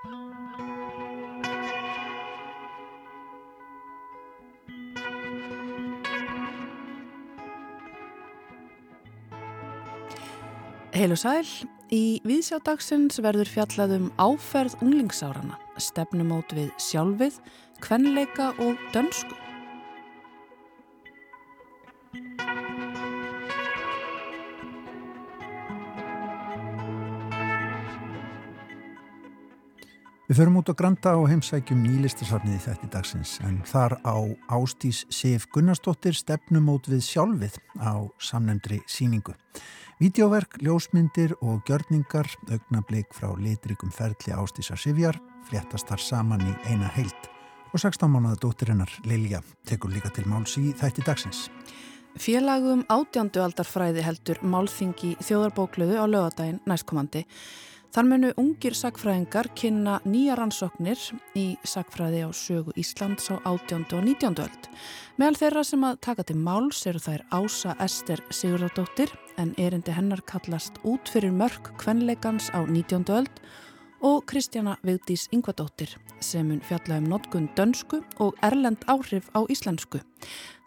Heil 0.00 0.08
og 11.12 11.18
sæl, 11.20 11.44
í 11.92 12.22
viðsjádagsins 12.24 13.20
verður 13.20 13.52
fjallaðum 13.52 14.08
áferð 14.16 14.78
unglingsárana, 14.80 15.60
stefnumót 15.76 16.56
við 16.56 16.72
sjálfið, 16.80 17.36
kvenleika 17.84 18.54
og 18.56 18.80
dönsku. 18.96 19.49
Við 30.30 30.38
förum 30.38 30.60
út 30.60 30.68
á 30.70 30.78
Granda 30.78 31.12
og 31.18 31.24
heimsækjum 31.26 31.80
nýlistasafnið 31.82 32.52
í 32.54 32.58
þetta 32.62 32.88
dagsins 32.92 33.32
en 33.42 33.56
þar 33.66 33.96
á 34.06 34.14
Ástís 34.54 35.00
Sif 35.10 35.48
Gunnarsdóttir 35.50 36.14
stefnumót 36.14 36.86
við 36.86 37.00
sjálfið 37.02 37.56
á 37.82 38.06
samnefndri 38.22 38.78
síningu. 38.86 39.34
Vídeóverk, 39.98 40.54
ljósmyndir 40.62 41.34
og 41.42 41.64
gjörningar, 41.66 42.30
augnablík 42.46 43.10
frá 43.10 43.32
litrikum 43.42 43.90
ferli 43.90 44.30
Ástísar 44.30 44.78
Sivjar, 44.78 45.18
fléttast 45.50 45.90
þar 45.90 46.04
saman 46.04 46.46
í 46.46 46.54
eina 46.70 46.86
heilt 46.94 47.26
og 47.72 47.82
16 47.82 48.06
mánuða 48.06 48.38
dóttirinnar 48.44 48.92
Lilja 49.10 49.42
tekur 49.66 49.90
líka 49.90 50.12
til 50.14 50.28
máls 50.30 50.54
í 50.62 50.70
þætti 50.78 51.08
dagsins. 51.10 51.48
Félagum 52.14 52.86
átjándu 52.86 53.42
aldarfræði 53.42 54.06
heldur 54.06 54.38
málþingi 54.46 55.16
þjóðarbóklöðu 55.26 55.98
á 55.98 56.06
lögadaginn 56.06 56.62
næstkomandi. 56.70 57.24
Þar 57.90 58.06
munu 58.06 58.28
ungir 58.38 58.76
sagfræðingar 58.78 59.48
kynna 59.58 59.96
nýja 60.06 60.36
rannsóknir 60.38 61.00
í 61.34 61.56
sagfræði 61.66 62.20
á 62.22 62.30
sögu 62.30 62.70
Íslands 62.78 63.26
á 63.34 63.42
átjándu 63.42 63.98
og 63.98 64.04
nítjándu 64.06 64.44
öld. 64.44 64.68
Meðal 65.18 65.38
þeirra 65.40 65.64
sem 65.66 65.86
að 65.88 65.98
taka 66.06 66.26
til 66.28 66.36
máls 66.38 66.84
eru 66.86 67.02
þær 67.02 67.26
Ása 67.34 67.74
Ester 67.82 68.22
Sigurðardóttir, 68.30 69.10
en 69.42 69.56
erindi 69.58 69.90
hennar 69.90 70.22
kallast 70.22 70.78
út 70.86 71.10
fyrir 71.10 71.34
mörg 71.34 71.74
kvenleikans 71.82 72.52
á 72.54 72.62
19. 72.62 73.10
öld 73.10 73.42
og 74.06 74.22
Kristjana 74.30 74.78
Vigdís 74.86 75.26
Yngvadóttir 75.34 75.98
sem 76.22 76.46
mun 76.46 76.62
fjalla 76.62 77.02
um 77.02 77.10
notkun 77.10 77.50
dönsku 77.58 78.04
og 78.22 78.38
erlend 78.46 78.86
áhrif 78.86 79.34
á 79.34 79.42
íslensku. 79.50 79.98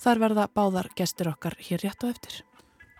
Þar 0.03 0.27
verða 0.27 0.51
báðar 0.51 0.91
gestur 0.99 1.31
okkar 1.31 1.55
hér 1.55 1.87
rétt 1.87 2.03
og 2.03 2.17
eftir. 2.17 2.43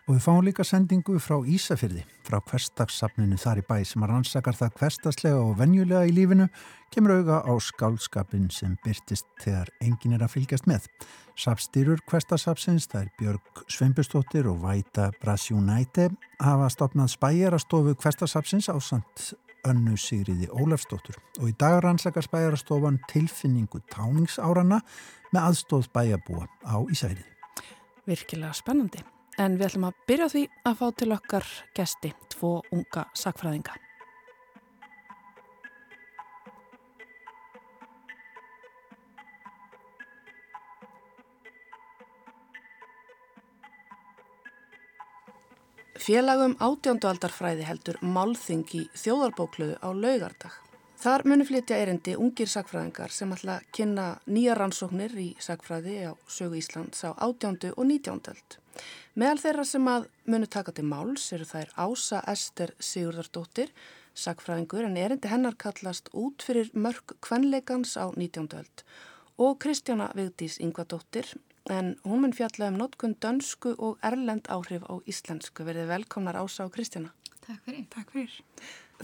Og 0.03 0.17
við 0.17 0.23
fáum 0.25 0.41
líka 0.43 0.65
sendingu 0.67 1.13
frá 1.23 1.37
Ísafyrði, 1.47 2.01
frá 2.27 2.41
hverstagssapninu 2.43 3.37
þar 3.39 3.61
í 3.61 3.63
bæ 3.69 3.75
sem 3.87 4.03
að 4.03 4.09
rannsakar 4.11 4.57
það 4.59 4.73
hverstaslega 4.81 5.37
og 5.39 5.53
venjulega 5.61 6.09
í 6.09 6.11
lífinu, 6.11 6.47
kemur 6.91 7.21
auga 7.21 7.37
á 7.47 7.53
skálskapin 7.63 8.49
sem 8.51 8.73
byrtist 8.83 9.29
þegar 9.39 9.71
engin 9.79 10.17
er 10.17 10.25
að 10.25 10.33
fylgjast 10.35 10.67
með. 10.67 10.89
Sapstýrur 11.39 12.03
hverstagsapsins, 12.11 12.89
það 12.91 13.05
er 13.05 13.13
Björg 13.21 13.63
Sveinbjörnsdóttir 13.71 14.51
og 14.51 14.59
Væta 14.65 15.07
Brasjúnæti, 15.23 16.09
hafa 16.43 16.67
stopnað 16.75 17.15
spæjarastofu 17.15 17.95
hverstagsapsins 17.95 18.67
á 18.67 18.75
samt 18.83 19.31
önnu 19.63 19.95
Sigriði 19.95 20.51
Ólafsdóttur 20.51 21.15
og 21.39 21.47
í 21.47 21.55
dag 21.55 21.79
rannsakar 21.85 22.27
spæjarastofan 22.27 22.99
tilfinningu 23.07 23.79
táningsárana 23.88 24.83
með 25.31 25.41
aðstóð 25.47 25.88
bæjabúa 25.95 26.51
á 26.67 26.83
Ísafyrði. 26.91 27.29
Virkilega 28.03 28.51
spennandi. 28.51 29.12
En 29.41 29.55
við 29.57 29.71
ætlum 29.71 29.87
að 29.87 30.03
byrja 30.09 30.27
því 30.29 30.43
að 30.69 30.75
fá 30.77 30.85
til 30.99 31.13
okkar 31.15 31.47
gesti, 31.73 32.11
tvo 32.29 32.59
unga 32.75 33.07
sakfræðinga. 33.17 33.79
Félagum 46.03 46.57
átjándualdarfræði 46.59 47.63
heldur 47.63 47.97
málþing 48.03 48.66
í 48.75 48.81
þjóðarbókluðu 48.99 49.77
á 49.79 49.89
laugardag. 49.95 50.57
Þar 50.99 51.23
muni 51.31 51.45
flytja 51.47 51.77
erindi 51.79 52.17
ungir 52.19 52.51
sakfræðingar 52.51 53.13
sem 53.16 53.31
ætla 53.35 53.55
að 53.61 53.69
kynna 53.77 54.07
nýja 54.27 54.57
rannsóknir 54.59 55.16
í 55.19 55.29
sakfræði 55.39 55.95
á 56.07 56.13
sögu 56.27 56.59
Íslands 56.59 57.05
á 57.07 57.16
átjándu 57.16 57.72
og 57.77 57.88
nítjándöld. 57.88 58.62
Meðal 59.19 59.39
þeirra 59.44 59.66
sem 59.69 59.89
að 59.91 60.07
munu 60.25 60.50
taka 60.50 60.73
til 60.73 60.85
máls 60.89 61.25
eru 61.35 61.45
þær 61.45 61.73
Ása 61.78 62.22
Ester 62.29 62.73
Sigurðardóttir, 62.79 63.73
sakfræðingur 64.17 64.88
en 64.88 64.97
erindi 64.97 65.29
hennar 65.29 65.57
kallast 65.57 66.09
út 66.13 66.45
fyrir 66.45 66.72
mörg 66.73 67.16
kvenleikans 67.22 67.95
á 67.97 68.09
19. 68.13 68.50
öld 68.57 68.85
og 69.41 69.57
Kristjana 69.61 70.11
Vigdís 70.17 70.59
Yngvadóttir 70.61 71.34
en 71.69 71.95
hún 72.03 72.22
mun 72.22 72.34
fjalla 72.35 72.67
um 72.69 72.78
notkun 72.78 73.16
dönsku 73.22 73.73
og 73.78 74.00
erlend 74.03 74.50
áhrif 74.51 74.84
á 74.85 74.94
íslensku. 75.07 75.63
Verðið 75.63 75.90
velkomnar 75.94 76.38
Ása 76.38 76.67
og 76.67 76.73
Kristjana. 76.75 77.13
Takk 77.45 77.63
fyrir. 77.66 77.85
Takk 77.90 78.11
fyrir. 78.11 78.35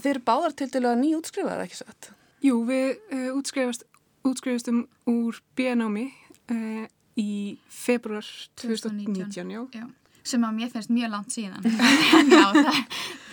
Þeir 0.00 0.14
eru 0.14 0.24
báðar 0.24 0.56
til 0.56 0.70
dælu 0.72 0.90
að 0.90 1.00
nýja 1.00 1.20
útskrifaða, 1.20 1.66
ekki 1.66 1.80
satt? 1.80 2.10
Jú, 2.44 2.62
við 2.68 3.00
uh, 3.12 3.30
útskrifast, 3.36 3.84
útskrifastum 4.24 4.84
úr 5.10 5.40
BNámi 5.58 6.06
uh, 6.52 6.86
í 7.20 7.58
februar 7.68 8.26
2019, 8.60 9.30
2019 9.30 9.50
já. 9.54 9.82
já. 9.82 9.86
Sem 10.30 10.42
að 10.44 10.56
mér 10.58 10.72
finnst 10.72 10.90
mjög 10.92 11.12
langt 11.14 11.32
síðan. 11.32 11.64
Já, 12.34 12.42
það, 12.52 12.80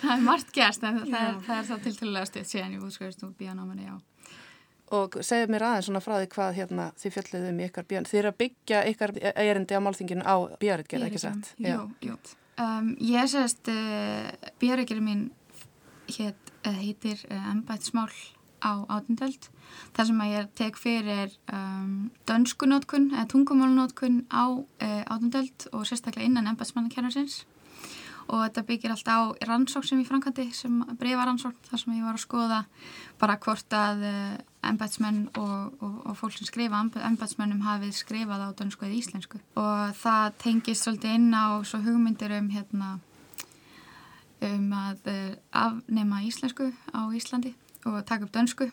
það 0.00 0.12
er 0.14 0.22
margt 0.24 0.52
gerst 0.56 0.86
en 0.88 1.02
það 1.02 1.18
er, 1.18 1.34
það 1.44 1.58
er 1.58 1.66
það 1.68 1.82
tilturlega 1.84 2.28
stutt 2.30 2.48
síðan 2.48 2.76
ég 2.78 2.86
útskriðist 2.88 3.24
úr 3.26 3.34
bíanáminni, 3.38 3.90
já. 3.90 3.98
Og 4.96 5.18
segð 5.20 5.52
mér 5.52 5.66
aðeins 5.68 5.90
svona 5.90 6.00
frá 6.00 6.14
því 6.16 6.30
hvað 6.32 6.54
hérna, 6.56 6.86
þið 6.96 7.14
fjalliðu 7.18 7.50
um 7.52 7.60
ykkar 7.66 7.86
bían 7.90 8.08
þið 8.08 8.20
eru 8.22 8.30
að 8.32 8.38
byggja 8.40 8.80
ykkar 8.88 9.12
erindi 9.34 9.76
á 9.76 9.84
málþinginu 9.84 10.24
á 10.24 10.36
bíaritgerð, 10.62 11.08
ekki 11.10 11.20
sett? 11.26 11.52
Jú, 11.60 11.82
jú. 12.08 12.16
Um, 12.58 12.94
Ég 13.04 13.28
segist 13.30 13.68
uh, 13.68 14.32
bíaritgerð 14.62 15.04
mín 15.04 15.26
heit, 16.16 16.52
uh, 16.64 16.72
heitir 16.72 17.20
uh, 17.28 17.50
Embætsmál 17.52 18.08
á 18.62 18.72
átundöld 18.88 19.48
þar 19.96 20.08
sem 20.10 20.24
að 20.24 20.32
ég 20.32 20.48
tek 20.58 20.80
fyrir 20.80 21.34
um, 21.52 22.08
dönskunótkun 22.28 23.10
eða 23.12 23.28
tungumálunótkun 23.34 24.24
á 24.32 24.46
uh, 24.48 25.02
átundöld 25.06 25.68
og 25.72 25.86
sérstaklega 25.88 26.28
innan 26.28 26.50
embætsmannakernarsins 26.52 27.44
og 28.28 28.42
þetta 28.44 28.64
byggir 28.68 28.92
alltaf 28.92 29.32
á 29.40 29.48
rannsók 29.48 29.86
sem 29.88 30.00
ég 30.02 30.08
framkvæmdi 30.08 30.50
sem 30.52 30.80
breyfa 31.00 31.24
rannsók 31.24 31.56
þar 31.70 31.80
sem 31.80 31.94
ég 31.96 32.04
var 32.04 32.18
að 32.18 32.24
skoða 32.24 32.60
bara 33.20 33.38
hvort 33.40 33.76
að 33.76 34.04
uh, 34.04 34.34
embætsmenn 34.68 35.22
og, 35.40 35.78
og, 35.80 35.94
og 36.10 36.16
fólk 36.18 36.36
sem 36.36 36.48
skrifa 36.48 36.82
embætsmennum 37.08 37.64
hafið 37.64 37.94
skrifað 37.96 38.44
á 38.44 38.48
dönsku 38.58 38.84
eða 38.84 38.98
íslensku. 38.98 39.40
Og 39.56 39.94
það 39.96 40.40
tengist 40.44 40.84
svolítið 40.84 41.16
inn 41.16 41.30
á 41.32 41.56
svo 41.64 41.80
hugmyndir 41.84 42.34
um 42.36 42.50
hérna 42.52 42.98
um 44.44 44.68
að 44.76 45.08
uh, 45.10 45.32
afnema 45.64 46.20
íslensku 46.26 46.70
á 46.94 47.00
Íslandi 47.16 47.54
og 47.86 48.04
taka 48.06 48.24
upp 48.24 48.34
dönsku 48.34 48.70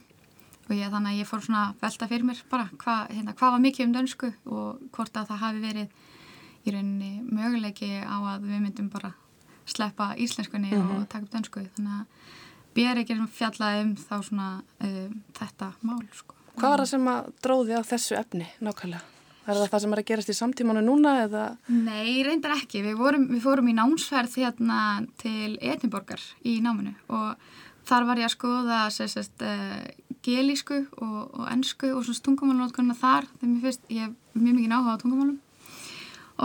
og 0.66 0.74
ég, 0.74 0.90
þannig 0.90 1.12
að 1.12 1.20
ég 1.20 1.30
fór 1.30 1.44
svona 1.46 1.66
velta 1.82 2.08
fyrir 2.10 2.26
mér 2.26 2.42
bara 2.50 2.70
hvað 2.82 3.12
hérna, 3.14 3.36
hva 3.38 3.52
var 3.54 3.62
mikið 3.62 3.86
um 3.86 3.94
dönsku 3.94 4.32
og 4.46 4.82
hvort 4.96 5.18
að 5.18 5.30
það 5.30 5.44
hafi 5.44 5.62
verið 5.62 5.88
í 6.66 6.74
rauninni 6.74 7.12
möguleiki 7.30 7.92
á 8.02 8.18
að 8.18 8.48
við 8.50 8.64
myndum 8.64 8.90
bara 8.90 9.14
sleppa 9.66 10.14
íslenskunni 10.18 10.72
mm 10.72 10.82
-hmm. 10.82 10.90
og 10.90 11.00
mhm. 11.00 11.06
taka 11.06 11.26
upp 11.26 11.34
dönsku 11.34 11.68
þannig 11.76 12.00
að 12.00 12.06
bér 12.76 13.02
ekki 13.02 13.20
fjallaði 13.32 13.84
um 13.84 13.96
þá 13.96 14.16
svona 14.24 14.48
um, 14.84 15.22
þetta 15.38 15.74
mál 15.82 16.08
sko. 16.14 16.36
Hvað 16.56 16.70
var 16.70 16.80
það 16.80 16.90
sem 16.92 17.08
að 17.12 17.28
dróði 17.44 17.76
á 17.76 17.82
þessu 17.84 18.18
efni 18.20 18.48
nákvæmlega? 18.64 19.04
Er 19.46 19.60
það 19.60 19.68
það 19.70 19.82
sem 19.84 19.94
er 19.94 20.00
að 20.02 20.08
gerast 20.10 20.32
í 20.32 20.34
samtímanu 20.34 20.82
núna 20.82 21.12
eða? 21.28 21.44
Nei, 21.70 22.24
reyndar 22.26 22.56
ekki. 22.56 22.82
Við, 22.82 22.96
vorum, 22.98 23.28
við 23.30 23.44
fórum 23.44 23.68
í 23.70 23.76
námsferð 23.78 24.40
hérna 24.42 24.80
til 25.22 25.60
Edinborgar 25.62 26.24
í 26.42 26.58
náminu 26.66 26.96
og 27.14 27.36
þar 27.88 28.08
var 28.10 28.22
ég 28.22 28.30
að 28.30 28.36
skoða 28.36 28.82
sérst, 28.94 29.42
uh, 29.46 30.14
gelísku 30.26 30.84
og, 30.98 31.18
og 31.36 31.50
ennsku 31.52 31.92
og 31.94 32.06
svona 32.06 32.26
tungumálunótkunna 32.28 32.96
þar 32.98 33.28
þegar 33.34 33.52
mér 33.52 33.66
finnst, 33.68 33.90
ég 33.90 34.08
hef 34.08 34.38
mjög 34.38 34.56
mikið 34.60 34.72
náhuga 34.74 34.96
á 34.96 35.02
tungumálum. 35.02 35.42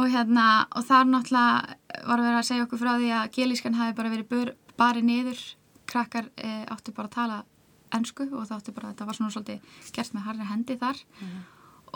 Og 0.00 0.10
hérna 0.12 0.48
og 0.78 0.84
þar 0.86 1.08
náttúrulega 1.10 2.02
var 2.06 2.20
verið 2.22 2.40
að 2.40 2.48
segja 2.50 2.66
okkur 2.66 2.82
frá 2.82 2.92
því 2.94 3.14
að 3.18 3.30
gelískan 3.34 3.78
hafi 3.78 3.96
bara 3.98 4.12
verið 4.12 4.52
barið 4.78 5.08
niður, 5.08 5.40
krakkar 5.90 6.28
eh, 6.38 6.62
áttu 6.70 6.92
bara 6.94 7.10
að 7.10 7.16
tala 7.16 7.38
ennsku 7.90 8.28
og 8.30 8.44
það 8.46 8.60
áttu 8.60 8.74
bara, 8.76 8.92
þetta 8.92 9.08
var 9.08 9.16
svona 9.18 9.32
svolítið 9.34 9.80
gert 9.96 10.14
með 10.14 10.28
harri 10.28 10.46
hendi 10.46 10.76
þar. 10.78 11.02
Mm 11.18 11.40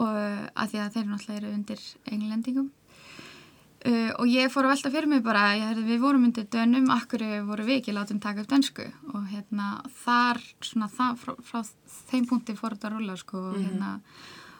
og 0.00 0.16
að 0.54 0.72
því 0.72 0.80
að 0.82 0.96
þeir 0.96 1.06
náttúrulega 1.10 1.40
eru 1.40 1.52
undir 1.54 1.84
englendingum 2.10 2.70
Uh, 3.84 4.12
og 4.16 4.30
ég 4.32 4.48
fór 4.48 4.64
að 4.64 4.70
velta 4.72 4.90
fyrir 4.94 5.10
mig 5.10 5.20
bara, 5.24 5.42
ég, 5.60 5.80
við 5.84 5.98
vorum 6.00 6.22
undir 6.24 6.46
dönum, 6.48 6.86
akkur 6.94 7.20
voru 7.44 7.66
við 7.66 7.82
ekki 7.82 7.92
látum 7.92 8.20
taka 8.22 8.40
upp 8.40 8.48
dönsku 8.48 8.86
og 9.12 9.26
hérna 9.28 9.82
þar, 10.04 10.40
svona 10.64 10.88
það, 10.88 11.18
frá, 11.20 11.34
frá 11.44 11.60
þeim 12.08 12.24
punkti 12.30 12.56
fór 12.56 12.78
þetta 12.78 12.88
að 12.88 12.96
rulla 12.96 13.16
sko 13.20 13.42
og 13.42 13.50
mm 13.50 13.58
-hmm. 13.58 13.66
hérna 13.66 13.90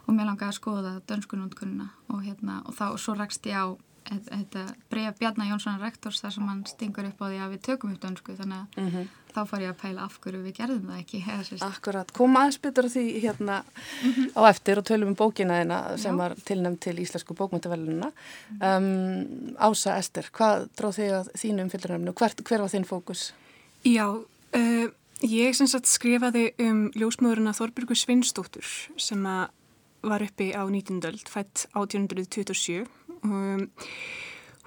og 0.05 0.15
mér 0.15 0.29
langaði 0.29 0.51
að 0.51 0.59
skoða 0.59 0.93
dönskunundkununa 1.09 1.89
og 2.13 2.21
hérna 2.21 2.61
og 2.67 2.77
þá, 2.77 2.85
og 2.93 3.01
svo 3.01 3.15
rakst 3.17 3.47
ég 3.49 3.57
á 3.57 3.67
þetta 4.05 4.65
bregja 4.93 5.13
Bjarnar 5.19 5.49
Jónssonar 5.49 5.83
rektors 5.85 6.21
þar 6.23 6.33
sem 6.35 6.49
hann 6.49 6.63
stingur 6.69 7.07
upp 7.09 7.23
á 7.25 7.27
því 7.27 7.39
að 7.41 7.53
við 7.55 7.61
tökum 7.69 7.95
upp 7.95 8.03
dönsku 8.03 8.37
þannig 8.37 8.59
að 8.59 8.79
mm 8.81 8.91
-hmm. 8.91 9.07
þá 9.35 9.41
fór 9.51 9.63
ég 9.65 9.71
að 9.73 9.81
pæla 9.83 10.05
af 10.05 10.19
hverju 10.21 10.43
við 10.43 10.57
gerðum 10.59 10.91
það 10.91 10.99
ekki. 11.01 11.21
Akkurat, 11.71 12.13
kom 12.13 12.37
aðeins 12.37 12.61
betur 12.61 12.89
því 12.89 13.05
hérna 13.23 13.63
mm 13.65 14.13
-hmm. 14.13 14.29
á 14.37 14.43
eftir 14.49 14.79
og 14.79 14.85
tölum 14.85 15.09
um 15.09 15.17
bókina 15.17 15.61
þeina 15.61 15.97
sem 15.97 16.15
Já. 16.15 16.19
var 16.19 16.35
tilnæmt 16.45 16.81
til 16.81 16.97
Íslensku 16.99 17.35
bókmyndavelununa. 17.35 18.13
Um, 18.61 19.57
Ása 19.59 19.97
Ester, 19.99 20.29
hvað 20.33 20.69
dróð 20.77 20.95
þig 20.99 21.11
að 21.13 21.29
þínu 21.41 21.63
umfylluröfnu? 21.63 22.13
Hver, 22.13 22.35
hver 22.45 22.61
var 22.61 22.69
þinn 22.69 22.85
fókus? 22.85 23.33
Já, 23.85 24.07
uh, 24.57 24.89
ég 25.23 25.55
sem 25.55 25.67
sagt 25.67 25.87
skrifaði 25.87 26.53
um 26.59 26.91
ljósmöðurina 26.93 27.53
Þorbjörgu 27.53 27.95
Svinsdóttur 27.95 28.67
sem 28.97 29.49
var 30.05 30.23
uppi 30.23 30.53
á 30.53 30.63
19. 30.69 31.01
öld, 31.05 31.29
fætt 31.29 31.67
1827 31.73 32.85
Um, 33.25 33.69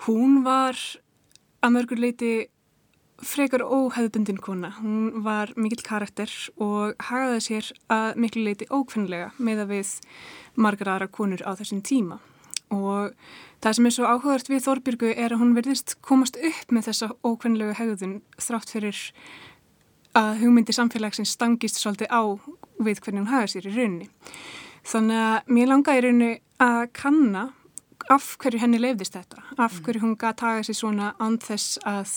hún 0.08 0.42
var 0.46 0.78
að 1.62 1.74
mörgur 1.76 2.02
leiti 2.02 2.32
frekar 3.26 3.64
óheðbundin 3.66 4.40
kona. 4.42 4.72
Hún 4.78 5.24
var 5.26 5.54
mikill 5.58 5.84
karakter 5.86 6.32
og 6.62 6.98
hagaði 7.10 7.42
sér 7.46 7.70
að 7.94 8.18
miklu 8.22 8.46
leiti 8.46 8.68
ókvennilega 8.70 9.32
með 9.38 9.64
að 9.64 9.74
við 9.74 9.94
margar 10.58 10.94
aðra 10.94 11.10
konur 11.14 11.44
á 11.46 11.52
þessum 11.58 11.82
tíma. 11.86 12.20
Og 12.74 13.14
það 13.64 13.78
sem 13.78 13.88
er 13.88 13.96
svo 13.96 14.08
áhugavert 14.10 14.50
við 14.52 14.66
Þorbjörgu 14.66 15.12
er 15.16 15.34
að 15.34 15.42
hún 15.42 15.56
verðist 15.56 15.96
komast 16.06 16.38
upp 16.38 16.74
með 16.74 16.90
þessa 16.90 17.12
ókvennilegu 17.26 17.78
hegðun 17.78 18.18
þrátt 18.38 18.74
fyrir 18.76 19.04
að 20.18 20.42
hugmyndi 20.42 20.76
samfélagsins 20.76 21.36
stangist 21.38 21.80
svolítið 21.80 22.12
á 22.12 22.22
við 22.82 23.02
hvernig 23.02 23.24
hún 23.24 23.32
hagaði 23.32 23.54
sér 23.54 23.70
í 23.70 23.76
rauninni. 23.78 24.10
Þannig 24.88 25.24
að 25.24 25.54
mér 25.58 25.72
langaði 25.72 26.02
í 26.02 26.06
rauninni 26.06 26.34
að 26.64 26.82
kanna 26.98 27.48
af 28.14 28.34
hverju 28.42 28.62
henni 28.62 28.80
leifðist 28.82 29.18
þetta, 29.18 29.44
af 29.58 29.74
mm. 29.74 29.84
hverju 29.86 30.04
hún 30.04 30.18
gæti 30.18 30.42
taka 30.44 30.66
sér 30.68 30.80
svona 30.80 31.14
andþess 31.24 31.80
að 31.88 32.14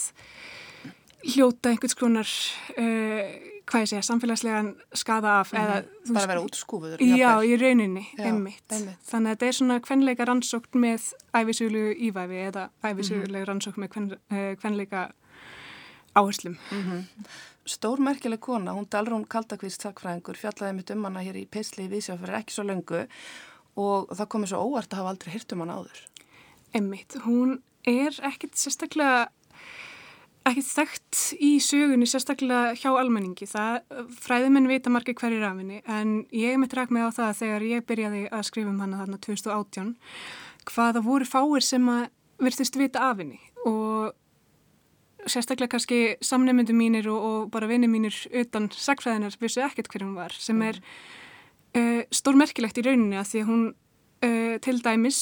hljóta 1.21 1.71
einhvers 1.71 1.95
konar 1.97 2.29
uh, 2.77 3.31
hvað 3.71 3.85
ég 3.85 3.91
segja, 3.91 4.03
samfélagslegan 4.05 4.71
skada 4.97 5.37
af 5.41 5.53
mm. 5.53 5.61
eða, 5.61 5.77
bara 6.15 6.31
vera 6.33 6.43
útskúfuður 6.43 7.03
já, 7.05 7.31
í 7.45 7.55
rauninni, 7.59 8.03
einmitt. 8.17 8.65
einmitt 8.71 9.07
þannig 9.07 9.31
að 9.31 9.35
þetta 9.35 9.49
er 9.49 9.57
svona 9.59 9.79
kvenleika 9.85 10.27
rannsókn 10.27 10.81
með 10.81 11.11
æfisuglu 11.37 11.85
ívæfi 12.09 12.43
eða 12.49 12.67
æfisuglu 12.83 13.37
mm. 13.37 13.47
rannsókn 13.51 13.85
með 13.85 13.93
kven, 13.95 14.11
uh, 14.17 14.51
kvenleika 14.61 15.09
áherslum 16.17 16.57
-hmm. 16.69 17.03
Stórmerkileg 17.65 18.39
kona, 18.39 18.73
hún 18.73 18.87
Dalrún 18.89 19.27
Kaldakvist 19.29 19.81
sakfræðingur 19.81 20.35
fjallaði 20.35 20.73
mitt 20.75 20.89
um 20.89 21.03
hana 21.05 21.21
hér 21.21 21.37
í 21.37 21.45
Peisli 21.45 21.85
í 21.85 21.91
Vísjá 21.91 22.17
fyrir 22.17 22.39
ekki 22.39 22.53
svo 22.53 22.63
löngu 22.63 23.05
og 23.79 24.11
það 24.11 24.31
komið 24.33 24.51
svo 24.51 24.63
óvart 24.67 24.93
að 24.93 25.01
hafa 25.01 25.13
aldrei 25.13 25.33
hirt 25.35 25.53
um 25.55 25.63
hann 25.63 25.75
áður. 25.75 26.01
Emmitt, 26.75 27.17
hún 27.25 27.59
er 27.87 28.15
ekkit 28.27 28.57
sérstaklega 28.59 29.29
ekkit 30.47 30.69
þekkt 30.71 31.19
í 31.43 31.51
sögunni 31.61 32.07
sérstaklega 32.09 32.73
hjá 32.79 32.89
almenningi. 32.97 33.45
Það 33.49 34.07
fræðuminn 34.23 34.69
vita 34.71 34.93
margir 34.93 35.17
hverjir 35.19 35.45
af 35.45 35.59
henni 35.59 35.81
en 35.85 36.15
ég 36.33 36.57
mitt 36.61 36.73
ræk 36.77 36.93
með 36.93 37.11
á 37.13 37.17
það 37.19 37.37
þegar 37.43 37.67
ég 37.69 37.85
byrjaði 37.89 38.23
að 38.31 38.47
skrifa 38.49 38.71
um 38.71 38.81
hana 38.81 39.03
þarna 39.03 39.21
2018 39.21 39.93
hvaða 40.71 41.05
voru 41.05 41.29
fáir 41.29 41.65
sem 41.65 41.85
að 41.93 42.09
verðist 42.41 42.77
vita 42.79 43.05
af 43.11 43.21
henni 43.21 43.37
og 43.69 44.17
sérstaklega 45.29 45.75
kannski 45.75 46.01
samnefndu 46.25 46.73
mínir 46.73 47.05
og, 47.13 47.21
og 47.21 47.49
bara 47.53 47.69
vinni 47.69 47.89
mínir 47.89 48.15
utan 48.33 48.71
sagfræðinar 48.73 49.37
vissu 49.41 49.61
ekkert 49.61 49.91
hverjum 49.93 50.15
var 50.17 50.33
sem 50.33 50.57
er 50.65 50.81
mm 50.81 51.21
uh, 51.77 52.01
stórmerkilegt 52.11 52.79
í 52.81 52.85
rauninni 52.85 53.19
að 53.19 53.29
því 53.31 53.43
að 53.43 53.51
hún 53.51 53.63
uh, 53.71 54.55
til 54.63 54.77
dæmis 54.83 55.21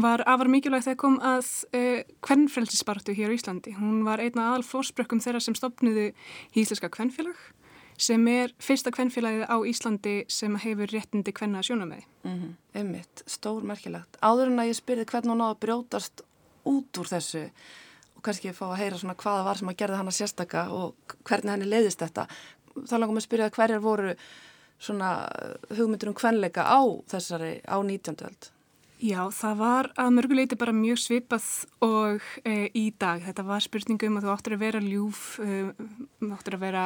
var 0.00 0.22
afar 0.28 0.48
mikilvægt 0.48 0.88
þegar 0.88 1.00
kom 1.00 1.16
að 1.24 1.48
uh, 1.76 2.02
kvennfrelsisbartu 2.24 3.14
hér 3.16 3.32
á 3.32 3.36
Íslandi. 3.36 3.76
Hún 3.76 4.04
var 4.06 4.22
einna 4.22 4.50
aðal 4.50 4.66
fórsprökkum 4.66 5.20
þeirra 5.22 5.42
sem 5.44 5.56
stopnuðu 5.58 6.10
Íslenska 6.56 6.90
kvennfélag 6.92 7.38
sem 8.00 8.24
er 8.32 8.54
fyrsta 8.62 8.92
kvennfélagið 8.94 9.44
á 9.44 9.56
Íslandi 9.68 10.14
sem 10.32 10.54
hefur 10.62 10.88
réttindi 10.88 11.34
kvenna 11.36 11.60
sjónamæði. 11.66 12.06
Mm 12.24 12.36
-hmm. 12.38 12.52
Emmitt, 12.80 13.22
stór 13.26 13.62
merkilegt. 13.62 14.16
Áður 14.22 14.46
en 14.46 14.60
að 14.60 14.70
ég 14.70 14.76
spyrði 14.76 15.04
hvernig 15.04 15.32
hún 15.32 15.44
á 15.44 15.48
að 15.52 15.60
brjótast 15.60 16.22
út 16.64 16.98
úr 16.98 17.08
þessu 17.08 17.50
og 18.16 18.22
kannski 18.22 18.52
fá 18.52 18.66
að 18.72 18.80
heyra 18.80 18.98
svona 18.98 19.14
hvaða 19.14 19.44
var 19.44 19.56
sem 19.56 19.68
að 19.68 19.76
gerða 19.76 19.96
hana 19.96 20.10
sérstaka 20.10 20.68
og 20.70 20.94
hvernig 21.24 21.50
henni 21.50 21.66
leiðist 21.66 22.00
þetta. 22.00 22.26
Þá 22.88 22.96
langum 22.98 23.16
við 23.16 23.22
að 23.22 23.28
spyrja 23.28 23.50
hverjar 23.50 23.80
voru 23.80 24.14
svona 24.80 25.10
hugmyndur 25.68 26.10
um 26.10 26.16
kvenleika 26.16 26.64
á 26.64 26.80
þessari, 27.12 27.60
á 27.68 27.76
19. 27.78 28.24
öld? 28.26 28.50
Já, 29.00 29.20
það 29.32 29.54
var 29.56 29.86
að 29.96 30.10
mörguleiti 30.12 30.56
bara 30.60 30.74
mjög 30.76 30.98
svipað 31.00 31.44
og 31.84 32.24
e, 32.44 32.68
í 32.76 32.90
dag. 33.00 33.22
Þetta 33.24 33.44
var 33.48 33.64
spurningum 33.64 34.18
að 34.18 34.26
þú 34.26 34.32
áttur 34.34 34.56
að 34.56 34.64
vera 34.66 34.82
ljúf, 34.84 35.22
e, 35.40 35.60
áttur 36.28 36.58
að 36.58 36.64
vera 36.66 36.82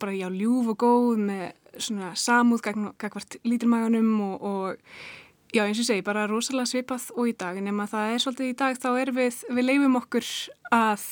bara 0.00 0.14
já, 0.16 0.28
ljúf 0.32 0.70
og 0.72 0.78
góð 0.80 1.20
með 1.28 1.44
svona 1.76 2.14
samúð 2.16 2.64
gagvart 2.64 3.36
lítilmaganum 3.44 4.08
og, 4.24 4.46
og 4.48 5.52
já, 5.52 5.66
eins 5.66 5.82
og 5.82 5.88
segi, 5.90 6.04
bara 6.06 6.24
rosalega 6.30 6.70
svipað 6.72 7.10
og 7.12 7.28
í 7.28 7.36
dag. 7.36 7.60
En 7.60 7.68
ef 7.68 7.76
maður 7.76 7.92
það 7.92 8.14
er 8.14 8.24
svolítið 8.24 8.48
í 8.48 8.58
dag, 8.64 8.80
þá 8.80 8.90
er 8.94 9.12
við, 9.20 9.40
við 9.52 9.68
leifum 9.68 10.00
okkur 10.00 10.30
að 10.72 11.06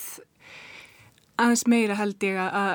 aðeins 1.40 1.66
meira 1.68 2.00
held 2.00 2.24
ég 2.24 2.40
að 2.40 2.72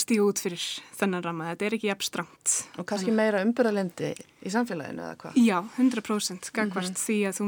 stíu 0.00 0.26
út 0.28 0.40
fyrir 0.42 0.62
þennan 0.98 1.24
ramma, 1.24 1.52
þetta 1.52 1.66
er 1.66 1.76
ekki 1.78 1.92
abstrakt. 1.92 2.56
Og 2.80 2.86
kannski 2.88 3.14
meira 3.14 3.42
umbyrðalendi 3.44 4.12
í 4.16 4.52
samfélaginu 4.52 5.04
eða 5.04 5.16
hvað? 5.20 5.38
Já, 5.40 5.58
100% 5.78 6.52
gangvart 6.56 6.90
mm 6.90 6.94
-hmm. 6.94 7.02
því 7.04 7.18
að 7.28 7.34
þú, 7.38 7.46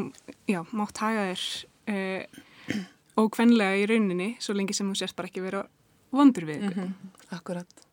já, 0.54 0.60
mátt 0.70 1.02
haga 1.02 1.28
þér 1.30 1.44
uh, 1.92 2.80
ókvenlega 3.22 3.78
í 3.82 3.86
rauninni 3.90 4.36
svo 4.40 4.54
lengi 4.54 4.74
sem 4.74 4.88
þú 4.88 4.98
sérst 4.98 5.16
bara 5.16 5.28
ekki 5.28 5.44
vera 5.44 5.66
vondur 6.12 6.44
við 6.44 6.62
ykkur. 6.62 6.76
Mm 6.76 6.94
-hmm. 6.94 7.36
Akkurat. 7.36 7.86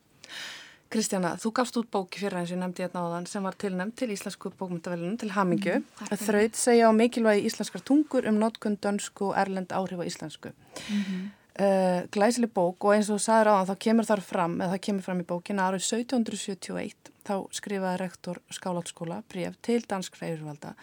Kristjana, 0.90 1.36
þú 1.38 1.52
gafst 1.54 1.78
út 1.78 1.90
bóki 1.92 2.20
fyrir 2.20 2.38
eins 2.38 2.52
og 2.52 2.58
nefndi 2.58 2.82
hérna 2.82 3.02
áðan 3.06 3.28
sem 3.28 3.44
var 3.44 3.54
tilnæmt 3.54 3.96
til 3.96 4.10
Íslensku 4.10 4.50
bókmyndavelunum 4.50 5.18
til 5.18 5.32
Hamingju. 5.32 5.76
Mm, 5.76 6.18
Þraut 6.18 6.56
segja 6.56 6.90
á 6.90 6.92
mikilvægi 6.92 7.46
íslenskar 7.46 7.82
tungur 7.82 8.28
um 8.28 8.40
notkund, 8.40 8.78
dönsku 8.82 9.26
og 9.30 9.38
erlend 9.38 9.72
áhrif 9.72 10.00
á 10.00 10.06
íslensku. 10.06 10.50
-hmm 10.50 11.39
uh, 11.60 12.08
glæsileg 12.14 12.54
bók 12.56 12.88
og 12.88 12.96
eins 12.96 13.10
og 13.10 13.20
þú 13.20 13.26
sagður 13.26 13.52
á 13.52 13.54
það 13.60 13.70
þá 13.70 13.84
kemur 13.86 14.10
þar 14.10 14.24
fram, 14.30 14.58
eða 14.60 14.72
það 14.74 14.84
kemur 14.88 15.08
fram 15.08 15.22
í 15.22 15.28
bókina 15.30 15.68
árið 15.68 15.86
1771 15.86 17.14
þá 17.30 17.36
skrifaði 17.60 18.02
rektor 18.04 18.42
skáláttskóla 18.56 19.22
bref 19.30 19.60
til 19.66 19.82
dansk 19.86 20.18
freyfurvalda 20.20 20.74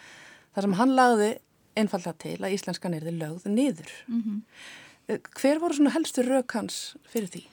þar 0.55 0.67
sem 0.67 0.79
hann 0.79 0.95
lagði 0.97 1.31
einfallega 1.77 2.17
til 2.23 2.39
að 2.41 2.55
íslenskan 2.55 2.97
er 2.97 3.05
þið 3.05 3.21
lögð 3.21 3.51
niður 3.51 3.93
mm 4.07 4.23
-hmm. 4.23 5.21
hver 5.41 5.59
voru 5.59 5.73
svona 5.77 5.93
helstu 5.93 6.25
rauk 6.25 6.51
hans 6.53 6.95
fyrir 7.05 7.29
því? 7.29 7.47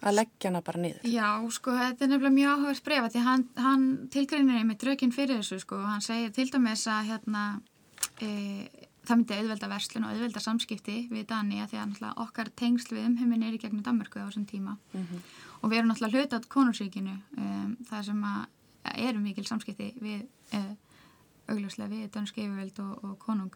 að 0.00 0.16
leggja 0.16 0.48
hana 0.48 0.62
bara 0.64 0.80
niður. 0.80 1.08
Já, 1.08 1.28
sko, 1.52 1.74
þetta 1.76 2.04
er 2.04 2.12
nefnilega 2.12 2.36
mjög 2.36 2.52
áhugast 2.54 2.84
brefa 2.86 3.10
því 3.12 3.24
hann, 3.26 3.44
hann 3.60 3.86
tilgreinir 4.12 4.60
einmitt 4.60 4.84
raukinn 4.86 5.12
fyrir 5.12 5.40
þessu, 5.40 5.60
sko, 5.64 5.80
hann 5.84 6.04
segir 6.04 6.32
til 6.36 6.48
dæmis 6.52 6.86
að 6.90 7.10
hérna 7.10 7.44
e, 8.20 8.30
það 9.06 9.16
myndi 9.16 9.36
auðvelda 9.38 9.68
verslun 9.70 10.06
og 10.06 10.14
auðvelda 10.14 10.42
samskipti 10.44 10.96
við 11.10 11.26
Dani 11.30 11.60
að 11.62 11.72
því 11.72 11.78
að 11.80 12.18
okkar 12.24 12.50
tengsl 12.56 12.94
við 12.96 13.06
umheimin 13.08 13.44
er 13.46 13.56
í 13.56 13.60
gegnum 13.62 13.84
Danmarku 13.86 14.20
á 14.20 14.28
þessum 14.28 14.46
tíma 14.46 14.76
mm 14.76 15.00
-hmm. 15.00 15.20
og 15.60 15.70
við 15.70 15.78
erum 15.78 15.88
náttúrulega 15.90 16.18
hlutað 16.18 16.48
konursríkinu 16.48 17.16
um, 17.36 17.76
það 17.88 18.04
sem 18.04 18.24
að 18.24 18.46
eru 18.94 19.20
mikil 19.20 19.46
samskipti 19.46 19.94
við 20.00 20.26
uh, 20.54 20.74
augljóslega 21.48 21.90
við 21.90 22.10
danski 22.10 22.44
yfirveld 22.44 22.78
og, 22.80 23.04
og 23.04 23.18
konung 23.18 23.54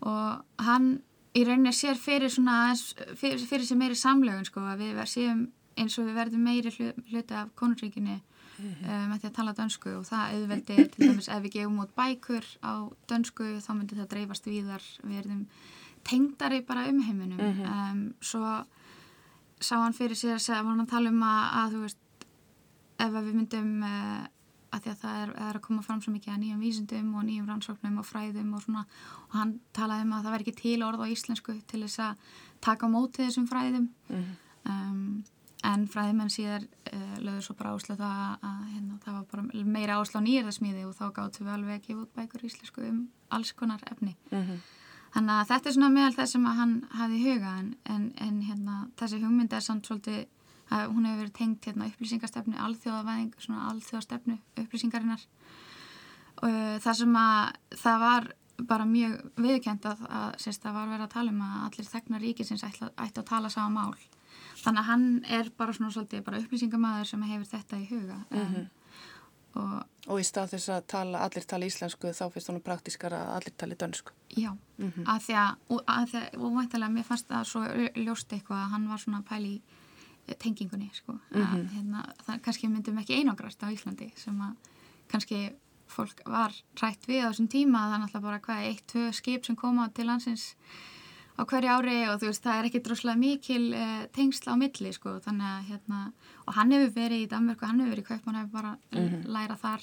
og 0.00 0.44
hann 0.58 1.02
í 1.36 1.44
rauninni 1.44 1.72
sér 1.72 1.96
fyrir 2.00 2.30
svona 2.32 2.74
fyrir, 3.14 3.38
fyrir 3.38 3.66
sem 3.66 3.78
meiri 3.78 3.94
samlögun 3.94 4.48
sko 4.48 4.60
að 4.60 4.78
við 4.84 5.04
séum 5.04 5.46
eins 5.76 5.98
og 5.98 6.08
við 6.08 6.14
verðum 6.14 6.46
meiri 6.48 6.72
hluta 7.10 7.42
af 7.42 7.54
konursríkinu 7.54 8.20
mm 8.58 8.64
-hmm. 8.64 8.86
uh, 8.90 9.08
með 9.10 9.20
því 9.20 9.28
að 9.28 9.36
tala 9.38 9.52
dönsku 9.60 9.90
og 9.98 10.04
það 10.04 10.34
auðveldi 10.34 10.76
til 10.92 11.08
dæmis 11.08 11.28
ef 11.28 11.42
við 11.42 11.52
gefum 11.56 11.82
út 11.84 11.94
bækur 11.96 12.46
á 12.62 12.74
dönsku 13.08 13.44
þá 13.64 13.72
myndir 13.74 13.98
það 13.98 14.12
dreifast 14.14 14.46
viðar 14.46 14.84
við 15.02 15.18
erum 15.18 15.46
tengdari 16.04 16.60
bara 16.62 16.88
um 16.88 17.02
heiminum 17.02 17.38
mm 17.38 17.52
-hmm. 17.52 17.92
um, 17.92 18.14
svo 18.20 18.64
sá 19.60 19.76
hann 19.76 19.92
fyrir 19.92 20.16
sér 20.16 20.38
að 20.38 20.66
hann 20.66 20.80
að 20.80 20.88
tala 20.88 21.08
um 21.08 21.22
að, 21.22 21.44
að 21.60 21.72
þú 21.72 21.80
veist 21.80 21.98
ef 22.98 23.12
við 23.12 23.34
myndum 23.34 23.82
uh, 23.82 24.26
að 24.74 24.82
því 24.82 24.90
að 24.90 25.00
það 25.02 25.20
er, 25.22 25.30
er 25.48 25.58
að 25.58 25.64
koma 25.66 25.82
fram 25.82 26.00
svo 26.02 26.12
mikið 26.12 26.32
að 26.32 26.40
nýjum 26.42 26.64
vísundum 26.64 27.14
og 27.14 27.24
nýjum 27.26 27.48
rannsóknum 27.50 28.00
og 28.00 28.06
fræðum 28.06 28.54
og 28.56 28.64
svona 28.64 28.84
og 29.28 29.36
hann 29.38 29.54
talaði 29.76 30.06
um 30.06 30.12
að 30.16 30.26
það 30.26 30.34
verði 30.34 30.46
ekki 30.46 30.62
til 30.62 30.82
orð 30.86 31.04
á 31.04 31.12
íslensku 31.14 31.56
til 31.70 31.82
þess 31.84 31.98
að 31.98 32.14
taka 32.66 32.90
á 32.90 32.94
móti 32.94 33.24
þessum 33.24 33.48
fræðum 33.50 33.88
mm 34.08 34.16
-hmm. 34.16 34.34
um, 34.72 35.24
en 35.66 35.86
fræðimenn 35.90 36.32
síðar 36.32 36.64
uh, 36.66 37.16
lögur 37.24 37.44
svo 37.44 37.56
bara 37.58 37.74
ásla 37.74 37.96
það 37.98 38.46
að 38.48 38.62
hérna, 38.72 38.98
það 39.04 39.18
var 39.18 39.26
bara 39.32 39.66
meira 39.76 39.98
ásla 40.00 40.22
á 40.22 40.26
nýjörðarsmíði 40.26 40.86
og 40.86 40.94
þá 40.98 41.04
gáttu 41.18 41.44
við 41.44 41.52
alveg 41.54 41.76
að 41.78 41.86
gefa 41.88 42.04
út 42.04 42.16
bækur 42.16 42.46
íslensku 42.48 42.86
um 42.86 43.02
alls 43.34 43.52
konar 43.52 43.82
efni. 43.90 44.16
Mm 44.30 44.42
-hmm. 44.42 44.64
þannig 45.14 45.34
að 45.34 45.48
þetta 45.50 45.68
er 45.68 45.74
svona 45.74 45.94
meðal 45.96 46.14
þess 46.14 46.32
sem 46.32 46.44
hann 46.44 46.74
hafi 46.90 47.14
í 47.18 47.24
huga 47.26 47.58
en, 47.58 47.74
en, 47.84 48.12
en 48.16 48.40
hérna, 48.42 48.88
þessi 48.96 49.22
hugmynd 49.22 49.52
er 49.52 49.60
samt 49.60 49.86
svolítið 49.86 50.26
að 50.70 50.88
hún 50.90 51.06
hefur 51.06 51.18
verið 51.18 51.32
tengt 51.32 51.66
hérna, 51.66 51.86
upplýsingarstefnu 51.86 52.56
alþjóðavæðing, 52.58 53.34
svona 53.38 53.68
alþjóðastefnu 53.70 54.38
upplýsingarinnar. 54.56 55.22
Uh, 56.42 56.76
það 56.84 56.94
sem 56.94 57.16
að 57.16 57.52
það 57.82 58.00
var 58.00 58.32
bara 58.66 58.84
mjög 58.88 59.14
viðkend 59.36 59.86
að, 59.86 60.02
að 60.08 60.36
sérst, 60.40 60.62
það 60.62 60.76
var 60.78 60.88
verið 60.88 61.06
að 61.06 61.14
tala 61.14 61.32
um 61.32 61.40
að 61.44 61.64
allir 61.66 61.88
þegna 61.90 62.20
ríkisins 62.20 62.64
ætti, 62.64 62.88
að 62.96 63.24
tala 63.28 63.50
sama 63.52 63.80
mál 63.80 63.94
þannig 64.66 64.82
að 64.82 64.90
hann 64.90 65.06
er 65.38 65.52
bara 65.56 65.76
svona 65.76 65.92
svolítið 65.94 66.24
bara 66.26 66.40
upplýsingamæður 66.42 67.10
sem 67.12 67.22
hefur 67.30 67.46
þetta 67.52 67.78
í 67.78 67.86
huga 67.90 68.18
mm 68.30 68.44
-hmm. 68.46 68.66
og, 69.62 69.74
og 70.06 70.20
í 70.20 70.26
stað 70.26 70.52
þess 70.54 70.74
að 70.76 70.86
tala, 70.94 71.24
allir 71.26 71.48
tala 71.52 71.70
íslensku 71.70 72.12
þá 72.12 72.24
finnst 72.32 72.50
það 72.50 72.62
praktískar 72.68 73.16
að 73.16 73.32
allir 73.36 73.56
tala 73.56 73.80
dönsku 73.82 74.12
Já, 74.36 74.50
mm 74.52 74.90
-hmm. 74.90 75.04
að 75.06 75.20
því 75.26 75.34
að 75.44 75.50
og, 75.68 75.80
að 75.86 76.14
að, 76.14 76.38
og 76.38 76.52
mæntilega 76.52 76.92
mér 76.92 77.04
fannst 77.10 77.28
það 77.28 77.44
svo 77.44 77.60
ljóst 77.94 78.32
eitthvað 78.32 78.64
að 78.64 78.70
hann 78.70 78.88
var 78.88 78.98
svona 78.98 79.22
pæli 79.22 79.60
tengingunni 80.38 80.90
sko 80.92 81.12
mm 81.12 81.20
-hmm. 81.30 81.54
að, 81.54 81.68
hérna, 81.74 82.04
það 82.26 82.42
kannski 82.42 82.68
myndum 82.68 82.98
ekki 82.98 83.14
einangrast 83.14 83.62
á 83.62 83.70
Íslandi 83.70 84.12
sem 84.16 84.40
að 84.40 84.54
kannski 85.08 85.52
fólk 85.86 86.20
var 86.26 86.52
rætt 86.82 87.06
við 87.08 87.22
á 87.22 87.30
þessum 87.30 87.48
tíma 87.48 87.86
er 87.86 88.00
náttúrulega 88.00 88.20
bara 88.20 88.40
hvað 88.40 88.66
eitt, 88.68 88.86
tvö 88.92 89.12
skip 89.12 89.46
sem 89.46 89.56
koma 89.56 89.88
til 89.88 90.06
landsins 90.06 90.56
á 91.36 91.42
hverju 91.44 91.68
ári 91.68 91.96
og 92.08 92.20
þú 92.20 92.30
veist 92.30 92.44
það 92.44 92.58
er 92.58 92.68
ekki 92.68 92.82
droslega 92.84 93.20
mikil 93.20 93.64
eh, 93.76 94.06
tengsla 94.16 94.56
á 94.56 94.60
milli 94.60 94.92
sko 94.96 95.18
þannig 95.24 95.48
að 95.50 95.68
hérna 95.70 96.00
og 96.46 96.56
hann 96.56 96.72
hefur 96.72 96.94
verið 96.96 97.24
í 97.24 97.28
Danmark 97.32 97.62
og 97.62 97.68
hann 97.68 97.82
hefur 97.82 97.92
verið 97.92 98.04
í 98.04 98.08
Kaupmann 98.08 98.38
hefur 98.40 98.52
bara 98.52 98.72
mm 98.76 99.08
-hmm. 99.08 99.26
læra 99.36 99.56
þar 99.56 99.82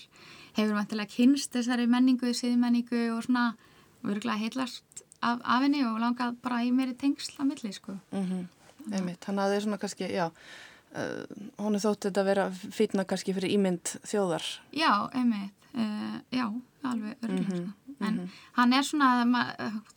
hefur 0.57 0.73
vantilega 0.73 1.13
kynst 1.15 1.53
þessari 1.53 1.87
menningu, 1.87 2.33
síðmenningu 2.33 3.01
og 3.17 3.23
svona 3.23 3.55
virkulega 4.03 4.37
heilast 4.37 5.03
af, 5.21 5.39
af 5.43 5.61
henni 5.61 5.85
og 5.85 5.99
langað 5.99 6.35
bara 6.41 6.63
í 6.63 6.71
meiri 6.71 6.93
tengsla 6.93 7.43
á 7.43 7.45
milli 7.45 7.73
sko 7.73 7.97
mm 8.11 8.23
-hmm. 8.25 8.45
Einmitt, 8.91 9.23
þannig 9.25 9.43
að 9.43 9.49
það 9.49 9.55
er 9.55 9.61
svona 9.61 9.77
kannski, 9.77 10.03
já 10.11 10.31
uh, 10.31 11.23
hún 11.57 11.75
er 11.75 11.79
þóttið 11.79 12.17
að 12.17 12.25
vera 12.25 12.51
fýtna 12.51 13.05
kannski 13.05 13.33
fyrir 13.33 13.51
ímynd 13.55 13.95
þjóðar 14.03 14.43
Já, 14.71 15.09
einmitt, 15.13 15.53
uh, 15.75 16.19
já, 16.31 16.61
alveg 16.83 17.17
örgulega 17.21 17.41
mm 17.41 17.53
-hmm. 17.53 17.63
sko 17.63 17.82
en 18.03 18.13
mm 18.13 18.19
-hmm. 18.19 18.41
hann 18.57 18.73
er 18.73 18.83
svona, 18.83 19.25
ma 19.25 19.43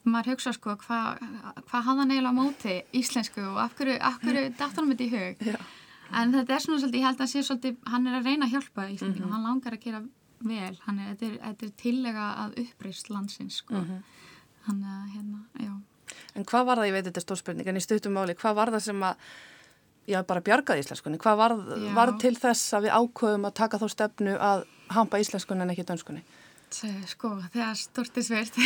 maður 0.05 0.31
hugsa 0.33 0.53
sko 0.53 0.77
hvað 0.77 1.19
hva 1.71 1.81
hafði 1.81 2.01
hann 2.01 2.11
eiginlega 2.11 2.35
á 2.35 2.41
móti 2.41 2.75
íslensku 2.93 3.41
og 3.41 3.59
af 3.65 3.75
hverju, 3.77 3.99
hverju 4.23 4.55
hann 4.77 4.89
myndi 4.89 5.09
í 5.09 5.15
hug 5.17 5.37
Já. 5.47 5.57
en 6.13 6.33
þetta 6.33 6.55
er 6.55 6.61
svona 6.61 6.79
svolítið, 6.81 7.01
ég 7.01 7.07
held 7.07 7.21
að 7.21 7.33
sé 7.33 7.43
svolítið 7.43 7.77
hann 7.87 8.07
er 8.07 8.21
að 8.21 8.25
reyna 8.25 8.47
að 8.47 8.53
hjálpa 8.53 8.89
íslensku 8.89 9.21
mm 9.21 9.27
-hmm. 9.27 9.33
hann 9.33 9.43
langar 9.43 9.73
að 9.73 9.85
gera 9.85 10.03
vel, 10.41 10.77
hann 10.87 10.99
er, 10.99 11.15
þetta 11.15 11.27
er, 11.27 11.39
þetta 11.49 11.67
er 11.67 11.73
tillega 11.77 12.25
að 12.45 12.51
uppreist 12.63 13.11
landsins 13.11 13.57
sko 13.57 13.75
mm 13.75 13.85
-hmm. 13.85 14.01
hann 14.67 14.85
er 14.85 15.07
hérna, 15.15 15.41
já 15.59 15.73
En 16.35 16.45
hvað 16.45 16.67
var 16.67 16.79
það, 16.79 16.87
ég 16.87 16.93
veit 16.93 17.05
þetta 17.05 17.19
er 17.21 17.27
stórspurning 17.27 17.69
en 17.69 17.77
í 17.77 17.81
stuttum 17.81 18.13
máli, 18.13 18.35
hvað 18.35 18.55
var 18.55 18.71
það 18.71 18.81
sem 18.81 19.03
að 19.03 19.15
já, 20.07 20.23
bara 20.27 20.41
bjargaði 20.41 20.85
íslenskunni, 20.85 21.19
hvað 21.19 21.37
var, 21.41 21.55
var 21.97 22.13
til 22.23 22.35
þess 22.39 22.75
að 22.77 22.87
við 22.87 22.97
ákvöðum 23.01 23.49
að 23.49 23.57
taka 23.61 23.81
þá 23.83 23.87
stefnu 23.89 24.37
að 24.39 24.65
hampa 24.95 25.21
íslenskunni 25.23 25.67
en 25.67 25.75
ekki 25.75 25.87
dönskunni? 25.89 26.23
Sko, 26.67 27.37
það 27.53 27.63
er 27.63 27.79
stort 27.79 28.19
í 28.19 28.25
svirt 28.27 28.57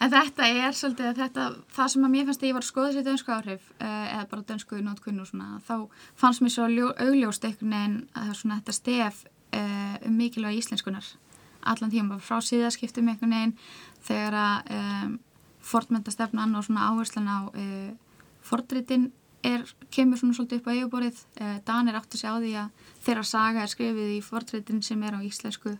en 0.00 0.10
þetta 0.12 0.48
er 0.48 0.72
svolítið 0.76 1.10
að 1.10 1.20
þetta, 1.20 1.44
það 1.76 1.92
sem 1.92 2.06
að 2.06 2.14
mér 2.14 2.26
fannst 2.28 2.42
að 2.42 2.48
ég 2.48 2.56
var 2.56 2.64
að 2.64 2.70
skoða 2.70 2.94
sér 2.94 3.06
dönsku 3.06 3.34
áhrif 3.34 3.68
eh, 3.78 4.06
eða 4.14 4.24
bara 4.32 4.46
dönsku 4.48 4.80
nótkunn 4.80 5.20
og 5.22 5.28
svona 5.28 5.60
þá 5.66 5.76
fannst 6.18 6.42
mér 6.44 6.54
svo 6.56 6.66
augljóst 7.04 7.46
einhvern 7.46 7.76
veginn 7.76 8.00
að 8.16 8.32
svona 8.40 8.58
þetta 8.60 8.76
stef 8.76 9.22
eh, 9.52 9.94
um 10.08 10.16
mikilvæg 10.16 10.58
íslenskunar 10.62 11.12
allan 11.66 11.92
tíma 11.92 12.18
frá 12.22 12.40
síðaskiptum 12.44 13.08
einhvern 13.10 13.34
veginn 13.34 13.54
þegar 14.06 14.38
að 14.40 14.74
um, 14.78 15.14
fortmyndastefnan 15.66 16.54
og 16.58 16.66
svona 16.66 16.90
áherslan 16.92 17.30
á 17.30 17.38
uh, 17.50 17.88
fordritin 18.46 19.08
er, 19.42 19.64
kemur 19.90 20.20
svona 20.20 20.36
svolítið 20.36 20.60
upp 20.60 20.68
á 20.70 20.74
eigaborið 20.76 21.22
uh, 21.40 21.56
Danir 21.66 21.98
átti 21.98 22.20
sig 22.20 22.30
á 22.30 22.38
því 22.38 22.52
að 22.62 22.84
þeirra 23.06 23.24
saga 23.26 23.64
er 23.64 23.72
skrifið 23.72 24.12
í 24.14 24.20
fordritin 24.24 24.82
sem 24.86 25.02
er 25.02 25.18
á 25.18 25.20
íslensku 25.26 25.74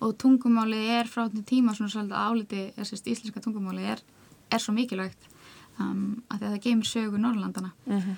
og 0.00 0.16
tungumálið 0.20 0.92
er 0.98 1.10
frá 1.10 1.26
þetta 1.26 1.44
tíma 1.50 1.74
svona 1.76 1.92
svolítið 1.92 2.16
áliti, 2.16 2.64
þessist 2.78 3.06
íslenska 3.12 3.42
tungumálið 3.44 3.92
er, 3.94 4.02
er 4.50 4.62
svo 4.62 4.74
mikilvægt 4.76 5.28
um, 5.78 6.22
að 6.32 6.46
það 6.46 6.60
geymir 6.66 6.90
sögu 6.90 7.18
Norrlandana 7.20 7.72
mm 7.86 7.98
-hmm. 7.98 8.14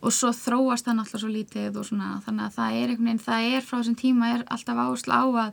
og 0.00 0.12
svo 0.12 0.30
þróast 0.32 0.86
það 0.86 0.98
náttúrulega 0.98 1.22
svo 1.24 1.32
lítið 1.38 1.78
og 1.78 1.86
svona 1.86 2.20
þannig 2.26 2.44
að 2.44 2.54
það 2.58 2.70
er 2.72 2.88
einhvern 2.88 3.04
veginn, 3.04 3.26
það 3.28 3.56
er 3.56 3.62
frá 3.62 3.78
þessum 3.78 3.98
tíma 4.04 4.34
er 4.34 4.44
alltaf 4.46 4.76
áherslu 4.76 5.12
á 5.12 5.24
að 5.46 5.52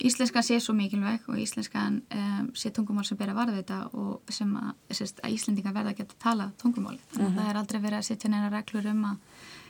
íslenskan 0.00 0.42
sé 0.42 0.60
svo 0.60 0.74
mikilvæg 0.74 1.28
og 1.28 1.38
íslenskan 1.38 2.02
um, 2.14 2.50
sé 2.54 2.70
tungumál 2.70 3.04
sem 3.04 3.18
ber 3.18 3.32
að 3.32 3.40
varða 3.40 3.56
þetta 3.60 3.78
og 3.92 4.20
sem 4.28 4.56
að, 4.56 4.72
sérst, 4.90 5.20
að 5.24 5.34
Íslendinga 5.36 5.72
verða 5.72 5.90
að 5.90 5.96
geta 5.96 6.14
tala 6.18 6.50
tungumáli 6.62 6.98
þannig 7.12 7.26
að 7.26 7.30
mm 7.30 7.36
-hmm. 7.36 7.42
það 7.42 7.50
er 7.50 7.56
aldrei 7.56 7.80
verið 7.80 7.98
að 7.98 8.08
setja 8.08 8.30
neina 8.30 8.48
reglur 8.48 8.86
um 8.86 9.04
að 9.04 9.16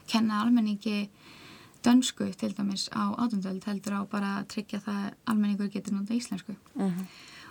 kenna 0.06 0.42
almenningi 0.42 1.08
dönsku 1.84 2.30
til 2.38 2.54
dæmis 2.56 2.88
á 2.92 3.14
átundöld 3.18 3.64
heldur 3.64 4.00
á 4.00 4.02
bara 4.10 4.30
að 4.40 4.48
tryggja 4.54 4.80
það 4.84 5.02
að 5.04 5.12
almenningur 5.32 5.70
getur 5.72 5.94
nota 5.96 6.14
íslensku 6.14 6.52
uh 6.52 6.82
mhm. 6.82 6.90
-huh. 6.90 7.06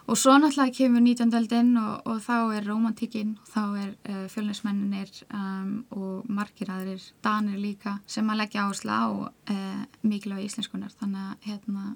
og 0.07 0.17
svo 0.17 0.31
náttúrulega 0.37 0.77
kemur 0.77 1.01
19. 1.01 1.33
öldinn 1.33 1.77
og, 1.77 2.01
og 2.05 2.17
þá 2.21 2.57
er 2.57 2.67
romantikinn 2.67 3.37
og 3.41 3.47
þá 3.55 3.63
er 3.83 3.89
uh, 4.09 4.27
fjölnismenninir 4.33 5.11
um, 5.33 5.85
og 5.89 6.25
margir 6.29 6.69
aðrir 6.69 7.01
danir 7.23 7.57
líka 7.57 7.99
sem 8.07 8.29
að 8.29 8.37
leggja 8.37 8.61
áherslu 8.61 8.91
á 8.91 9.07
uh, 9.09 9.83
mikilvæg 10.01 10.45
íslenskunar 10.45 10.91
þannig 10.99 11.21
að 11.21 11.35
hérna, 11.41 11.95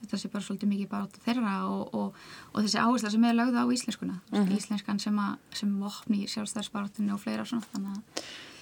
þetta 0.00 0.16
sé 0.16 0.28
bara 0.28 0.44
svolítið 0.44 0.68
mikið 0.68 0.88
bara 0.88 1.04
á 1.04 1.08
þeirra 1.24 1.64
og, 1.68 1.94
og, 1.94 2.14
og 2.52 2.62
þessi 2.62 2.78
áhersla 2.78 3.10
sem 3.10 3.24
er 3.24 3.34
lögða 3.34 3.64
á 3.64 3.72
íslenskuna 3.72 4.20
uh 4.32 4.38
mhm. 4.38 4.48
-huh. 4.48 4.56
íslenskan 4.56 4.98
sem, 4.98 5.18
að, 5.18 5.36
sem 5.52 5.80
vopni 5.80 6.24
í 6.24 6.28
sjálfstæðarspartinu 6.28 7.12
og 7.12 7.20
fleira 7.20 7.44
svona 7.44 7.66
þannig 7.72 7.96
að 7.96 8.02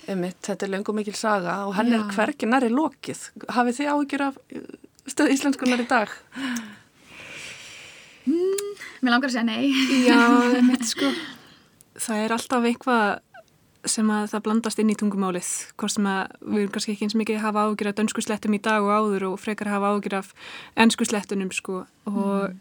Einmitt, 0.05 0.41
þetta 0.45 0.67
er 0.67 0.73
löngum 0.75 0.99
mikil 0.99 1.15
saga 1.17 1.61
og 1.69 1.77
henn 1.79 1.93
Já. 1.93 1.99
er 1.99 2.09
hverki 2.13 2.49
næri 2.49 2.71
lokið. 2.73 3.21
Hafið 3.57 3.79
þið 3.79 3.93
áhyggjur 3.93 4.25
af 4.27 4.41
uh, 4.41 4.65
stöð 5.09 5.33
íslenskunar 5.35 5.81
í 5.81 5.87
dag? 5.89 6.13
Mm, 8.29 8.75
mér 9.05 9.15
langar 9.15 9.31
að 9.31 9.37
segja 9.37 9.47
nei. 9.49 9.71
Já, 10.05 10.19
einmitt 10.59 10.85
sko. 10.89 11.13
Það 11.95 12.25
er 12.25 12.35
alltaf 12.37 12.69
eitthvað 12.69 13.07
sem 13.89 14.09
að 14.13 14.31
það 14.33 14.45
blandast 14.47 14.81
inn 14.81 14.93
í 14.93 14.99
tungumálið. 14.99 15.49
Hvort 15.81 15.95
sem 15.95 16.07
að 16.09 16.37
við 16.43 16.61
erum 16.63 16.75
kannski 16.75 16.95
ekki 16.95 17.09
eins 17.09 17.17
mikið 17.21 17.41
að 17.41 17.47
hafa 17.47 17.65
áhyggjur 17.65 17.91
af 17.91 17.97
dönsku 18.01 18.25
slettum 18.25 18.57
í 18.57 18.61
dag 18.65 18.85
og 18.85 18.93
áður 18.93 19.27
og 19.31 19.41
frekar 19.41 19.71
að 19.71 19.77
hafa 19.79 19.91
áhyggjur 19.93 20.19
af 20.21 20.31
ennsku 20.85 21.09
slettunum 21.09 21.53
sko. 21.55 21.85
Og 22.11 22.53
mm. 22.53 22.61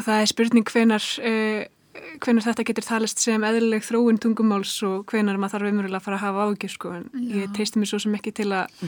það 0.00 0.18
er 0.18 0.34
spurning 0.34 0.74
hvenar... 0.74 1.08
Uh, 1.22 1.62
hvenar 1.94 2.44
þetta 2.44 2.66
getur 2.66 2.86
talist 2.86 3.22
sem 3.22 3.44
eðlileg 3.46 3.84
þróun 3.86 4.20
tungumáls 4.22 4.76
og 4.86 5.10
hvenar 5.10 5.38
maður 5.38 5.58
þarf 5.58 5.72
umverulega 5.72 6.00
að 6.00 6.06
fara 6.06 6.18
að 6.18 6.24
hafa 6.26 6.46
ágjur 6.48 6.72
sko 6.74 6.94
en 6.98 7.04
Já. 7.12 7.26
ég 7.40 7.52
treysti 7.56 7.80
mér 7.80 7.90
svo 7.90 8.00
sem 8.04 8.16
ekki 8.18 8.32
til 8.34 8.48
að 8.54 8.78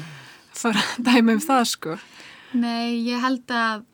fara 0.57 0.83
að 0.83 1.05
dæma 1.11 1.37
um 1.37 1.45
það 1.45 1.69
sko 1.73 1.99
Nei, 2.57 3.05
ég 3.05 3.21
held 3.21 3.53
að 3.53 3.85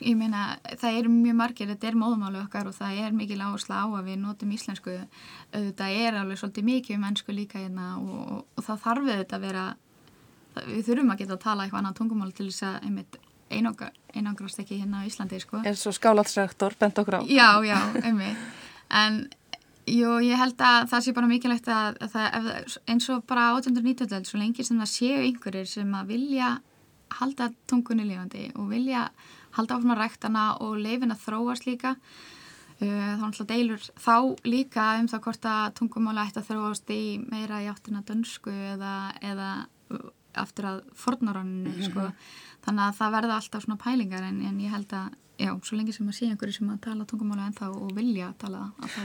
ég 0.00 0.16
meina, 0.16 0.56
það 0.80 0.98
eru 1.02 1.12
mjög 1.12 1.36
margir 1.36 1.68
þetta 1.68 1.90
er 1.90 1.98
móðumálu 2.00 2.40
okkar 2.40 2.70
og 2.70 2.76
það 2.76 3.02
er 3.04 3.16
mikil 3.16 3.40
áhersla 3.44 3.82
á 3.84 3.86
að 3.88 4.08
við 4.08 4.20
notum 4.22 4.54
íslensku 4.56 4.96
það 5.52 5.96
er 6.06 6.16
alveg 6.20 6.40
svolítið 6.40 6.68
mikið 6.70 6.96
um 6.96 7.08
ennsku 7.10 7.36
líka 7.36 7.60
hérna 7.60 7.92
og, 8.00 8.14
og, 8.20 8.44
og 8.56 8.66
það 8.68 8.84
þarf 8.86 9.08
við 9.08 9.20
þetta 9.22 9.36
að 9.36 9.46
vera 9.48 9.66
við 10.66 10.86
þurfum 10.88 11.12
að 11.12 11.20
geta 11.20 11.36
að 11.36 11.44
tala 11.44 11.66
eitthvað 11.66 11.82
annað 11.82 11.98
tungumál 12.00 12.32
til 12.34 12.48
þess 12.48 12.66
að 12.66 12.88
einmitt 12.88 13.20
einangrast 13.50 14.62
ekki 14.62 14.80
hérna 14.80 15.02
á 15.02 15.08
Íslandi 15.08 15.40
sko. 15.42 15.60
En 15.66 15.76
svo 15.76 15.92
skálatsrektor 15.94 16.76
bent 16.80 16.98
okkur 17.02 17.20
á. 17.20 17.22
Já, 17.26 17.50
já, 17.66 17.78
einmitt. 18.04 18.38
En 18.90 19.20
jú, 19.90 20.16
ég 20.24 20.38
held 20.38 20.60
að 20.62 20.88
það 20.90 21.04
sé 21.04 21.14
bara 21.16 21.30
mikilvægt 21.30 21.70
að, 21.70 22.00
að 22.00 22.16
það, 22.16 22.78
eins 22.90 23.08
og 23.12 23.22
bara 23.28 23.50
1890 23.58 24.28
svo 24.28 24.40
lengi 24.40 24.66
sem 24.66 24.80
það 24.80 24.92
séu 24.94 25.22
einhverjir 25.26 25.70
sem 25.70 25.94
að 25.94 26.12
vilja 26.14 26.56
halda 27.20 27.50
tungunni 27.70 28.06
lifandi 28.06 28.50
og 28.54 28.68
vilja 28.70 29.08
halda 29.56 29.76
áfram 29.76 29.94
að 29.96 30.02
ræktana 30.04 30.44
og 30.62 30.76
leifin 30.78 31.10
að 31.14 31.24
þróast 31.24 31.66
líka 31.66 31.96
uh, 31.96 33.12
þá 33.18 33.24
náttúrulega 33.24 33.50
deilur 33.50 33.88
þá 33.98 34.16
líka 34.46 34.86
um 35.00 35.10
það 35.10 35.24
hvort 35.26 35.50
að 35.50 35.74
tungumála 35.80 36.26
ætti 36.28 36.42
að 36.42 36.50
þróast 36.52 36.94
í 36.94 37.02
meira 37.24 37.62
í 37.64 37.68
áttina 37.70 38.04
dönsku 38.06 38.54
eða, 38.74 38.94
eða 39.26 39.50
aftur 40.34 40.64
að 40.64 40.82
fornaranninu 40.94 41.70
mm 41.70 41.80
-hmm. 41.80 41.90
sko. 41.90 42.12
Þannig 42.64 42.84
að 42.84 42.96
það 42.98 43.14
verða 43.16 43.36
alltaf 43.36 43.64
svona 43.64 43.82
pælingar 43.84 44.22
en, 44.22 44.42
en 44.42 44.60
ég 44.60 44.70
held 44.70 44.92
að, 44.92 45.08
já, 45.38 45.50
svo 45.64 45.76
lengi 45.76 45.92
sem 45.92 46.08
að 46.08 46.14
sé 46.14 46.26
einhverju 46.26 46.52
sem 46.52 46.70
að 46.70 46.80
tala 46.80 47.04
tungumála 47.04 47.46
en 47.46 47.58
þá 47.60 47.66
og 47.68 47.94
vilja 47.96 48.34
tala 48.38 48.72
að 48.80 48.88
þá 48.88 49.02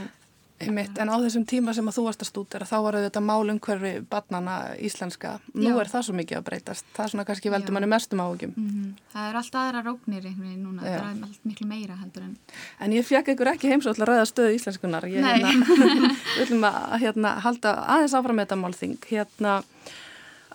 Einmitt, 0.56 0.96
en 0.96 1.10
á 1.12 1.16
þessum 1.20 1.42
tíma 1.44 1.72
sem 1.76 1.84
að 1.84 1.98
þú 1.98 2.02
varst 2.06 2.22
að 2.24 2.28
stúdera 2.30 2.66
þá 2.68 2.76
var 2.86 2.96
þetta 2.96 3.20
málumhverfi 3.20 3.90
barnana 4.08 4.54
íslenska, 4.80 5.34
nú 5.52 5.68
Já. 5.68 5.80
er 5.82 5.90
það 5.90 6.06
svo 6.06 6.14
mikið 6.16 6.38
að 6.38 6.46
breytast. 6.46 6.86
Það 6.96 7.04
er 7.04 7.12
svona 7.12 7.26
kannski 7.28 7.52
veldur 7.52 7.76
manni 7.76 7.90
mestum 7.92 8.22
áhugjum 8.24 8.54
mm 8.56 8.70
-hmm. 8.70 8.94
Það 9.12 9.28
er 9.28 9.36
alltaf 9.36 9.60
aðra 9.60 9.82
róknir 9.84 10.24
einhvern 10.24 10.48
veginn 10.48 10.64
núna, 10.64 10.82
Já. 10.82 10.98
það 11.00 11.10
er 11.10 11.36
miklu 11.44 11.66
meira 11.66 11.96
heldur 11.96 12.22
en 12.22 12.36
En 12.80 12.92
ég 12.92 13.04
fekk 13.04 13.28
ykkur 13.28 13.52
ekki 13.52 13.68
heimsótt 13.68 14.00
að 14.00 14.08
ræða 14.08 14.24
stöðu 14.24 14.54
íslenskunar 14.56 15.04
ég 15.04 15.24
hérna, 15.24 15.52
viljum 16.38 16.64
að 16.64 17.00
hérna, 17.00 17.28
halda 17.40 17.74
aðeins 17.74 18.14
áfram 18.14 18.36
með 18.36 18.46
þetta 18.46 18.56
málþing. 18.56 18.98
Hérna 19.10 19.62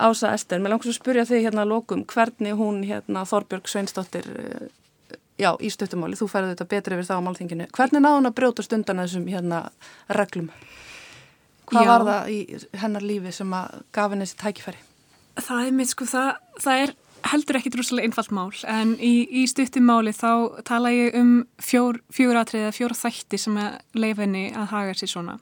Ása 0.02 0.34
Ester, 0.36 0.62
mér 0.62 0.76
langs 0.76 0.90
að 0.90 0.98
spurja 0.98 1.26
þig 1.30 1.48
hérna 1.48 1.66
að 1.66 1.74
lokum 1.76 2.06
hvernig 2.10 2.58
hún 2.60 2.82
hérna 2.88 3.26
Þorbjörg 3.30 3.70
Sveinsdóttir 3.72 4.28
eh, 4.32 4.70
já, 5.42 5.52
í 5.62 5.72
stöttumáli, 5.74 6.18
þú 6.20 6.30
færði 6.32 6.56
þetta 6.56 6.70
betri 6.76 6.98
yfir 6.98 7.10
það 7.10 7.22
á 7.22 7.26
málþinginu, 7.28 7.70
hvernig 7.78 8.04
náðu 8.04 8.20
hún 8.20 8.32
að 8.32 8.38
brjóta 8.40 8.66
stundan 8.66 9.04
þessum 9.04 9.28
hérna 9.32 9.66
reglum 10.12 10.52
hvað 11.72 11.86
já. 11.86 11.92
var 11.92 12.08
það 12.08 12.32
í 12.32 12.40
hennar 12.82 13.06
lífi 13.06 13.36
sem 13.36 13.54
að 13.56 13.78
gaf 13.96 14.14
henni 14.14 14.28
þessi 14.28 14.42
tækifæri? 14.42 14.82
Það 15.42 15.64
er 15.64 15.78
mitt 15.78 15.92
sko, 15.92 16.08
það, 16.10 16.32
það 16.60 16.84
er 16.84 16.94
heldur 17.32 17.60
ekki 17.60 17.72
drúslega 17.74 18.10
einfalt 18.10 18.34
mál 18.36 18.50
en 18.70 18.96
í, 18.98 19.14
í 19.42 19.46
stuttum 19.50 19.86
máli 19.88 20.14
þá 20.16 20.62
tala 20.68 20.92
ég 20.94 21.16
um 21.20 21.32
fjór, 21.62 22.02
fjór 22.14 22.42
atriði 22.42 22.68
eða 22.68 22.78
fjór 22.78 22.98
þætti 22.98 23.40
sem 23.42 23.60
að 23.62 23.80
leifa 23.98 24.26
henni 24.26 24.46
að 24.52 24.70
haga 24.74 24.98
sér 24.98 25.14
svona. 25.14 25.38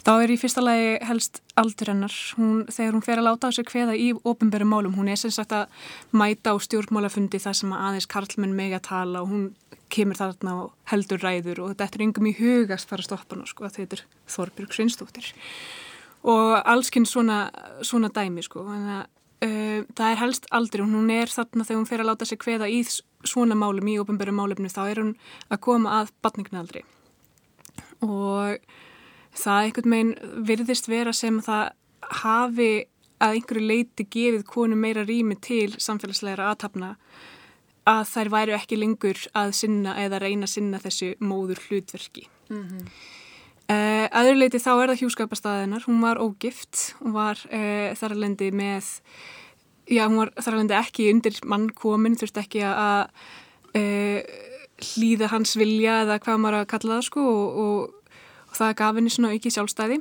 Þá 0.00 0.12
er 0.14 0.32
í 0.32 0.38
fyrsta 0.40 0.62
lagi 0.64 0.92
helst 1.04 1.40
aldur 1.60 1.90
hennar, 1.92 2.14
hún, 2.38 2.62
þegar 2.72 2.94
hún 2.96 3.04
fer 3.04 3.20
að 3.20 3.26
láta 3.26 3.50
á 3.50 3.56
sig 3.56 3.68
hveða 3.68 3.96
í 4.00 4.06
ofinbæru 4.16 4.68
málum, 4.68 4.94
hún 4.96 5.10
er 5.12 5.20
sem 5.20 5.32
sagt 5.34 5.52
að 5.52 5.68
mæta 6.16 6.54
á 6.54 6.56
stjórnmálafundi 6.56 7.40
þar 7.42 7.58
sem 7.58 7.74
að 7.76 7.84
aðeins 7.88 8.08
karlmenn 8.10 8.56
meg 8.56 8.76
að 8.78 8.86
tala 8.88 9.20
og 9.20 9.32
hún 9.34 9.44
kemur 9.92 10.16
þarna 10.16 10.56
og 10.62 10.72
heldur 10.92 11.20
ræður 11.20 11.62
og 11.64 11.74
þetta 11.74 11.98
er 11.98 12.06
yngum 12.06 12.30
í 12.30 12.36
hugast 12.38 12.88
fara 12.88 13.04
að 13.04 13.10
stoppa 13.10 13.36
hann 13.36 13.48
sko, 13.50 13.68
þetta 13.68 13.98
er 13.98 14.04
Þorbjörg 14.30 14.76
Svinstóttir 14.76 15.32
og 16.30 16.56
allskinn 16.64 17.08
svona, 17.08 17.48
svona 17.84 18.12
dæmi 18.14 18.46
sko, 18.46 18.66
að 18.66 19.08
Uh, 19.40 19.86
það 19.96 20.10
er 20.10 20.18
helst 20.20 20.46
aldrei, 20.52 20.82
hún 20.84 21.08
er 21.14 21.30
þarna 21.32 21.64
þegar 21.64 21.78
hún 21.78 21.86
fer 21.88 22.02
að 22.02 22.08
láta 22.10 22.26
sig 22.28 22.36
hveða 22.44 22.66
í 22.68 22.82
svona 22.84 23.56
málum, 23.56 23.86
í 23.88 23.94
ofinbæru 23.96 24.34
málumni, 24.36 24.68
þá 24.68 24.82
er 24.82 24.98
hún 25.00 25.14
að 25.48 25.60
koma 25.64 25.94
að 25.96 26.10
batningnaaldri 26.20 26.82
og 28.04 28.60
það 29.36 29.64
einhvern 29.64 29.94
veginn 29.94 30.46
virðist 30.48 30.88
vera 30.90 31.12
sem 31.16 31.40
það 31.44 31.72
hafi 32.22 32.72
að 33.20 33.36
einhverju 33.36 33.66
leiti 33.66 34.06
gefið 34.08 34.46
konu 34.48 34.78
meira 34.80 35.04
rými 35.04 35.36
til 35.44 35.74
samfélagslegra 35.76 36.50
aðtapna 36.50 36.94
að 37.90 38.02
þær 38.10 38.30
væru 38.32 38.56
ekki 38.56 38.78
lengur 38.78 39.20
að 39.36 39.54
sinna 39.60 39.96
eða 40.00 40.20
reyna 40.22 40.48
að 40.48 40.54
sinna 40.54 40.80
þessu 40.80 41.14
móður 41.20 41.60
hlutverki. 41.68 42.28
Mm 42.50 42.62
-hmm. 42.68 42.86
Uh, 43.70 44.08
Aðurleiti 44.18 44.58
þá 44.58 44.70
er 44.82 44.90
það 44.90 45.00
hjúskapastæðinar, 45.04 45.84
hún 45.86 46.00
var 46.02 46.18
ógift, 46.18 46.96
hún 46.98 47.12
var 47.14 47.38
uh, 47.54 47.94
þar 47.94 48.14
að 48.16 48.22
lendi 48.24 48.48
með, 48.50 48.88
já 49.86 50.08
hún 50.08 50.16
var 50.18 50.32
þar 50.34 50.56
að 50.56 50.58
lendi 50.58 50.74
ekki 50.74 51.06
undir 51.12 51.36
mannkomin, 51.46 52.16
þurfti 52.18 52.42
ekki 52.42 52.64
að 52.66 53.12
uh, 53.78 54.18
hlýða 54.80 55.30
hans 55.30 55.54
vilja 55.60 56.00
eða 56.02 56.18
hvað 56.18 56.42
maður 56.42 56.58
að 56.58 56.66
kalla 56.72 56.96
það 56.96 57.06
sko 57.06 57.26
og, 57.30 57.60
og 57.62 57.99
það 58.60 58.76
gaf 58.82 58.98
henni 59.00 59.12
svona 59.12 59.32
ekki 59.36 59.52
sjálfstæði. 59.54 60.00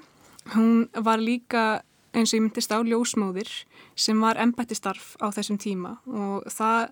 Hún 0.55 0.89
var 1.05 1.23
líka 1.23 1.81
eins 2.13 2.33
og 2.33 2.39
ég 2.39 2.45
myndist 2.45 2.71
á 2.73 2.79
ljósmóðir 2.81 3.49
sem 3.95 4.19
var 4.21 4.39
embættistarf 4.41 5.15
á 5.21 5.29
þessum 5.33 5.59
tíma 5.61 5.97
og 6.07 6.47
það 6.49 6.89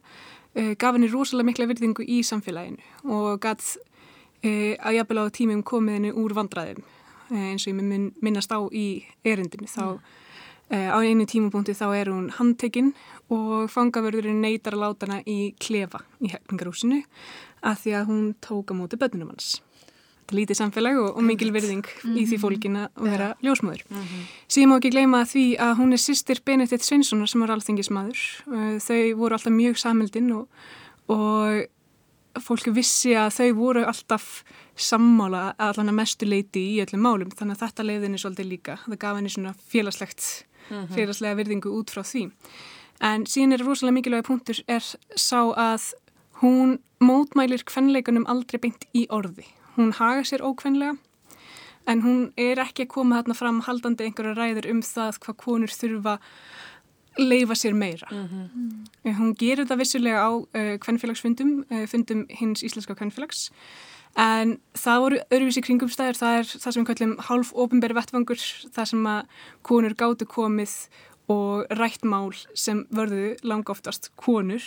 gaf 0.79 0.95
henni 0.95 1.09
rosalega 1.11 1.51
mikla 1.51 1.67
virðingu 1.69 2.05
í 2.05 2.21
samfélaginu 2.25 3.11
og 3.13 3.41
gætt 3.43 3.75
e, 4.41 4.77
að 4.77 4.97
jafnvel 4.97 5.25
á 5.25 5.35
tímum 5.37 5.63
komið 5.65 5.97
henni 5.97 6.13
úr 6.17 6.33
vandraðum 6.37 6.81
e, 7.29 7.51
eins 7.51 7.65
og 7.67 7.73
ég 7.73 7.77
minn, 7.77 8.07
minnast 8.23 8.53
á 8.53 8.59
í 8.73 9.03
erindinu 9.25 9.69
þá 9.69 9.83
mm. 9.97 10.01
á 10.73 10.97
einu 10.97 11.27
tímupunkti 11.29 11.77
þá 11.77 11.87
er 11.99 12.11
hún 12.13 12.31
handtekinn 12.39 12.93
og 13.33 13.69
fangavörðurinn 13.73 14.41
neytar 14.41 14.77
að 14.77 14.85
láta 14.85 15.09
hana 15.09 15.21
í 15.29 15.53
klefa 15.61 16.01
í 16.21 16.33
hefningarúsinu 16.33 17.03
að 17.61 17.83
því 17.83 17.97
að 17.99 18.11
hún 18.11 18.27
tóka 18.41 18.77
mútið 18.77 19.05
bönnunum 19.05 19.35
hans 19.35 19.59
þetta 20.27 20.37
lítið 20.37 20.59
samfélag 20.59 20.99
og, 20.99 21.15
og 21.17 21.23
mikil 21.23 21.51
verðing 21.55 21.85
mm 21.85 22.11
-hmm. 22.11 22.17
í 22.19 22.25
því 22.27 22.35
mhm. 22.35 22.41
fólkin 22.41 22.75
að 22.75 22.89
vera 22.95 23.27
ja. 23.27 23.35
ljósmöður 23.41 23.83
mm 23.89 23.97
-hmm. 23.97 24.23
síðan 24.47 24.69
má 24.69 24.77
ekki 24.77 24.91
gleyma 24.91 25.23
því 25.25 25.45
að 25.59 25.73
hún 25.79 25.93
er 25.93 25.97
sýstir 25.97 26.41
Benedikt 26.45 26.83
Sveinssonar 26.83 27.27
sem 27.27 27.41
var 27.41 27.51
alþingismadur 27.51 28.19
e, 28.47 28.79
þau 28.79 29.15
voru 29.15 29.33
alltaf 29.33 29.53
mjög 29.53 29.77
samildinn 29.77 30.31
og, 30.31 30.47
og 31.07 31.65
fólki 32.39 32.71
vissi 32.71 33.15
að 33.15 33.31
þau 33.31 33.53
voru 33.53 33.85
alltaf 33.85 34.43
sammála 34.75 35.55
allan 35.57 35.89
að 35.89 35.93
mestu 35.93 36.25
leiti 36.25 36.59
í 36.59 36.81
öllum 36.83 37.01
málum 37.01 37.31
þannig 37.31 37.55
að 37.55 37.63
þetta 37.67 37.83
leiðinni 37.83 38.17
svolítið 38.17 38.47
líka 38.47 38.77
það 38.85 38.97
gaf 38.99 39.15
henni 39.15 39.29
svona 39.29 39.53
félagslegt 39.67 40.45
-hmm. 40.69 40.93
félagslega 40.93 41.35
virðingu 41.35 41.69
út 41.69 41.89
frá 41.89 42.03
því 42.03 42.31
en 42.99 43.25
síðan 43.25 43.53
er 43.53 43.65
rosalega 43.65 43.93
mikilvægi 43.93 44.27
punktur 44.27 44.57
er 44.67 44.83
sá 45.15 45.41
að 45.55 45.93
hún 46.41 46.79
mótmælir 46.99 47.63
kvenleikunum 47.63 48.27
aldrei 48.27 48.59
beint 48.59 48.85
í 48.93 49.07
orði 49.09 49.45
hún 49.77 49.93
haga 49.93 50.23
sér 50.25 50.43
ókvenlega 50.43 50.97
en 51.87 52.03
hún 52.03 52.23
er 52.35 52.59
ekki 52.59 52.85
að 52.85 52.93
koma 52.95 53.21
þarna 53.21 53.35
fram 53.37 53.61
haldandi 53.63 54.07
einhverja 54.07 54.35
ræður 54.35 54.71
um 54.73 54.81
það 54.83 55.19
hvað 55.23 55.37
konur 55.43 55.71
þurfa 55.71 56.17
leifa 57.17 57.55
sér 57.55 57.73
meira. 57.73 58.07
Mm 58.11 58.27
-hmm. 58.27 59.17
Hún 59.17 59.33
gerir 59.33 59.65
það 59.65 59.77
vissulega 59.77 60.19
á 60.21 60.31
uh, 60.35 60.77
kvennfélagsfundum, 60.77 61.65
uh, 61.71 61.85
fundum 61.87 62.25
hins 62.29 62.63
íslenska 62.63 62.95
kvennfélags, 62.95 63.49
en 64.15 64.59
það 64.73 65.01
voru 65.01 65.17
öðruvísi 65.31 65.61
kringumstæður, 65.61 66.17
það 66.17 66.37
er 66.37 66.45
það 66.45 66.71
sem 66.73 66.83
við 66.83 66.87
kallum 66.87 67.17
hálf 67.17 67.53
ofinberi 67.53 67.93
vettvangur, 67.93 68.41
það 68.75 68.85
sem 68.85 69.05
að 69.05 69.25
konur 69.61 69.93
gáttu 69.93 70.25
komið 70.25 70.73
og 71.27 71.65
rætt 71.69 72.03
mál 72.03 72.33
sem 72.55 72.85
vörðu 72.91 73.35
langa 73.43 73.71
oftast 73.71 74.11
konur 74.15 74.63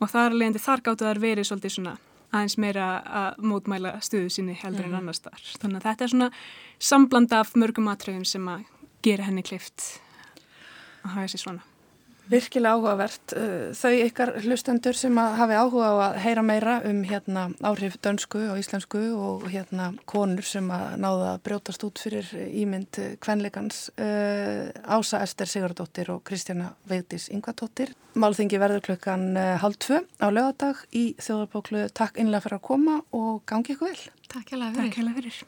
og 0.00 0.10
þar 0.10 0.36
leðandi 0.36 0.60
þar 0.60 0.80
gáttu 0.84 1.04
þar 1.04 1.20
verið 1.20 1.48
svolítið 1.48 1.72
svona 1.72 1.96
aðeins 2.36 2.58
meira 2.62 2.86
að 3.20 3.44
mótmæla 3.50 3.96
stuðu 4.04 4.30
sinni 4.30 4.54
heldur 4.54 4.86
mm 4.86 4.92
-hmm. 4.92 4.96
en 4.96 5.02
annars 5.02 5.22
þar. 5.24 5.42
Þannig 5.60 5.76
að 5.76 5.86
þetta 5.88 6.04
er 6.04 6.12
svona 6.14 6.30
sambland 6.78 7.32
af 7.32 7.54
mörgum 7.56 7.88
atröðum 7.88 8.24
sem 8.24 8.48
að 8.48 8.64
gera 9.02 9.24
henni 9.24 9.42
kleift 9.42 10.00
að 11.04 11.10
hafa 11.10 11.28
sér 11.28 11.40
svona. 11.40 11.75
Virkilega 12.30 12.74
áhugavert. 12.74 13.34
Uh, 13.36 13.70
þau 13.76 13.92
ykkar 14.04 14.32
hlustendur 14.42 14.96
sem 14.98 15.16
hafi 15.16 15.56
áhuga 15.56 15.90
á 15.90 15.94
að 16.08 16.18
heyra 16.24 16.44
meira 16.46 16.76
um 16.88 17.02
hérna, 17.06 17.46
áhrif 17.66 17.98
dönsku 18.02 18.42
og 18.50 18.60
íslensku 18.60 19.02
og 19.14 19.46
hérna, 19.52 19.92
konur 20.10 20.46
sem 20.46 20.68
að 20.74 20.98
náða 21.04 21.32
að 21.34 21.42
brjótast 21.46 21.86
út 21.86 22.02
fyrir 22.02 22.30
ímynd 22.34 23.00
kvenleikans 23.22 23.86
uh, 23.94 24.70
Ása 24.84 25.22
Ester 25.24 25.50
Sigurdóttir 25.50 26.10
og 26.14 26.22
Kristjana 26.26 26.72
Veidis 26.90 27.30
Yngvardóttir. 27.30 27.94
Málþingi 28.18 28.60
verður 28.60 28.86
klukkan 28.90 29.28
uh, 29.36 29.56
halv 29.62 29.78
tvö 29.82 30.02
á 30.18 30.26
lögadag 30.28 30.86
í 30.90 31.08
þjóðarbóklu. 31.20 31.88
Takk 31.94 32.18
innlega 32.18 32.46
fyrir 32.48 32.60
að 32.60 32.66
koma 32.72 33.02
og 33.16 33.44
gangi 33.46 33.76
ykkur 33.76 33.92
vel. 33.92 34.08
Takk 34.32 34.56
hella 34.56 35.14
fyrir. 35.18 35.44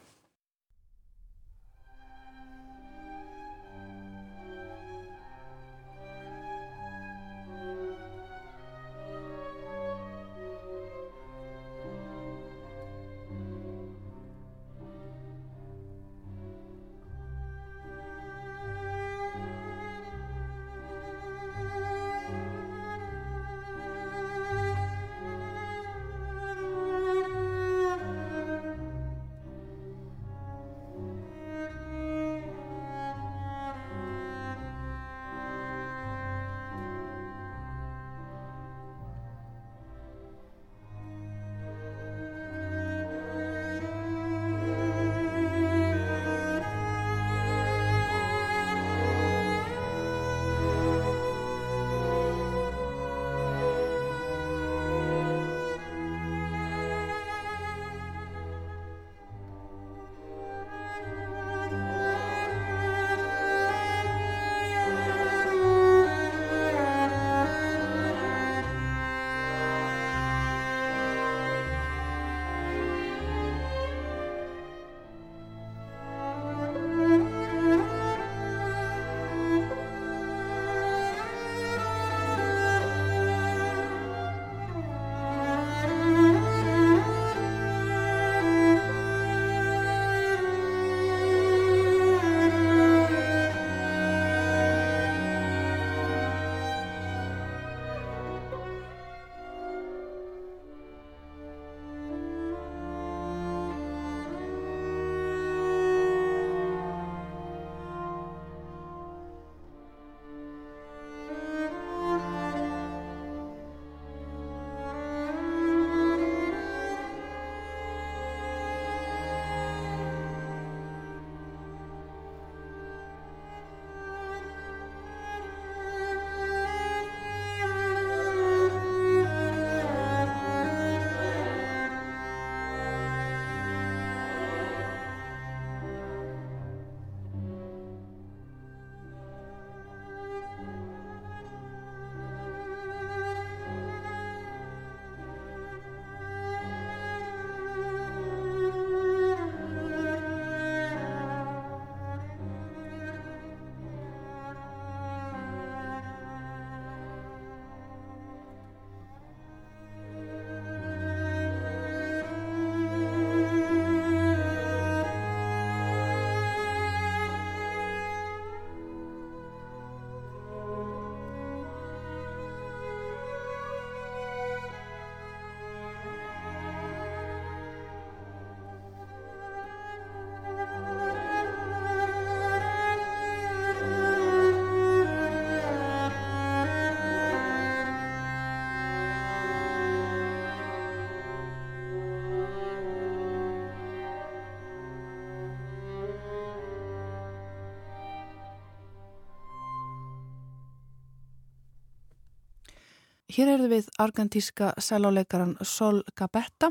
Hér 203.29 203.51
er 203.53 203.62
við 203.69 203.91
argentíska 204.01 204.71
seláleikaran 204.81 205.51
Sol 205.61 205.99
Gabetta 206.17 206.71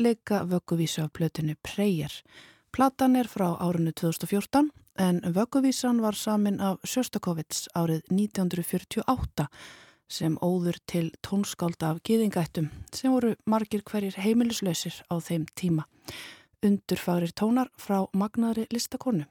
leika 0.00 0.46
vögguvísu 0.48 1.02
af 1.02 1.10
blötinu 1.12 1.58
Prayer. 1.60 2.14
Platan 2.72 3.18
er 3.20 3.28
frá 3.28 3.50
árinu 3.60 3.92
2014 3.92 4.70
en 4.96 5.20
vögguvísan 5.20 6.00
var 6.00 6.16
samin 6.16 6.56
af 6.60 6.78
Sjöstakovits 6.88 7.68
árið 7.76 8.00
1948 8.08 9.46
sem 10.08 10.38
óður 10.40 10.80
til 10.88 11.10
tónskálda 11.20 11.92
af 11.92 12.00
gýðingættum 12.08 12.70
sem 12.96 13.12
voru 13.12 13.34
margir 13.44 13.84
hverjir 13.84 14.16
heimilislausir 14.24 15.02
á 15.12 15.20
þeim 15.20 15.44
tíma. 15.52 15.84
Undurfagrir 16.64 17.36
tónar 17.36 17.68
frá 17.76 18.06
magnaðri 18.16 18.64
listakonu. 18.72 19.28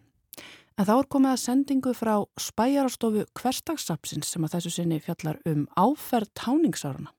En 0.80 0.88
þá 0.88 0.94
er 0.96 1.08
komið 1.12 1.34
að 1.34 1.40
sendingu 1.42 1.92
frá 1.92 2.14
spæjarastofu 2.40 3.26
hverstagssapsins 3.36 4.30
sem 4.32 4.46
að 4.48 4.54
þessu 4.54 4.70
sinni 4.78 5.00
fjallar 5.04 5.42
um 5.52 5.66
áferð 5.76 6.30
táningsáruna. 6.40 7.12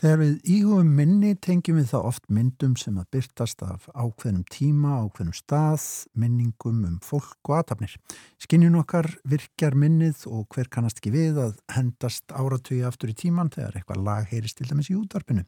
Þegar 0.00 0.16
við 0.22 0.46
íhugum 0.48 0.94
minni 0.96 1.34
tengjum 1.44 1.76
við 1.76 1.90
það 1.90 2.06
oft 2.08 2.30
myndum 2.32 2.72
sem 2.80 2.96
að 2.96 3.10
byrtast 3.12 3.60
af 3.66 3.84
ákveðnum 3.92 4.46
tíma, 4.48 4.94
ákveðnum 5.04 5.36
stað, 5.36 5.84
minningum 6.16 6.78
um 6.88 6.96
fólk 7.04 7.50
og 7.50 7.58
aðtapnir. 7.58 7.98
Skinnjun 8.40 8.80
okkar 8.80 9.10
virkjar 9.28 9.76
minnið 9.76 10.24
og 10.32 10.48
hver 10.56 10.72
kannast 10.72 11.02
ekki 11.02 11.12
við 11.18 11.42
að 11.44 11.60
hendast 11.76 12.32
áratögi 12.32 12.80
aftur 12.88 13.12
í 13.12 13.18
tíman 13.26 13.52
þegar 13.52 13.76
eitthvað 13.76 14.04
lag 14.08 14.32
heyrist 14.32 14.56
til 14.56 14.70
dæmis 14.72 14.88
í 14.88 14.96
útvarpinu. 14.96 15.44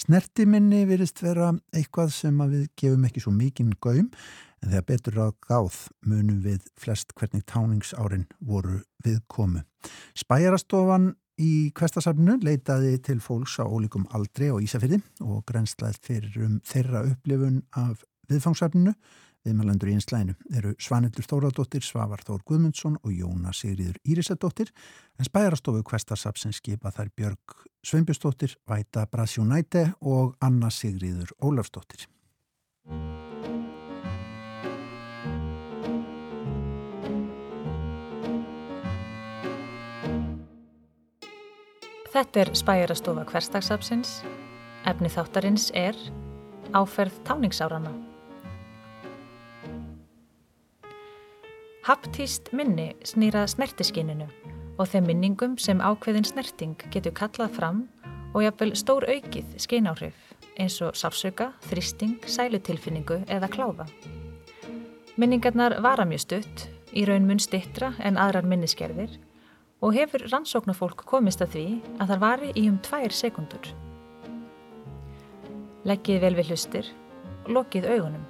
Snerti 0.00 0.48
minni 0.48 0.80
virist 0.88 1.20
vera 1.22 1.52
eitthvað 1.76 2.16
sem 2.16 2.40
við 2.40 2.64
gefum 2.80 3.04
ekki 3.04 3.20
svo 3.22 3.36
mikinn 3.36 3.76
gaum 3.84 4.08
en 4.64 4.72
þegar 4.72 4.86
betur 4.88 5.18
að 5.26 5.34
gáð 5.44 5.80
munum 6.08 6.40
við 6.44 6.64
flest 6.80 7.12
hvernig 7.18 7.44
táningsárin 7.50 8.24
voru 8.40 8.80
viðkomu. 9.04 9.62
Spæjarastofan 10.16 11.12
í 11.40 11.70
kvestasafninu 11.76 12.38
leitaði 12.44 12.96
til 13.04 13.20
fólks 13.22 13.58
á 13.60 13.66
ólíkum 13.66 14.06
aldri 14.16 14.48
á 14.48 14.56
Ísafyrði 14.56 15.02
og 15.26 15.44
grænslaðið 15.50 16.00
fyrir 16.08 16.40
um 16.46 16.56
þeirra 16.64 17.04
upplifun 17.10 17.62
af 17.76 18.02
viðfangsafninu. 18.30 18.94
Viðmælendur 19.44 19.90
í 19.92 19.94
einslæinu 19.98 20.32
eru 20.56 20.70
Svanildur 20.80 21.26
Þóradóttir, 21.28 21.84
Svavar 21.84 22.22
Þór 22.24 22.40
Guðmundsson 22.48 22.94
og 23.02 23.12
Jóna 23.12 23.52
Sigriður 23.52 23.98
Írisadóttir 24.08 24.70
en 25.18 25.28
spæjarastofu 25.28 25.84
kvestasafn 25.84 26.54
skipa 26.56 26.94
þær 26.96 27.12
Björg 27.12 27.58
Sveinbjörnsdóttir, 27.84 28.56
Væta 28.64 29.04
Brasjónæte 29.12 29.90
og 30.00 30.38
Anna 30.40 30.72
Sigriður 30.72 31.36
Ólafsdóttir. 31.44 32.08
Þetta 42.14 42.44
er 42.44 42.50
spæjarastofa 42.54 43.24
hverstagsapsins. 43.26 44.10
Efni 44.86 45.08
þáttarins 45.10 45.72
er 45.74 45.96
áferð 46.70 47.16
táningsárana. 47.26 47.90
Haptíst 51.88 52.52
minni 52.54 52.92
snýra 53.02 53.42
snertiskinninu 53.50 54.28
og 54.78 54.92
þeim 54.92 55.10
minningum 55.10 55.58
sem 55.58 55.82
ákveðin 55.82 56.30
snerting 56.30 56.86
getur 56.94 57.16
kallað 57.18 57.58
fram 57.58 57.82
og 58.30 58.46
jafnvel 58.46 58.76
stór 58.78 59.08
aukið 59.10 59.58
skináhrif 59.66 60.14
eins 60.54 60.78
og 60.86 60.94
sársöka, 60.94 61.50
þristing, 61.66 62.22
sælutilfinningu 62.30 63.24
eða 63.26 63.50
kláða. 63.50 63.90
Minningarnar 65.18 65.80
vara 65.82 66.06
mjög 66.06 66.28
stutt, 66.28 66.68
í 66.94 67.02
raun 67.10 67.26
mun 67.26 67.42
stittra 67.42 67.90
en 67.98 68.22
aðrar 68.22 68.46
minniskerðir 68.46 69.18
og 69.82 69.94
hefur 69.96 70.24
rannsóknarfólk 70.30 71.04
komist 71.08 71.42
að 71.44 71.56
því 71.56 71.64
að 71.98 72.12
það 72.12 72.22
vari 72.22 72.50
í 72.56 72.66
um 72.70 72.78
tvær 72.84 73.14
sekundur. 73.14 73.70
Leggið 75.84 76.20
vel 76.22 76.34
við 76.38 76.52
hlustir, 76.52 76.90
lokið 77.50 77.88
augunum. 77.92 78.24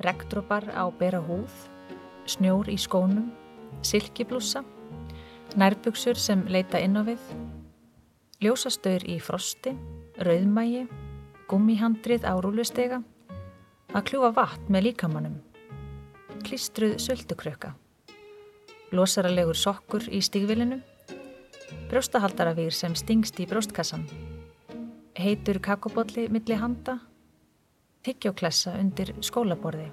Regndrópar 0.00 0.68
á 0.72 0.84
bera 0.96 1.20
húð, 1.20 1.50
snjór 2.30 2.70
í 2.72 2.78
skónum, 2.80 3.32
silkiblúsa, 3.84 4.62
nærbuksur 5.58 6.16
sem 6.16 6.46
leita 6.48 6.80
inn 6.80 6.96
á 6.96 7.02
við, 7.04 7.20
ljósastöður 8.40 9.08
í 9.10 9.18
frosti, 9.20 9.74
rauðmægi, 10.22 10.86
gummihandrið 11.50 12.24
á 12.24 12.38
rúlustega, 12.38 13.02
að 13.90 14.06
kljúa 14.08 14.32
vatn 14.36 14.72
með 14.72 14.90
líkamannum, 14.90 15.38
klistruð 16.46 17.00
söldukröka 17.02 17.74
losaralegur 18.94 19.58
sokkur 19.58 20.06
í 20.10 20.20
stígvilinu, 20.24 20.80
brjóstahaldaravýr 21.90 22.74
sem 22.74 22.96
stingst 22.98 23.38
í 23.42 23.46
brjóstkassan, 23.50 24.06
heitur 25.18 25.60
kakobotli 25.62 26.26
milli 26.32 26.58
handa, 26.58 26.98
tyggjóklessa 28.06 28.74
undir 28.80 29.12
skólaborði. 29.22 29.90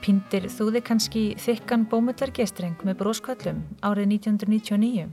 Pindir 0.00 0.46
þúði 0.48 0.80
kannski 0.84 1.24
þykkan 1.40 1.84
bómullargestreng 1.90 2.80
með 2.88 3.02
bróskvallum 3.02 3.60
árið 3.84 4.14
1999? 4.16 5.10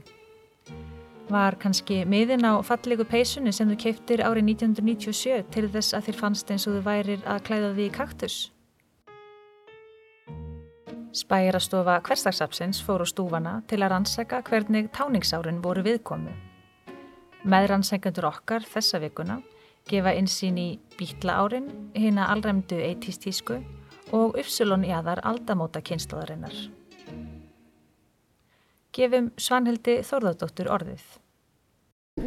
Var 1.28 1.58
kannski 1.60 2.06
miðin 2.08 2.46
á 2.48 2.56
fallegu 2.64 3.04
peysunni 3.04 3.52
sem 3.52 3.68
þú 3.68 3.76
keiptir 3.82 4.24
árið 4.24 4.54
1997 4.54 5.42
til 5.52 5.66
þess 5.68 5.96
að 5.96 6.08
þér 6.08 6.20
fannst 6.22 6.52
eins 6.54 6.64
og 6.64 6.78
þú 6.78 6.86
værir 6.88 7.26
að 7.28 7.42
klæða 7.50 7.74
því 7.76 7.84
í 7.84 7.96
kaktus? 7.98 8.38
Spærastofa 11.18 11.96
hverstagsapsins 12.06 12.78
fór 12.84 13.02
á 13.02 13.06
stúfana 13.10 13.52
til 13.66 13.80
að 13.82 13.90
rannsaka 13.94 14.38
hvernig 14.46 14.90
táningsárin 14.94 15.58
voru 15.64 15.82
viðkomu. 15.82 16.30
Meðrannsengundur 17.42 18.28
okkar 18.28 18.62
þessa 18.62 19.00
vikuna 19.02 19.40
gefa 19.88 20.12
insýn 20.14 20.60
í 20.60 20.68
býtla 20.98 21.40
árin, 21.42 21.66
hina 21.96 22.28
allræmdu 22.30 22.78
eitístísku 22.84 23.56
og 24.14 24.38
uppsulun 24.38 24.84
í 24.86 24.92
aðar 24.94 25.22
aldamóta 25.26 25.82
kynnslóðarinnar. 25.82 26.54
Gefum 28.94 29.32
Svanhildi 29.38 29.98
Þórðardóttur 30.06 30.70
orðið. 30.74 31.02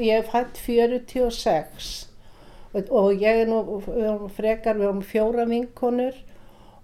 Ég 0.02 0.28
fætt 0.32 0.60
46 0.60 2.10
og 2.90 3.24
ég 3.24 3.46
er 3.46 3.48
nú 3.48 4.28
frekar, 4.36 4.76
við 4.80 4.90
erum 4.90 5.02
fjóra 5.06 5.48
vinkonur 5.48 6.20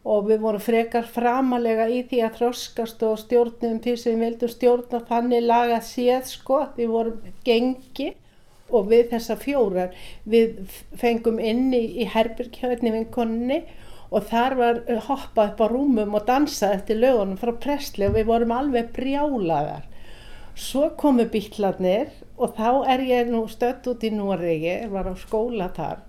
og 0.08 0.30
við 0.30 0.43
vorum 0.43 0.63
frekar 0.63 1.08
framalega 1.12 1.88
í 1.91 2.04
því 2.08 2.22
að 2.24 2.38
þroskast 2.38 3.02
og 3.04 3.17
stjórnum 3.20 3.82
því 3.84 3.96
sem 4.00 4.15
við 4.15 4.24
vildum 4.24 4.54
stjórna. 4.54 5.02
Þannig 5.10 5.43
laga 5.43 5.82
séð 5.84 6.30
sko, 6.30 6.62
við 6.78 6.93
vorum 6.93 7.34
gengi 7.48 8.13
og 8.72 8.88
við 8.91 9.12
þessa 9.12 9.36
fjórar. 9.41 9.98
Við 10.24 10.80
fengum 11.00 11.41
inni 11.43 11.84
í 12.00 12.08
herbyrkjöðni 12.13 12.96
vinkonni 12.96 13.62
og 14.08 14.24
þar 14.30 14.56
var 14.56 14.82
hoppað 15.10 15.52
upp 15.52 15.63
á 15.63 15.67
rúmum 15.74 16.15
og 16.15 16.28
dansað 16.30 16.80
eftir 16.80 17.02
lögunum 17.04 17.39
frá 17.41 17.52
Presli 17.60 18.08
og 18.08 18.15
við 18.15 18.30
vorum 18.32 18.56
alveg 18.56 18.93
brjálaðar. 18.96 19.84
Svo 20.58 20.88
komu 20.98 21.28
bílarnir 21.30 22.15
og 22.39 22.56
þá 22.56 22.70
er 22.96 23.04
ég 23.12 23.34
nú 23.34 23.43
stött 23.52 23.86
út 23.91 24.08
í 24.08 24.13
Noregi, 24.15 24.80
var 24.89 25.12
á 25.12 25.13
skóla 25.20 25.67
þar 25.76 26.07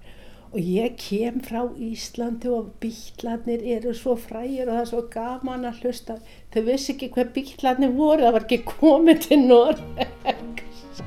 og 0.48 0.58
ég 0.62 0.94
kem 1.00 1.40
frá 1.44 1.60
Íslandi 1.76 2.48
og 2.48 2.70
bílarnir 2.80 3.64
eru 3.76 3.92
svo 3.96 4.14
frægir 4.16 4.68
og 4.68 4.76
það 4.76 4.82
er 4.82 4.90
svo 4.92 5.02
gaman 5.12 5.68
að 5.68 5.82
hlusta. 5.82 6.16
Þau 6.54 6.62
vissi 6.70 6.94
ekki 6.94 7.10
hvað 7.16 7.34
bílarnir 7.36 7.92
voru 7.96 8.24
það 8.24 8.36
var 8.38 8.46
ekki 8.46 8.60
komið 8.70 9.20
til 9.26 9.40
Norregs 9.44 11.02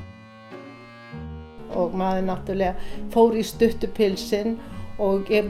og 1.72 1.96
maður 1.96 2.26
náttúrulega 2.28 2.74
fór 3.14 3.38
í 3.40 3.42
stuttupilsin 3.48 4.58
og, 5.02 5.30
ég, 5.32 5.48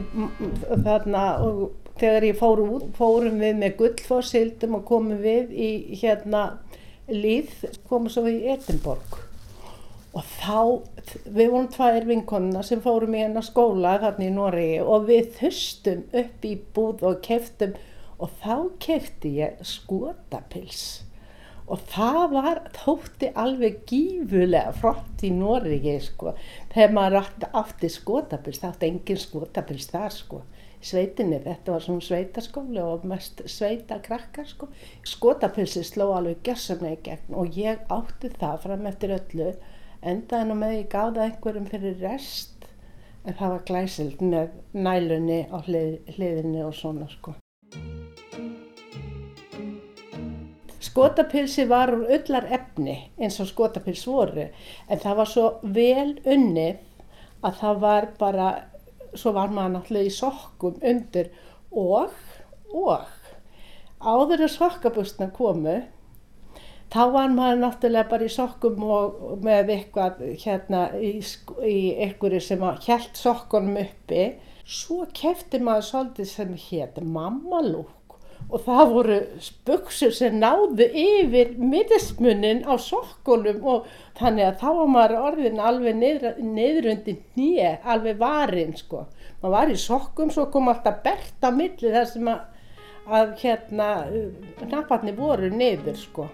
þarna, 0.85 1.25
og 1.43 1.97
þegar 1.99 2.27
ég 2.29 2.39
fór 2.39 2.63
út 2.63 2.87
fórum 2.97 3.41
við 3.43 3.59
með 3.59 3.75
gullfossildum 3.81 4.79
og 4.79 4.87
komum 4.87 5.19
við 5.21 5.51
í 5.51 5.69
hérna 5.99 6.45
líð 7.11 7.51
komum 7.89 8.09
svo 8.09 8.25
í 8.31 8.39
Edinborg 8.55 9.19
og 10.13 10.25
þá, 10.29 10.57
við 11.25 11.47
vorum 11.49 11.69
tvær 11.73 12.05
vinkonuna 12.05 12.61
sem 12.65 12.81
fórum 12.83 13.15
í 13.17 13.23
hennar 13.23 13.45
skóla 13.45 13.95
þarna 14.03 14.27
í 14.27 14.33
Noregi 14.35 14.83
og 14.83 15.07
við 15.07 15.31
þustum 15.39 16.03
upp 16.21 16.45
í 16.45 16.53
búð 16.75 17.07
og 17.09 17.23
keftum 17.25 17.73
og 18.21 18.35
þá 18.43 18.55
kefti 18.83 19.33
ég 19.39 19.63
skotapils. 19.65 20.83
Og 21.63 21.79
það 21.89 22.23
var, 22.33 22.59
þótti 22.75 23.29
alveg 23.39 23.81
gífulega 23.89 24.73
frott 24.75 25.23
í 25.23 25.31
Noregi 25.33 25.95
sko, 26.03 26.35
þegar 26.73 26.95
maður 26.97 27.29
átti 27.63 27.89
skotapils, 27.89 28.59
það 28.61 28.73
átti 28.73 28.89
engin 28.91 29.21
skotapils 29.21 29.89
þar 29.89 30.13
sko. 30.13 30.43
Sveitinni, 30.83 31.37
þetta 31.39 31.71
var 31.71 31.85
svona 31.85 32.03
sveitaskóli 32.03 32.81
og 32.83 33.05
mest 33.07 33.39
sveita 33.47 34.01
krakkar 34.03 34.49
sko. 34.49 34.67
Skotapilsi 35.07 35.85
sló 35.87 36.09
alveg 36.17 36.43
gerðsamlega 36.43 36.97
í 36.97 37.03
gegn 37.07 37.37
og 37.39 37.55
ég 37.57 37.85
átti 37.87 38.33
það 38.35 38.57
fram 38.65 38.89
eftir 38.91 39.15
öllu 39.15 39.53
endaði 40.03 40.49
nú 40.49 40.57
með 40.59 40.75
ég 40.77 40.89
gáða 40.91 41.27
einhverjum 41.27 41.69
fyrir 41.71 42.01
rest 42.03 42.67
en 43.23 43.37
það 43.39 43.55
var 43.55 43.63
glæsild 43.69 44.21
með 44.21 44.51
nælunni 44.75 45.39
á 45.47 45.57
hlið, 45.63 45.95
hliðinni 46.17 46.63
og 46.65 46.75
svona 46.75 47.07
sko. 47.11 47.37
skotapilsi 50.93 51.63
var 51.65 51.89
úr 51.95 52.03
öllar 52.13 52.45
efni 52.53 52.95
eins 53.17 53.39
og 53.41 53.47
skotapils 53.49 54.03
voru 54.05 54.43
en 54.45 54.99
það 55.01 55.15
var 55.17 55.29
svo 55.31 55.45
vel 55.63 56.11
unnið 56.21 56.83
að 57.43 57.55
það 57.61 57.79
var 57.81 58.07
bara, 58.19 58.49
svo 59.17 59.33
var 59.33 59.49
maður 59.49 59.73
náttúrulega 59.77 60.11
í 60.11 60.13
sokkum 60.13 60.77
undir 60.85 61.31
og, 61.71 62.13
og 62.69 63.09
áður 64.03 64.45
en 64.45 64.53
sokkabustna 64.53 65.31
komu 65.33 65.79
þá 66.93 67.01
var 67.13 67.31
maður 67.33 67.61
náttúrulega 67.63 68.09
bara 68.11 68.29
í 68.29 68.33
sokkum 68.33 68.83
og 68.85 69.41
með 69.45 69.71
eitthvað 69.77 70.21
hérna 70.43 70.83
í, 71.01 71.15
í 71.65 71.79
einhverju 72.05 72.41
sem 72.45 72.63
held 72.85 73.17
sokkunum 73.17 73.79
uppi 73.81 74.27
svo 74.63 75.03
kefti 75.17 75.59
maður 75.59 75.89
svolítið 75.89 76.29
sem 76.29 76.53
hétt 76.67 77.01
mammalúk 77.01 77.99
og 78.53 78.61
það 78.65 78.91
voru 78.91 79.17
buksur 79.65 80.13
sem 80.13 80.37
náðu 80.37 80.85
yfir 81.01 81.53
miðismunnin 81.57 82.63
á 82.69 82.77
sokkunum 82.77 83.65
og 83.73 83.89
þannig 84.19 84.49
að 84.51 84.57
þá 84.61 84.67
var 84.77 84.93
maður 84.95 85.27
orðin 85.31 85.61
alveg 85.63 85.99
niðrundi 85.99 87.17
nýja, 87.39 87.77
alveg 87.83 88.19
varinn 88.21 88.75
sko. 88.77 89.07
maður 89.41 89.55
var 89.57 89.73
í 89.73 89.79
sokkum, 89.79 90.31
svo 90.31 90.49
kom 90.53 90.69
alltaf 90.69 91.01
berta 91.05 91.51
milli 91.55 91.93
þar 91.95 92.09
sem 92.11 92.33
að, 92.35 92.41
að 93.09 93.37
hérna, 93.41 93.93
naparni 94.69 95.15
voru 95.17 95.49
niður 95.49 95.97
sko. 95.97 96.29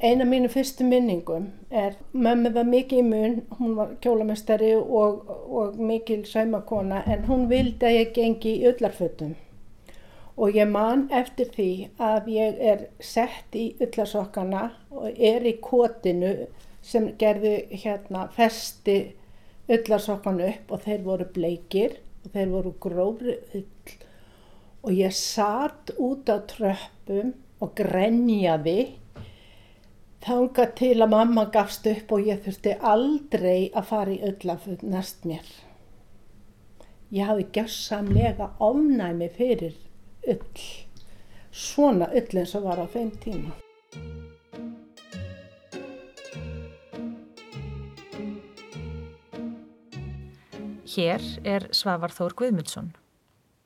Eina 0.00 0.24
mínu 0.24 0.48
fyrstu 0.48 0.84
minningum 0.88 1.50
er, 1.70 1.96
mömmu 2.16 2.54
var 2.54 2.64
mikið 2.64 3.00
í 3.02 3.04
mun, 3.04 3.34
hún 3.58 3.74
var 3.76 3.90
kjólamestari 4.00 4.70
og, 4.80 5.26
og 5.28 5.74
mikil 5.76 6.22
saumakona 6.24 7.02
en 7.04 7.26
hún 7.28 7.42
vildi 7.50 7.84
að 7.84 7.96
ég 7.98 8.14
gengi 8.16 8.54
í 8.54 8.62
öllarfötum. 8.70 9.34
Og 10.40 10.56
ég 10.56 10.70
man 10.72 11.02
eftir 11.12 11.50
því 11.52 11.72
að 12.00 12.30
ég 12.32 12.62
er 12.72 12.86
sett 13.04 13.58
í 13.60 13.66
öllarsokkana 13.76 14.62
og 14.88 15.20
er 15.20 15.44
í 15.44 15.58
kotinu 15.60 16.32
sem 16.80 17.10
gerði 17.20 17.82
hérna 17.82 18.24
festi 18.32 18.96
öllarsokkanu 19.68 20.48
upp 20.48 20.72
og 20.72 20.86
þeir 20.86 21.04
voru 21.10 21.28
bleikir 21.34 21.98
og 22.24 22.32
þeir 22.38 22.54
voru 22.54 22.72
grófri 22.86 23.36
ull 23.60 23.94
og 24.80 24.96
ég 24.96 25.12
satt 25.12 25.92
út 26.00 26.32
á 26.32 26.40
tröppum 26.48 27.34
og 27.60 27.76
grenjaði 27.76 28.78
Þánga 30.20 30.64
til 30.76 30.98
að 31.00 31.12
mamma 31.14 31.46
gafst 31.48 31.86
upp 31.88 32.10
og 32.12 32.26
ég 32.28 32.42
þurfti 32.44 32.74
aldrei 32.84 33.70
að 33.72 33.86
fara 33.88 34.12
í 34.12 34.18
öllaföld 34.28 34.82
næst 34.84 35.24
mér. 35.24 35.46
Ég 37.08 37.24
hafi 37.24 37.46
gjössamlega 37.56 38.50
ofnæmi 38.60 39.30
fyrir 39.32 39.78
öll. 40.28 40.66
Svona 41.50 42.10
öll 42.12 42.36
eins 42.36 42.52
og 42.58 42.68
var 42.68 42.84
á 42.84 42.86
þeim 42.92 43.14
tíma. 43.24 43.56
Hér 50.90 51.24
er 51.48 51.70
Svavar 51.72 52.12
Þór 52.12 52.36
Guðmundsson. 52.36 52.92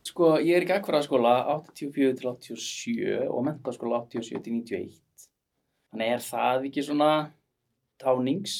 Sko, 0.06 0.36
ég 0.38 0.54
er 0.54 0.68
í 0.68 0.70
gagfræðaskóla 0.70 1.34
84-87 1.50 3.24
og 3.26 3.42
mentaskóla 3.48 4.04
87-91 4.06 5.03
Þannig 5.94 6.08
er 6.10 6.22
það 6.26 6.64
ekki 6.66 6.82
svona 6.82 7.10
tánings. 8.02 8.54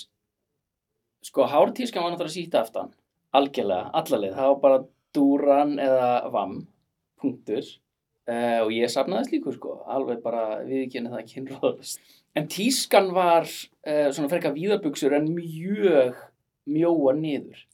Sko 1.26 1.48
hártískan 1.50 2.04
var 2.04 2.12
náttúrulega 2.12 2.30
síta 2.30 2.60
aftan. 2.60 2.92
Algjörlega, 3.34 3.88
allarleið. 3.98 4.36
Það 4.36 4.50
var 4.52 4.60
bara 4.62 4.78
dúran 5.18 5.72
eða 5.82 6.12
vam, 6.30 6.54
punktur. 7.18 7.66
Uh, 8.30 8.62
og 8.62 8.70
ég 8.70 8.94
sapnaði 8.94 9.32
slíku 9.32 9.56
sko, 9.56 9.80
alveg 9.90 10.22
bara 10.22 10.62
viðkynni 10.62 11.10
það 11.10 11.26
kynróðast. 11.32 11.98
En 12.38 12.46
tískan 12.46 13.10
var 13.18 13.50
uh, 13.50 14.08
svona 14.14 14.30
frekka 14.30 14.54
víðabugsur 14.54 15.18
en 15.18 15.26
mjög 15.34 16.14
mjóa 16.70 17.18
niður. 17.18 17.66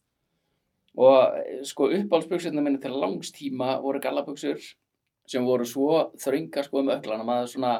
Og 0.96 1.20
uh, 1.20 1.62
sko 1.68 1.92
uppáhaldsbugsurna 2.00 2.64
minni 2.64 2.80
til 2.80 2.96
langstíma 2.96 3.76
voru 3.84 4.00
gallabugsur 4.00 4.72
sem 5.28 5.44
voru 5.44 5.68
svo 5.68 6.06
þröngar 6.16 6.64
sko 6.64 6.80
um 6.80 6.96
öklan 6.96 7.28
að 7.28 7.50
svona 7.52 7.76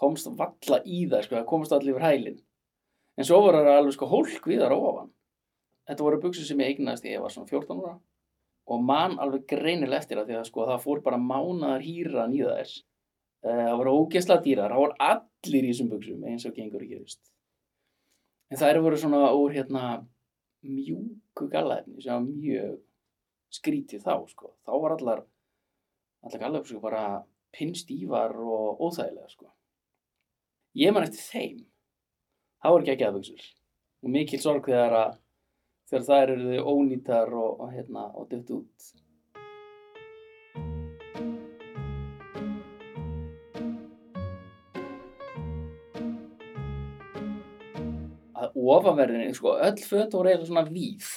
komst 0.00 0.28
valla 0.36 0.80
í 0.84 1.04
það, 1.08 1.24
sko, 1.26 1.36
það 1.36 1.48
komst 1.50 1.74
allir 1.76 1.94
yfir 1.94 2.06
hælinn. 2.06 2.38
En 3.18 3.26
svo 3.28 3.40
voru 3.44 3.64
það 3.64 3.78
alveg 3.78 3.96
sko 3.96 4.08
hólk 4.10 4.46
við 4.48 4.62
þar 4.62 4.76
ofan. 4.76 5.10
Þetta 5.90 6.06
voru 6.06 6.20
buksur 6.22 6.46
sem 6.46 6.62
ég 6.62 6.74
eignaðist 6.74 7.08
ég 7.08 7.20
var 7.22 7.34
svona 7.34 7.50
14 7.50 7.82
ára 7.82 7.98
og 8.70 8.84
mann 8.86 9.16
alveg 9.18 9.48
greinileg 9.50 9.98
eftir 9.98 10.20
það 10.20 10.28
því 10.28 10.36
að 10.38 10.46
sko 10.46 10.66
það 10.68 10.84
fór 10.84 11.00
bara 11.02 11.18
mánaðar 11.18 11.82
hýran 11.82 12.36
í 12.36 12.44
þær. 12.44 12.76
Eh, 13.40 13.64
það 13.66 13.76
voru 13.80 13.94
ógesla 13.98 14.36
dýrar, 14.44 14.70
það 14.70 14.82
voru 14.84 14.96
allir 15.08 15.66
í 15.66 15.72
þessum 15.72 15.90
buksum 15.90 16.26
eins 16.30 16.46
og 16.46 16.54
gengur 16.54 16.84
ekki. 16.86 17.18
En 18.50 18.60
það 18.60 18.72
eru 18.74 18.84
voru 18.86 19.00
svona 19.00 19.22
úr 19.34 19.56
hérna 19.56 19.84
mjúku 20.66 21.48
gallaefni 21.50 22.04
sem 22.04 22.14
var 22.14 22.26
mjög 22.28 22.78
skrítið 23.50 24.04
þá, 24.06 24.14
sko. 24.30 24.54
Þá 24.62 24.74
var 24.84 24.96
allar, 24.96 25.24
allar 26.22 26.44
gallaefni 26.44 26.82
bara 26.84 27.04
pinnstífar 27.56 28.36
og 28.38 28.84
óþægilega, 28.86 29.32
sko 29.32 29.50
ég 30.76 30.92
man 30.94 31.06
eftir 31.06 31.24
þeim. 31.24 31.58
Það 32.60 32.74
voru 32.74 32.84
ekki 32.84 32.92
ekki 32.94 33.06
aðvöksur 33.08 33.44
og 34.00 34.12
mikil 34.14 34.40
sorg 34.40 34.66
þegar 34.68 34.96
að 34.96 35.14
þegar 35.90 36.04
það 36.06 36.24
eru 36.24 36.36
þau 36.40 36.74
ónýtar 36.74 37.32
og, 37.34 37.62
og 37.64 37.72
hérna 37.74 38.04
og 38.14 38.28
dött 38.30 38.52
út. 38.54 38.90
Að 48.40 48.54
ofanverðinni 48.54 49.34
sko, 49.36 49.56
öll 49.58 49.82
fött 49.82 50.14
voru 50.14 50.32
eða 50.32 50.46
svona 50.46 50.68
víð. 50.70 51.10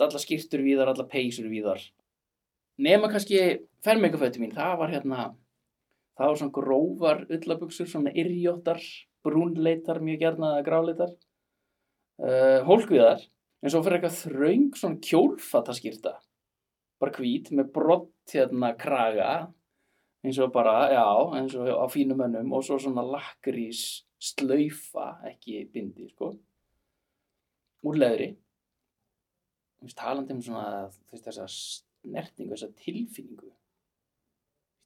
Allar 0.00 0.22
skýrtur 0.22 0.62
víðar, 0.64 0.88
allar 0.88 1.06
peysur 1.12 1.46
víðar. 1.52 1.82
Nema 2.80 3.10
kannski 3.12 3.40
fermingafötti 3.84 4.40
mín, 4.40 4.54
það 4.56 4.78
var 4.80 4.92
hérna 4.94 5.24
það 6.20 6.28
var 6.28 6.40
svona 6.40 6.52
grófar 6.52 7.22
ullabugsur, 7.32 7.88
svona 7.88 8.12
yrjóttar, 8.12 8.80
brúnleitar 9.24 10.02
mjög 10.04 10.20
gerna 10.20 10.50
eða 10.56 10.64
gráleitar, 10.66 11.14
uh, 12.20 12.58
hólkviðar, 12.68 13.24
en 13.60 13.72
svo 13.72 13.80
fyrir 13.84 14.00
eitthvað 14.00 14.18
þraung 14.18 14.76
svona 14.76 15.00
kjólfattaskýrta, 15.06 16.12
bara 17.00 17.16
hvít 17.16 17.48
með 17.56 17.72
brott 17.72 18.34
hérna 18.34 18.74
kraga, 18.76 19.30
eins 20.20 20.40
og 20.44 20.52
bara, 20.52 20.90
já, 20.92 21.06
eins 21.38 21.56
og 21.56 21.72
á 21.72 21.86
fínum 21.88 22.20
önnum 22.26 22.52
og 22.52 22.66
svo 22.66 22.76
svona 22.80 23.04
lakrís 23.06 24.04
slaufa, 24.20 25.14
ekki 25.30 25.62
bindi, 25.72 26.10
sko, 26.12 26.34
úr 27.88 27.96
leðri. 27.96 28.34
Þú 29.80 29.88
veist, 29.88 29.96
talandi 29.96 30.36
um 30.36 30.44
svona, 30.44 30.90
þú 30.92 31.16
veist, 31.16 31.24
þessa 31.24 31.48
snertingu, 31.48 32.52
þessa 32.52 32.68
tilfinningu 32.76 33.54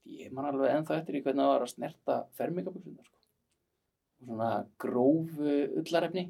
ég 0.04 0.32
man 0.34 0.48
alveg 0.48 0.72
ennþá 0.72 1.00
eftir 1.00 1.18
í 1.18 1.24
hvernig 1.24 1.44
það 1.44 1.52
var 1.52 1.64
að 1.64 1.72
snerta 1.72 2.16
fermingaböksunar 2.38 3.04
sko. 3.06 3.18
og 4.20 4.28
svona 4.28 4.50
grófu 4.80 5.52
ullarefni 5.80 6.24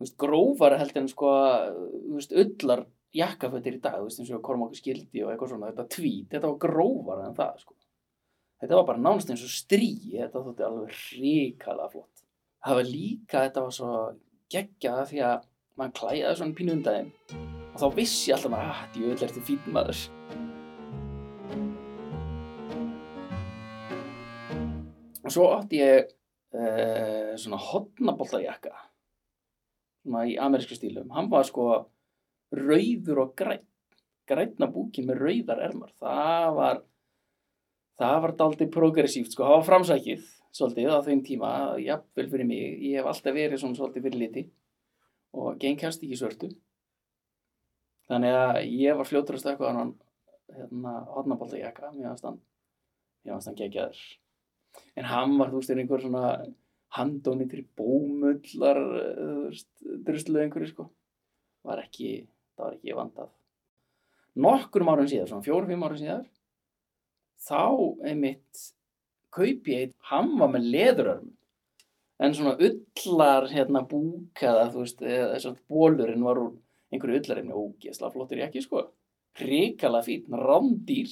veist, 0.00 0.16
grófar 0.20 0.78
heldur 0.80 1.02
en 1.02 1.10
sko 1.12 1.32
veist, 2.14 2.32
ullar 2.32 2.86
jakkaföttir 3.16 3.78
í 3.78 3.82
dag 3.84 3.98
veist, 4.02 4.20
eins 4.20 4.32
og 4.34 4.44
kormáku 4.44 4.78
skildi 4.78 5.24
og 5.24 5.32
eitthvað 5.32 5.54
svona 5.54 5.72
þetta 5.72 5.88
tvít, 5.96 6.30
þetta 6.32 6.52
var 6.52 6.62
grófar 6.66 7.24
en 7.26 7.36
það 7.36 7.60
sko. 7.64 7.76
þetta 8.62 8.80
var 8.80 8.88
bara 8.92 9.04
nánst 9.08 9.32
eins 9.32 9.44
og 9.44 9.52
strí 9.52 9.92
þetta 10.14 10.44
þótti 10.48 10.68
alveg 10.68 11.02
ríkala 11.20 11.90
flott 11.92 12.24
það 12.66 12.80
var 12.80 12.90
líka, 12.90 13.44
þetta 13.44 13.66
var 13.66 13.76
svo 13.76 13.92
geggjað 14.52 15.04
því 15.12 15.22
að 15.28 15.46
mann 15.76 15.94
klæði 15.96 16.34
svona 16.40 16.56
pínu 16.56 16.76
undan 16.78 17.12
og 17.76 17.80
þá 17.82 17.88
vissi 17.98 18.32
alltaf 18.32 18.52
maður 18.52 18.72
að 18.72 18.84
þetta 18.94 19.26
er 19.26 19.74
öll 19.84 20.55
og 25.26 25.34
svo 25.34 25.48
átti 25.56 25.80
ég 25.82 26.10
uh, 26.54 27.32
svona 27.40 27.58
hotnaboltajakka 27.60 28.74
svona 30.06 30.26
í 30.30 30.36
amerísku 30.38 30.78
stílum. 30.78 31.10
Hann 31.14 31.30
var 31.32 31.46
sko 31.48 31.70
rauður 32.54 33.24
og 33.24 33.34
græn 33.38 33.64
grænna 34.26 34.66
búkin 34.70 35.06
með 35.06 35.20
rauðar 35.22 35.62
ermar. 35.68 35.92
Það 36.02 36.48
var 36.56 36.80
það 38.00 38.20
var 38.24 38.34
daldi 38.40 38.68
progressíft 38.72 39.34
sko. 39.34 39.46
Það 39.46 39.56
var 39.56 39.66
framsækið 39.70 40.30
svolítið 40.56 40.94
á 40.94 41.06
þeim 41.06 41.22
tíma 41.26 41.50
jafnvel 41.82 42.30
fyrir 42.32 42.48
mig, 42.48 42.78
ég 42.80 43.00
hef 43.00 43.10
alltaf 43.10 43.36
verið 43.36 43.60
svona 43.60 43.78
svolítið 43.78 44.06
fyrir 44.08 44.22
liti 44.22 44.44
og 45.36 45.58
geng 45.60 45.78
kæst 45.78 46.02
ekki 46.02 46.18
svörtu. 46.18 46.50
Þannig 48.06 48.36
að 48.38 48.60
ég 48.70 48.98
var 48.98 49.08
fljótur 49.08 49.36
að 49.36 49.42
stökka 49.42 49.68
á 49.68 49.76
hann 49.76 49.94
hérna 50.56 51.00
hotnaboltajakka 51.14 51.90
mér 51.96 52.12
varst 52.12 52.26
hann 52.26 52.38
mér 53.24 53.36
varst 53.36 53.50
hann 53.50 53.58
gegjaður 53.58 54.02
en 54.96 55.08
hann 55.10 55.34
var 55.40 55.50
þú 55.50 55.60
veist 55.60 55.74
einhver 55.74 56.04
svona 56.04 56.30
handóni 56.96 57.48
til 57.50 57.64
bómullar 57.76 58.80
druslu 60.06 60.40
einhverju 60.42 60.70
sko. 60.70 60.88
Var 61.66 61.82
ekki, 61.82 62.10
það 62.56 62.64
var 62.64 62.78
ekki 62.78 62.96
vandað. 62.96 63.30
Nokkrum 64.36 64.90
árum 64.92 65.08
síðar, 65.08 65.30
svona 65.30 65.46
fjórum-fimm 65.46 65.86
árum 65.86 66.00
síðar 66.00 66.26
þá 67.46 67.62
einmitt 68.08 68.66
kaupi 69.36 69.74
eitt, 69.76 69.96
hann 70.08 70.36
var 70.40 70.52
með 70.52 70.68
leðurörm 70.72 71.32
en 72.24 72.36
svona 72.36 72.54
ullar 72.56 73.48
hérna 73.52 73.82
búkaða, 73.88 74.70
þú 74.72 74.84
veist 74.84 75.02
þess 75.02 75.48
að 75.50 75.58
bólurinn 75.68 76.24
var 76.24 76.40
úr 76.40 76.54
einhverju 76.92 77.20
ullarinn 77.20 77.52
ógeðsla 77.52 78.12
flottir 78.14 78.40
ég 78.40 78.48
ekki 78.48 78.62
sko. 78.64 78.86
Ríkala 79.36 80.00
fín, 80.06 80.30
rándýr. 80.32 81.10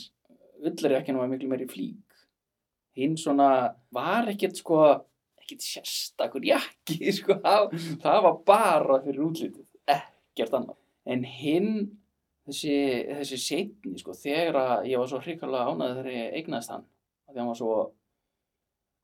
Ullarjakkinu 0.64 1.20
var 1.20 1.28
miklu 1.28 1.50
meiri 1.50 1.66
flík 1.68 2.13
hinn 2.98 3.18
svona 3.18 3.48
var 3.94 4.30
ekkert 4.30 4.58
sko 4.60 4.80
ekkert 5.44 5.64
sérstakur 5.64 6.44
jakki 6.46 7.12
sko, 7.18 7.36
það 7.42 8.22
var 8.26 8.40
bara 8.46 9.00
fyrir 9.04 9.26
útlítið 9.26 9.66
ekkert 9.94 10.56
annað. 10.56 10.80
En 11.04 11.24
hinn 11.28 11.74
þessi, 12.48 12.76
þessi 13.20 13.40
setni 13.40 14.00
sko, 14.00 14.16
þegar 14.16 14.86
ég 14.88 15.00
var 15.00 15.10
svo 15.10 15.20
hrikalega 15.20 15.72
ánæðið 15.74 16.00
þegar 16.00 16.16
ég 16.16 16.38
eignast 16.40 16.72
hann 16.72 16.86
því 17.28 17.40
hann 17.40 17.50
var 17.50 17.60
svo 17.60 17.76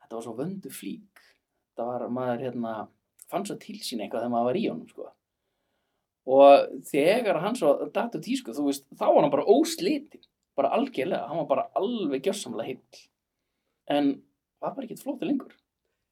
þetta 0.00 0.16
var 0.16 0.26
svo 0.26 0.34
vöndu 0.38 0.72
flík. 0.72 1.22
Þetta 1.70 1.88
var 1.88 2.08
maður 2.12 2.44
hérna 2.46 2.74
fann 3.30 3.46
svo 3.46 3.56
til 3.60 3.78
sín 3.84 4.02
eitthvað 4.02 4.24
þegar 4.24 4.34
maður 4.34 4.50
var 4.50 4.60
í 4.60 4.66
honum 4.68 4.90
sko. 4.90 5.10
Og 6.30 6.82
þegar 6.88 7.40
hann 7.42 7.56
svo 7.58 7.76
á 7.90 8.04
tísku 8.16 8.54
þú 8.56 8.68
veist 8.68 8.86
þá 8.94 9.06
var 9.08 9.22
hann 9.24 9.34
bara 9.34 9.48
óslitin 9.48 10.26
bara 10.58 10.72
algjörlega, 10.76 11.28
hann 11.28 11.40
var 11.40 11.48
bara 11.48 11.68
alveg 11.78 12.26
gjörsamlega 12.26 12.72
hill 12.72 13.04
en 13.88 14.12
var 14.60 14.74
bara 14.76 14.86
ekkert 14.86 15.02
flótið 15.04 15.30
lengur. 15.30 15.56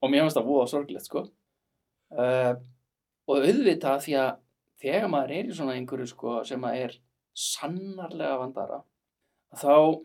Og 0.01 0.13
mér 0.13 0.25
finnst 0.25 0.39
það 0.39 0.53
á 0.63 0.67
sorglegt 0.71 1.09
sko. 1.09 1.25
Uh, 2.09 2.55
og 3.29 3.43
auðvitað 3.45 4.05
því 4.07 4.15
að 4.23 4.31
þegar 4.81 5.11
maður 5.13 5.35
er 5.37 5.49
í 5.51 5.57
svona 5.57 5.75
einhverju 5.77 6.09
sko 6.09 6.39
sem 6.49 6.63
að 6.65 6.83
er 6.85 6.95
sannarlega 7.39 8.39
vandara 8.41 8.79
þá, 9.59 10.01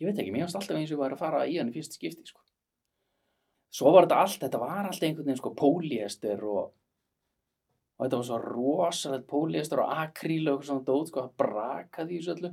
ég 0.00 0.08
veit 0.08 0.20
ekki, 0.20 0.32
mér 0.32 0.46
finnst 0.46 0.58
alltaf 0.60 0.78
eins 0.78 0.90
og 0.90 0.96
ég 0.96 1.02
var 1.02 1.14
að 1.14 1.22
fara 1.22 1.44
í 1.48 1.58
hann 1.58 1.70
í 1.70 1.74
fyrst 1.76 1.98
skipti 1.98 2.26
sko. 2.28 2.42
Svo 3.74 3.92
var 3.92 4.06
þetta 4.06 4.20
allt, 4.24 4.40
þetta 4.42 4.60
var 4.62 4.86
alltaf 4.86 5.04
einhvern 5.04 5.28
veginn 5.28 5.40
sko 5.40 5.52
póliester 5.58 6.44
og, 6.48 6.70
og 7.98 8.06
þetta 8.06 8.20
var 8.20 8.28
svo 8.30 8.40
rosalegt 8.44 9.28
póliester 9.28 9.82
og 9.84 9.92
akríl 10.06 10.46
og 10.46 10.54
eitthvað 10.54 10.70
svona 10.70 10.86
dót 10.88 11.12
sko 11.12 11.24
að 11.24 11.34
braka 11.42 12.06
því 12.06 12.20
þessu 12.20 12.34
öllu. 12.36 12.52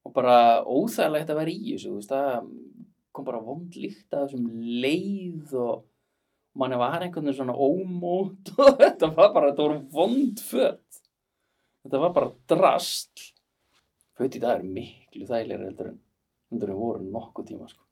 Og 0.00 0.14
bara 0.16 0.36
óþægilegt 0.64 1.30
að 1.30 1.40
vera 1.42 1.54
í 1.54 1.74
þessu, 1.74 1.92
þú 1.92 1.98
veist, 2.00 2.14
það 2.14 2.89
kom 3.14 3.26
bara 3.26 3.42
vondlíkt 3.42 4.14
að 4.14 4.28
þessum 4.28 4.46
leið 4.82 5.54
og 5.58 5.86
manni 6.60 6.78
var 6.80 7.02
einhvern 7.02 7.26
veginn 7.26 7.38
svona 7.40 7.56
ómót 7.56 8.52
og 8.60 8.78
þetta 8.80 9.10
var 9.16 9.34
bara, 9.34 9.50
þetta 9.50 9.66
voru 9.66 9.80
vondfött 9.94 11.02
þetta 11.84 12.02
var 12.04 12.14
bara 12.16 12.32
drast 12.50 13.26
föt 14.18 14.36
í 14.36 14.42
dag 14.42 14.58
er 14.58 14.66
miklu 14.66 15.26
þægilega 15.28 15.66
heldur 15.70 15.92
en 15.92 16.00
heldur 16.50 16.72
en 16.74 16.80
voru 16.80 17.04
nokkuð 17.06 17.50
tíma 17.52 17.68
sko. 17.70 17.84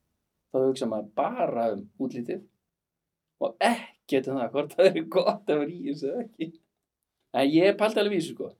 þá 0.51 0.57
hugsa 0.65 0.89
maður 0.89 1.11
bara 1.15 1.67
um 1.73 1.85
útlítið 1.99 2.43
og 3.39 3.55
ekkert 3.63 4.27
um 4.27 4.39
það 4.41 4.51
hvort 4.55 4.75
það 4.75 4.89
er 4.89 5.05
gott 5.15 5.51
að 5.51 5.61
vera 5.61 5.71
í 5.71 5.85
þessu 5.85 6.15
ekki. 6.23 6.49
En 7.37 7.47
ég 7.47 7.77
pælti 7.79 8.01
alveg 8.01 8.19
þessu 8.19 8.35
sko 8.35 8.51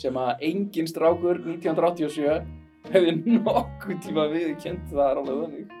sem 0.00 0.16
að 0.20 0.44
engin 0.50 0.88
strákur 0.88 1.40
1987 1.42 2.59
hefði 2.90 3.38
nokkuð 3.38 4.00
tíma 4.04 4.26
við 4.32 4.56
kent 4.62 4.88
það 4.90 5.06
er 5.06 5.22
alveg 5.22 5.44
þannig 5.44 5.76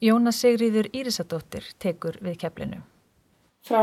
Jóna 0.00 0.32
Sigriður 0.32 0.86
Írisadóttir 0.96 1.66
tekur 1.76 2.16
við 2.24 2.38
keflinu. 2.40 2.78
Frá 3.68 3.82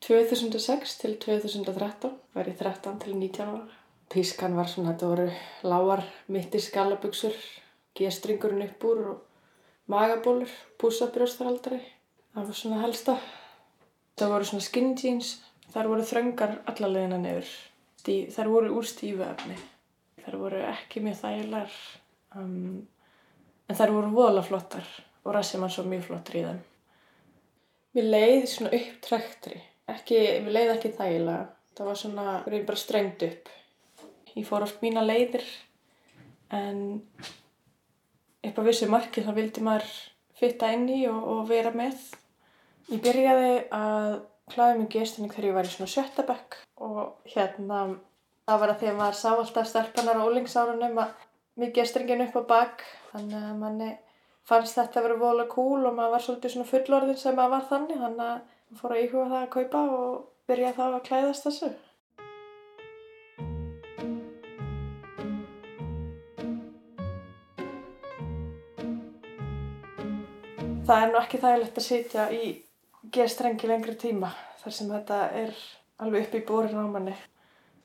2006 0.00 0.94
til 1.02 1.18
2013 1.20 2.14
var 2.32 2.48
ég 2.48 2.56
13 2.56 3.02
til 3.02 3.12
19 3.18 3.44
ára. 3.44 3.66
Tískan 4.08 4.56
var 4.56 4.70
svona, 4.72 4.94
þetta 4.94 5.10
voru 5.10 5.26
lágar 5.68 6.06
mittir 6.32 6.64
skalabugsur, 6.64 7.36
gestringurinn 7.96 8.64
upp 8.64 8.88
úr 8.88 9.04
og 9.10 9.20
magabólur, 9.92 10.52
púsabrjóstaraldari. 10.80 11.80
Það 12.32 12.48
var 12.48 12.58
svona 12.58 12.80
helsta. 12.82 13.18
Það 14.16 14.32
voru 14.34 14.48
svona 14.48 14.64
skinny 14.64 14.96
jeans, 14.96 15.34
þar 15.72 15.90
voru 15.92 16.06
þröngar 16.08 16.56
allalegina 16.72 17.20
nefur. 17.20 17.52
Þar 18.34 18.50
voru 18.52 18.72
úr 18.78 18.88
stífu 18.88 19.24
efni. 19.26 19.56
Þar 20.22 20.38
voru 20.38 20.60
ekki 20.68 21.02
mjög 21.02 21.16
þægilegar, 21.18 21.78
um, 22.38 22.82
en 23.66 23.78
þar 23.78 23.94
voru 23.96 24.12
volaflottar 24.14 24.86
og 25.24 25.34
rassi 25.34 25.58
mann 25.58 25.72
svo 25.72 25.82
mjög 25.88 26.04
flottur 26.06 26.38
í 26.38 26.44
þeim. 26.46 26.60
Mér 27.96 28.08
leiði 28.14 28.46
svona 28.48 28.70
upptræktri, 28.78 29.58
ekki, 29.90 30.20
mér 30.44 30.56
leiði 30.56 30.74
ekki 30.76 30.92
þægilega, 30.98 31.48
það 31.76 31.90
var 31.90 32.00
svona, 32.00 32.26
það 32.44 32.54
var 32.54 32.66
bara 32.70 32.82
strengt 32.84 33.26
upp. 33.26 33.50
Ég 34.32 34.46
fór 34.48 34.64
oft 34.64 34.80
mína 34.84 35.02
leiðir 35.04 35.44
en 36.54 36.78
upp 38.42 38.58
á 38.58 38.62
vissu 38.66 38.88
marki 38.90 39.24
þá 39.24 39.32
vildi 39.36 39.64
maður 39.64 39.88
fitta 40.38 40.72
inn 40.74 40.88
í 40.90 41.02
og, 41.10 41.22
og 41.34 41.42
vera 41.50 41.72
með. 41.74 41.98
Ég 42.90 43.02
byrjaði 43.02 43.52
að 43.76 44.20
klæða 44.52 44.78
mjög 44.78 44.88
gestinni 44.96 45.30
þegar 45.32 45.48
ég 45.48 45.58
var 45.58 45.68
í 45.68 45.72
svona 45.72 45.92
sjöttabæk 45.92 46.56
og 46.82 47.28
hérna 47.34 47.82
það 48.48 48.62
var 48.62 48.72
að 48.72 48.80
því 48.80 48.88
að 48.90 48.98
maður 48.98 49.18
sá 49.20 49.28
alltaf 49.32 49.68
stelpanar 49.70 50.18
á 50.18 50.26
ólingsárunum 50.26 50.98
að 51.04 51.12
mjög 51.60 51.76
gestringin 51.78 52.24
upp 52.26 52.40
á 52.40 52.42
bakk 52.50 52.84
þannig 53.12 53.38
að 53.38 53.60
manni 53.60 53.90
fannst 54.48 54.78
þetta 54.78 55.00
að 55.00 55.06
vera 55.06 55.20
vola 55.22 55.46
cool 55.52 55.86
og 55.86 55.94
maður 55.94 56.16
var 56.16 56.24
svolítið 56.26 56.54
svona 56.56 56.70
fullorðin 56.72 57.20
sem 57.20 57.38
maður 57.38 57.54
var 57.54 57.66
þannig 57.70 58.02
þannig 58.02 58.26
að 58.26 58.42
maður 58.42 58.82
fór 58.82 58.94
að 58.96 59.02
íhuga 59.04 59.28
það 59.30 59.42
að 59.42 59.52
kaupa 59.56 59.82
og 59.96 60.20
byrja 60.50 60.74
þá 60.78 60.84
að 60.88 61.02
klæðast 61.08 61.48
þessu. 61.48 61.70
Það 70.82 71.02
er 71.02 71.10
nú 71.12 71.18
ekki 71.20 71.38
þægilegt 71.42 71.76
að 71.78 71.86
sitja 71.86 72.24
í 72.34 72.46
gerstrengi 73.14 73.68
lengri 73.70 73.94
tíma 73.98 74.32
þar 74.62 74.74
sem 74.74 74.88
þetta 74.90 75.18
er 75.38 75.52
alveg 76.02 76.26
upp 76.26 76.34
í 76.34 76.42
borin 76.48 76.82
á 76.82 76.86
manni. 76.90 77.14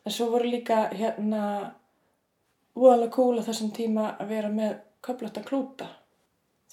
En 0.06 0.16
svo 0.16 0.30
voru 0.32 0.50
líka 0.50 0.88
hérna 0.90 1.42
vola 2.74 3.10
cool 3.14 3.38
á 3.38 3.46
þessum 3.46 3.70
tíma 3.76 4.10
að 4.18 4.34
vera 4.34 4.50
með 4.50 4.80
köflötta 5.06 5.46
klúta. 5.46 5.92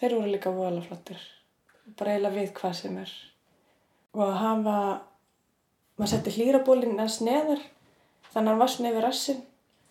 Þeir 0.01 0.17
voru 0.17 0.33
líka 0.33 0.53
voðalega 0.55 0.89
flottir. 0.89 1.21
Bara 1.99 2.15
eiginlega 2.15 2.39
við 2.41 2.55
hvað 2.57 2.77
sem 2.81 2.99
er. 3.05 3.17
Og 4.17 4.25
að 4.25 4.39
hafa 4.41 4.79
maður 5.99 6.11
setti 6.11 6.35
hlýrabólinn 6.39 7.01
eins 7.05 7.21
neðar 7.23 7.61
þannig 8.33 8.39
að 8.39 8.49
hann 8.49 8.63
var 8.63 8.73
svona 8.73 8.91
yfir 8.91 9.05
rassin 9.07 9.43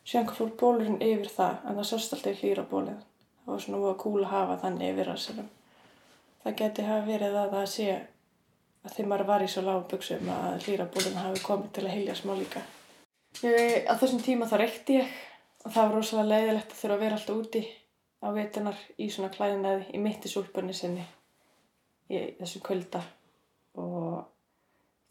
síðan 0.04 0.34
fór 0.36 0.56
bólurinn 0.60 1.04
yfir 1.04 1.30
það 1.32 1.62
en 1.62 1.78
það 1.78 1.90
sást 1.92 2.16
alltaf 2.16 2.34
í 2.34 2.40
hlýrabólinn 2.42 3.04
það 3.44 3.52
var 3.54 3.62
svona 3.66 3.84
voða 3.84 4.00
cool 4.02 4.24
að 4.24 4.34
hafa 4.34 4.58
þannig 4.66 4.92
yfir 4.92 5.10
rassinum 5.12 5.52
það 6.44 6.58
geti 6.62 6.88
hafa 6.88 7.06
verið 7.08 7.38
að 7.40 7.54
það 7.58 7.68
sé 7.74 7.90
að 8.84 8.96
þeim 8.98 9.12
maður 9.12 9.30
var 9.32 9.44
í 9.46 9.50
svo 9.52 9.64
lágum 9.64 9.86
buksum 9.92 10.32
að 10.34 10.66
hlýrabólinn 10.68 11.22
hafi 11.22 11.44
komið 11.46 11.70
til 11.76 11.86
að 11.86 11.96
hilja 11.96 12.18
smá 12.20 12.34
líka 12.36 12.64
ég, 13.44 13.88
á 13.88 13.94
þessum 13.96 14.24
tíma 14.24 14.50
þá 14.52 14.58
reykti 14.62 15.00
ég 15.00 15.14
og 15.64 15.72
það 15.72 15.88
var 15.88 15.96
rosalega 15.98 16.32
leiðilegt 16.34 16.74
að 16.74 16.82
þurfa 16.82 16.98
að 16.98 17.04
vera 17.06 17.20
alltaf 17.20 17.40
úti 17.40 17.64
á 18.24 18.28
veitunar 18.36 18.82
í 19.00 19.10
svona 19.12 19.32
klæðinaði 19.34 19.88
í 19.96 20.04
mitti 20.04 20.32
súlpunni 20.32 20.76
sinni 20.76 21.06
í 22.12 22.26
þessu 22.40 22.62
kvölda 22.64 23.02
og 23.80 24.26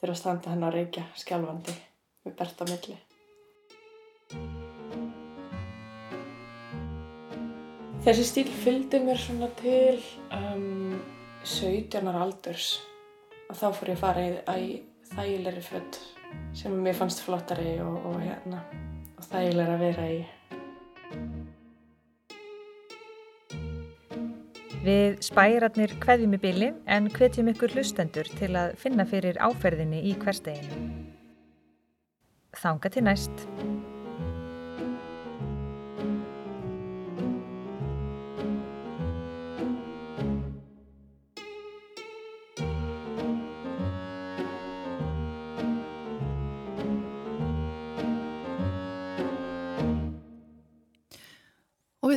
þurfa 0.01 0.13
að 0.13 0.21
standa 0.21 0.53
hann 0.53 0.69
á 0.69 0.71
reykja 0.75 1.07
skjálfandi 1.19 1.75
með 2.27 2.37
bert 2.39 2.63
á 2.63 2.65
milli. 2.69 2.99
Þessi 8.03 8.25
stíl 8.27 8.49
fylgdi 8.65 8.99
mér 9.05 9.21
svona 9.23 9.49
til 9.61 10.01
um, 10.35 10.97
17. 11.43 12.07
aldurs 12.07 12.77
og 13.51 13.57
þá 13.59 13.67
fór 13.75 13.91
ég 13.91 13.97
að 13.97 14.03
fara 14.05 14.23
í, 14.63 14.69
þægilegri 15.11 15.63
född 15.67 15.99
sem 16.57 16.77
mér 16.85 16.95
fannst 16.97 17.25
flottari 17.27 17.75
og, 17.83 17.99
og, 18.09 18.21
hérna, 18.23 18.63
og 19.19 19.27
þægilegri 19.27 19.75
að 19.75 19.83
vera 19.83 20.07
í. 20.07 20.21
Við 24.83 25.19
spæratnir 25.23 25.93
hveðjum 26.03 26.39
í 26.39 26.43
bíli 26.43 26.71
en 26.91 27.11
hvetjum 27.11 27.53
ykkur 27.53 27.75
hlustendur 27.77 28.31
til 28.39 28.55
að 28.59 28.75
finna 28.83 29.07
fyrir 29.07 29.39
áferðinni 29.43 30.01
í 30.11 30.17
hversteginu. 30.23 30.89
Þanga 32.63 32.91
til 32.93 33.07
næst. 33.07 33.47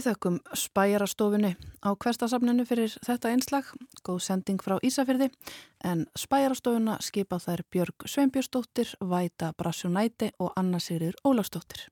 Við 0.06 0.14
þökkum 0.14 0.38
spæjarastofunni 0.54 1.52
á 1.82 1.90
kvestasafninu 1.98 2.66
fyrir 2.68 2.94
þetta 3.06 3.32
einslag, 3.34 3.68
góð 4.06 4.22
sending 4.22 4.62
frá 4.62 4.78
Ísafyrði, 4.86 5.32
en 5.84 6.06
spæjarastofuna 6.18 7.00
skipa 7.02 7.40
þær 7.42 7.64
Björg 7.74 8.06
Sveinbjörnsdóttir, 8.06 8.94
Væta 9.02 9.52
Brassjunæti 9.58 10.32
og 10.40 10.54
Anna 10.56 10.80
Sigrir 10.80 11.18
Ólastóttir. 11.26 11.88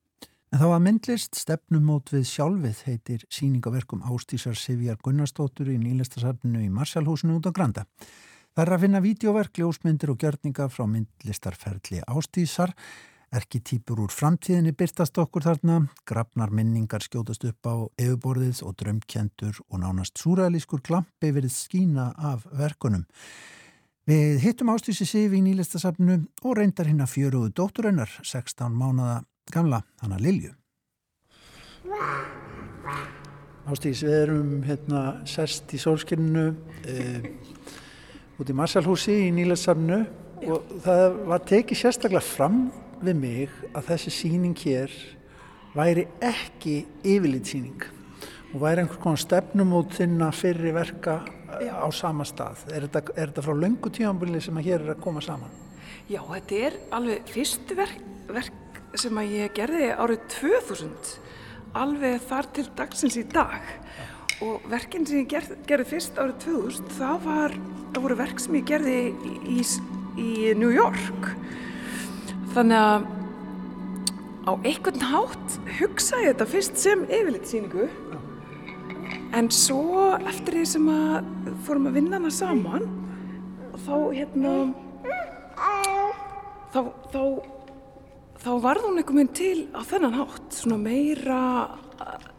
En 0.53 0.61
þá 0.61 0.67
að 0.67 0.83
myndlist 0.85 1.39
stefnumót 1.39 2.11
við 2.13 2.27
sjálfið 2.29 2.83
heitir 2.85 3.23
síningaverkum 3.33 4.03
Ástísar 4.05 4.57
Sivjar 4.59 4.99
Gunnarsdóttur 5.01 5.71
í 5.73 5.79
nýlistasafninu 5.81 6.61
í 6.61 6.69
Marsjálfhúsinu 6.69 7.39
út 7.39 7.49
á 7.49 7.51
Granda. 7.55 7.87
Það 8.53 8.67
er 8.67 8.75
að 8.75 8.83
finna 8.85 9.01
vídeoverk, 9.01 9.57
ljósmyndir 9.57 10.13
og 10.13 10.21
gjörninga 10.21 10.69
frá 10.69 10.85
myndlistarferðli 10.85 12.03
Ástísar, 12.05 12.75
Erkitýpur 13.33 14.03
úr 14.03 14.11
framtíðinni 14.13 14.75
byrtast 14.77 15.17
okkur 15.17 15.41
þarna, 15.47 15.79
grafnar 16.05 16.51
minningar 16.53 17.01
skjótast 17.01 17.41
upp 17.49 17.65
á 17.65 17.75
efuborðið 17.97 18.59
og 18.67 18.75
drömkjendur 18.77 19.57
og 19.71 19.81
nánast 19.81 20.21
súræðalískur 20.21 20.83
klampi 20.85 21.31
verið 21.33 21.55
skína 21.55 22.11
af 22.13 22.45
verkunum. 22.53 23.07
Við 24.05 24.37
hittum 24.43 24.69
Ástísi 24.69 25.07
Sif 25.09 25.33
í 25.33 25.41
nýlistasafnu 25.41 26.19
og 26.43 26.57
reyndar 26.59 26.91
hinn 26.91 27.01
að 27.01 27.15
fjöruðu 27.15 27.49
dótturennar, 27.57 28.13
16 28.21 28.69
mánada 28.69 29.23
gamla, 29.49 29.81
hana 30.03 30.21
Lilju. 30.21 30.53
Ástís, 33.65 34.03
við 34.05 34.17
erum 34.27 34.57
hérna 34.67 35.23
sest 35.25 35.73
í 35.73 35.81
sólskynnu 35.81 36.51
eh, 36.85 37.31
út 38.37 38.51
í 38.51 38.61
Marsalhúsi 38.61 39.23
í 39.25 39.31
nýlistasafnu 39.33 40.03
og 40.49 40.71
það 40.83 41.17
var 41.29 41.43
tekið 41.49 41.79
sérstaklega 41.79 42.23
fram 42.25 42.63
við 43.03 43.19
mig 43.19 43.59
að 43.73 43.91
þessi 43.91 44.13
síning 44.15 44.55
hér 44.63 44.93
væri 45.73 46.05
ekki 46.23 46.83
yfirlitsíning 47.01 47.85
og 48.53 48.61
væri 48.61 48.83
einhvers 48.83 49.01
konar 49.01 49.21
stefnum 49.21 49.73
út 49.79 49.95
þinna 49.97 50.29
fyrri 50.35 50.73
verka 50.75 51.21
á 51.53 51.87
sama 51.93 52.25
stað. 52.25 52.65
Er 52.73 52.87
þetta, 52.87 53.03
er 53.15 53.31
þetta 53.31 53.45
frá 53.45 53.55
löngu 53.57 53.91
tímanbili 53.93 54.41
sem 54.41 54.57
að 54.57 54.69
hér 54.69 54.85
er 54.85 54.93
að 54.95 55.03
koma 55.05 55.21
saman? 55.23 55.53
Já, 56.09 56.21
þetta 56.27 56.59
er 56.67 56.77
alveg 56.93 57.31
fyrstu 57.33 57.77
verk, 57.77 58.01
verk 58.29 58.81
sem 58.99 59.17
að 59.17 59.35
ég 59.39 59.53
gerði 59.57 59.89
árið 59.95 60.25
2000 60.35 61.13
alveg 61.73 62.21
þar 62.27 62.49
til 62.53 62.65
dagsins 62.77 63.17
í 63.17 63.23
dag 63.33 63.63
Já. 63.65 64.03
og 64.45 64.65
verkinn 64.69 65.07
sem 65.09 65.23
ég 65.23 65.31
gerð, 65.31 65.55
gerði 65.69 65.89
fyrst 65.89 66.19
árið 66.21 66.35
2000 66.45 66.91
það, 66.99 67.15
var, 67.25 67.55
það 67.95 68.05
voru 68.05 68.17
verk 68.19 68.43
sem 68.43 68.57
ég 68.59 68.67
gerði 68.69 68.97
í, 69.09 69.33
í, 69.55 69.63
í 70.19 70.53
New 70.57 70.71
York. 70.73 71.29
Þannig 72.53 72.79
að 72.79 73.05
á 74.43 74.51
einhvern 74.59 75.05
hátt 75.07 75.57
hugsa 75.79 76.19
ég 76.21 76.33
þetta 76.33 76.49
fyrst 76.51 76.79
sem 76.81 77.05
yfirleitsýningu 77.07 77.87
en 79.33 79.47
svo 79.53 80.11
eftir 80.19 80.59
því 80.59 80.65
sem 80.67 80.89
að 80.91 81.29
fórum 81.65 81.87
að 81.89 81.97
vinna 81.97 82.19
hana 82.19 82.31
saman 82.33 82.89
þá 83.85 83.95
hérna 84.13 84.53
þá, 86.73 86.81
þá, 87.13 87.21
þá 88.43 88.51
varð 88.67 88.89
hún 88.89 88.99
einhvern 88.99 89.21
veginn 89.23 89.33
til 89.39 89.59
á 89.71 89.81
þennan 89.87 90.19
hátt 90.19 90.59
svona 90.59 90.81
meira 90.83 91.41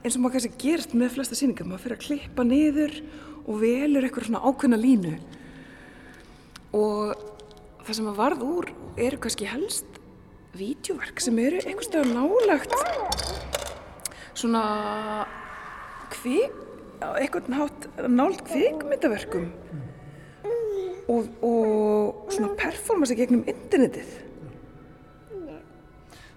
eins 0.04 0.18
og 0.18 0.22
maður 0.22 0.36
kannski 0.36 0.60
gerst 0.66 0.92
með 0.92 1.14
flesta 1.16 1.38
síningar 1.38 1.68
maður 1.68 1.86
fyrir 1.86 1.98
að 1.98 2.04
klippa 2.04 2.44
niður 2.46 2.98
og 3.44 3.60
velur 3.60 4.04
eitthvað 4.04 4.28
svona 4.28 4.42
ákveðna 4.44 4.78
línu. 4.80 5.14
Og 6.76 7.32
það 7.84 7.98
sem 7.98 8.08
að 8.08 8.18
varð 8.20 8.44
úr 8.46 8.70
eru 8.96 9.20
kannski 9.20 9.48
helst 9.48 10.00
vídeoverk 10.56 11.20
sem 11.22 11.38
eru 11.42 11.60
einhvers 11.64 11.90
vegar 11.92 12.10
nálagt 12.14 12.74
svona 14.34 14.64
kvik, 16.14 16.54
einhvern 17.04 17.58
hátt 17.58 17.88
nált 18.08 18.44
kvikmyndaverkum 18.48 19.48
og, 21.12 21.26
og 21.44 22.32
svona 22.32 22.54
performance 22.58 23.16
gegnum 23.18 23.44
internetið 23.50 24.20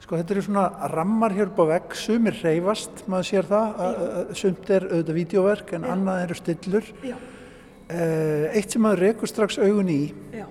Sko 0.07 0.15
þetta 0.15 0.37
eru 0.37 0.41
svona 0.45 0.89
rammar 0.93 1.33
hér 1.35 1.49
upp 1.49 1.57
á 1.59 1.65
vegg, 1.67 1.95
sumir 1.99 2.37
reyfast, 2.39 3.01
maður 3.11 3.25
sér 3.27 3.47
það, 3.49 3.81
sumt 4.39 4.69
er 4.71 4.85
auðvitað 4.87 5.17
vídeoverk 5.17 5.73
en 5.75 5.83
Já. 5.83 5.89
annað 5.91 6.21
eru 6.21 6.37
stillur. 6.39 6.87
Já. 7.03 7.17
Eh, 7.91 8.45
eitt 8.55 8.71
sem 8.71 8.85
maður 8.85 9.03
rekur 9.03 9.27
strax 9.27 9.59
augun 9.59 9.91
í, 9.91 10.05
Já. 10.31 10.45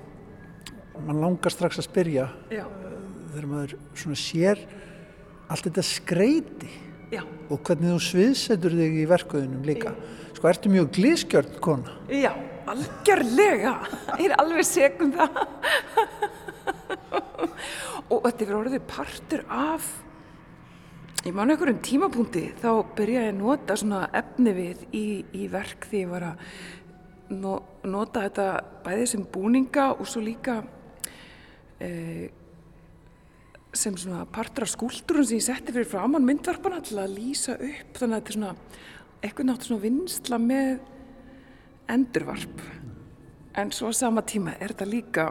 Mann 1.05 1.23
langar 1.23 1.53
strax 1.53 1.81
að 1.83 1.91
spyrja, 1.91 2.29
Já 2.55 2.65
þegar 3.37 3.49
maður 3.51 3.73
svona 3.93 4.19
sér 4.19 4.61
allt 5.53 5.67
þetta 5.69 5.85
skreiti 5.85 6.71
Já. 7.13 7.21
og 7.23 7.61
hvernig 7.67 7.93
þú 7.93 7.99
sviðsetur 8.03 8.75
þig 8.75 8.97
í 9.03 9.09
verkuðunum 9.11 9.67
líka. 9.67 9.93
Sko, 10.35 10.49
ertu 10.51 10.73
mjög 10.73 10.89
glískjörn 10.97 11.61
kona? 11.63 11.93
Já, 12.11 12.33
algjörlega. 12.67 13.77
Ég 14.17 14.31
er 14.31 14.35
alveg 14.41 14.67
segum 14.67 15.13
það. 15.15 15.39
og 18.11 18.25
þetta 18.25 18.49
er 18.49 18.57
orðið 18.59 18.89
partur 18.91 19.45
af 19.53 19.93
ég 21.27 21.35
man 21.35 21.51
einhverjum 21.51 21.83
tímapunkti 21.83 22.45
þá 22.63 22.71
byrjaði 22.97 23.31
að 23.33 23.39
nota 23.41 23.77
svona 23.79 24.05
efni 24.15 24.53
við 24.57 24.83
í, 24.95 25.07
í 25.35 25.47
verk 25.51 25.89
því 25.91 26.03
ég 26.05 26.13
var 26.13 26.27
að 26.33 26.45
no, 27.35 27.57
nota 27.87 28.23
þetta 28.27 28.49
bæðið 28.87 29.09
sem 29.13 29.25
búninga 29.35 29.89
og 29.97 30.07
svo 30.11 30.23
líka 30.23 30.61
eh, 31.81 32.29
sem 33.77 33.97
svona 33.97 34.25
partur 34.33 34.65
af 34.65 34.73
skúldurum 34.73 35.25
sem 35.27 35.41
ég 35.41 35.47
setti 35.47 35.75
fyrir 35.75 35.89
framann 35.89 36.25
myndvarpana 36.27 36.81
til 36.85 37.01
að 37.03 37.17
lýsa 37.19 37.57
upp 37.57 37.99
þannig 37.99 38.17
að 38.17 38.21
þetta 38.21 38.33
er 38.33 38.39
svona 38.39 38.53
eitthvað 39.23 39.49
náttúrulega 39.49 39.69
svona 39.69 39.85
vinsla 39.85 40.39
með 40.41 40.71
endurvarp. 41.97 42.63
En 43.57 43.73
svo 43.73 43.93
sama 43.97 44.25
tíma 44.27 44.57
er 44.61 44.73
þetta 44.75 44.89
líka 44.89 45.27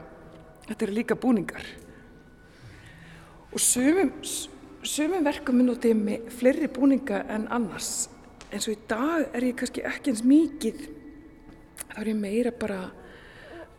þetta 0.65 0.85
eru 0.87 0.97
líka 0.97 1.17
búningar. 1.19 1.65
Og 3.53 3.61
sumum 3.61 4.11
sumum 4.85 5.25
verkum 5.25 5.63
út 5.69 5.85
í 5.85 5.93
mig 5.97 6.27
fleiri 6.33 6.69
búninga 6.69 7.23
en 7.33 7.47
annars. 7.53 8.09
Eins 8.51 8.67
og 8.69 8.75
í 8.75 8.83
dag 8.89 9.33
er 9.33 9.47
ég 9.49 9.57
kannski 9.57 9.83
ekki 9.85 10.13
eins 10.13 10.23
mikið. 10.25 10.85
Þá 11.89 11.97
er 12.01 12.11
ég 12.11 12.19
meira 12.19 12.53
bara 12.53 12.83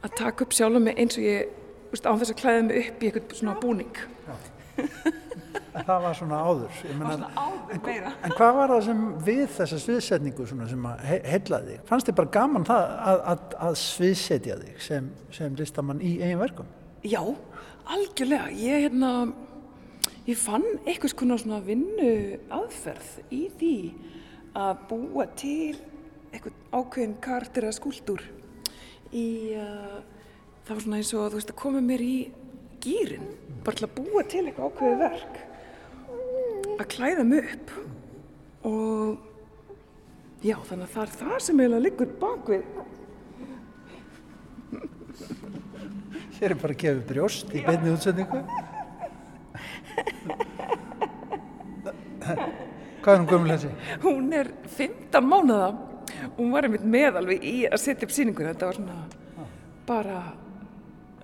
að 0.03 0.17
taka 0.19 0.45
upp 0.45 0.55
sjálf 0.57 0.83
með 0.83 1.03
eins 1.03 1.19
og 1.19 1.27
ég 1.27 1.62
á 1.93 2.12
þess 2.18 2.32
að 2.32 2.41
klæða 2.41 2.66
mig 2.66 2.91
upp 2.91 3.03
í 3.03 3.11
eitthvað 3.11 3.39
svona 3.41 3.57
búning. 3.62 4.03
Það 5.76 6.03
var 6.03 6.16
svona 6.16 6.39
áður, 6.41 6.76
meina, 6.97 7.14
svona 7.14 7.28
áður 7.37 7.91
en, 7.93 8.07
en 8.24 8.34
hvað 8.37 8.55
var 8.57 8.72
það 8.72 8.82
sem 8.87 9.01
við 9.26 9.43
þessa 9.59 9.78
sviðsetningu 9.82 10.47
sem 10.49 10.87
he 11.05 11.18
heilaði 11.26 11.74
þig? 11.74 11.82
Fannst 11.91 12.09
þið 12.09 12.16
bara 12.20 12.32
gaman 12.37 12.66
það 12.68 12.84
að, 13.12 13.20
að, 13.32 13.43
að 13.66 13.76
sviðsetja 13.82 14.57
þig 14.62 14.78
sem, 14.87 15.11
sem 15.37 15.59
listamann 15.61 16.01
í 16.01 16.14
eigin 16.22 16.41
verkum? 16.41 16.70
Já, 17.05 17.20
algjörlega. 17.93 18.49
Ég, 18.57 18.87
hérna, 18.87 19.12
ég 20.26 20.41
fann 20.41 20.64
eitthvað 20.87 21.37
svona 21.45 21.61
vinnu 21.64 22.11
aðferð 22.57 23.12
í 23.37 23.43
því 23.61 23.76
að 24.57 24.82
búa 24.91 25.28
til 25.37 25.76
eitthvað 26.32 26.57
ákveðin 26.72 27.16
kartir 27.24 27.68
eða 27.68 27.76
skúldur 27.76 28.24
í 29.16 29.28
uh, 29.61 30.01
það 30.67 30.75
var 30.75 30.83
svona 30.83 30.99
eins 31.01 31.12
og 31.14 31.31
þú 31.31 31.39
veist 31.39 31.53
að 31.53 31.61
koma 31.62 31.81
mér 31.85 32.03
í 32.03 32.17
gýrin 32.83 33.29
bara 33.67 33.79
til 33.79 33.87
að 33.87 33.97
búa 33.97 34.23
til 34.27 34.43
eitthvað 34.45 34.69
ákveði 34.71 34.97
verk. 35.01 35.39
Að 36.77 36.89
klæða 36.93 37.25
mig 37.27 37.49
upp. 37.55 37.73
Og 38.67 40.45
já 40.47 40.57
þannig 40.67 40.85
að 40.87 40.93
það 40.95 41.03
er 41.05 41.12
það 41.21 41.39
sem 41.47 41.61
eiginlega 41.62 41.87
liggur 41.87 42.11
bakvið 42.21 42.64
Hér 46.37 46.53
er 46.53 46.59
bara 46.61 46.75
að 46.75 46.81
gefa 46.83 47.05
brjóst 47.09 47.53
í 47.57 47.62
beinni 47.64 47.93
útsendingu. 47.95 48.41
Hvað 53.01 53.12
er 53.14 53.21
hún 53.23 53.31
gömul 53.31 53.53
þessi? 53.55 53.71
Hún 54.03 54.27
er 54.37 54.51
15 54.77 55.31
mánuða 55.31 55.71
hún 56.37 56.53
var 56.53 56.67
einmitt 56.67 56.85
með 56.87 57.21
alveg 57.21 57.45
í 57.47 57.55
að 57.69 57.81
setja 57.83 58.07
upp 58.07 58.14
síningur 58.14 58.51
þetta 58.51 58.69
var 58.69 58.79
svona 58.79 58.97
bara 59.87 60.19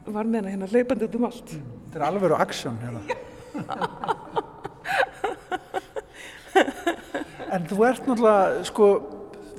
var 0.07 0.27
með 0.27 0.39
hana 0.43 0.51
hérna 0.55 0.69
leipandi 0.73 1.05
út 1.07 1.17
um 1.19 1.25
allt. 1.29 1.49
Þetta 1.53 1.97
er 1.99 2.07
alveg 2.09 2.31
á 2.35 2.39
aksjón 2.43 2.79
hérna 2.83 3.01
En 7.53 7.63
þú 7.69 7.77
ert 7.85 8.05
náttúrulega 8.09 8.65
sko 8.65 8.87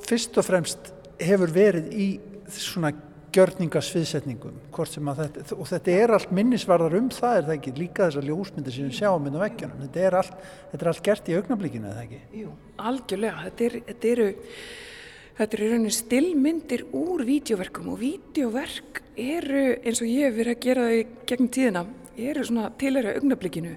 fyrst 0.04 0.38
og 0.40 0.44
fremst 0.46 0.80
hefur 1.22 1.50
verið 1.54 1.84
í 1.94 2.06
svona 2.50 2.90
gjörningasviðsetningum 3.34 4.56
þetta, 4.74 5.56
og 5.56 5.66
þetta 5.68 5.94
er 5.94 6.14
allt 6.14 6.32
minnisvarðar 6.34 6.96
um 7.00 7.08
það 7.14 7.38
er 7.38 7.46
það 7.48 7.56
ekki? 7.56 7.72
Líka 7.78 8.08
þessar 8.08 8.28
ljósmyndir 8.28 8.74
sem 8.74 8.88
við 8.88 8.98
sjáum 9.00 9.28
inn 9.28 9.38
á 9.38 9.44
vekkjunum, 9.44 9.80
þetta 9.86 10.04
er 10.06 10.16
allt, 10.20 10.34
þetta 10.72 10.84
er 10.84 10.90
allt 10.92 11.04
gert 11.08 11.30
í 11.30 11.36
augnablíkinu, 11.38 11.90
eða 11.90 12.04
ekki? 12.04 12.20
Jú, 12.42 12.52
algjörlega, 12.90 13.46
þetta, 13.48 13.66
er, 13.66 13.76
þetta 13.88 14.12
eru 14.12 14.28
þetta 15.34 15.56
eru 15.56 15.70
rauninni 15.70 15.94
stillmyndir 15.94 16.84
úr 16.94 17.24
vídeoverkum 17.26 17.90
og 17.90 17.98
vídeoverk 18.02 19.00
eru 19.18 19.64
eins 19.82 20.02
og 20.02 20.10
ég 20.10 20.28
hef 20.28 20.36
verið 20.38 20.54
að 20.54 20.62
gera 20.66 20.84
þau 20.90 21.16
gegn 21.30 21.50
tíðina, 21.56 21.82
eru 22.14 22.44
svona 22.46 22.68
tilera 22.78 23.16
augnablíkinu, 23.18 23.72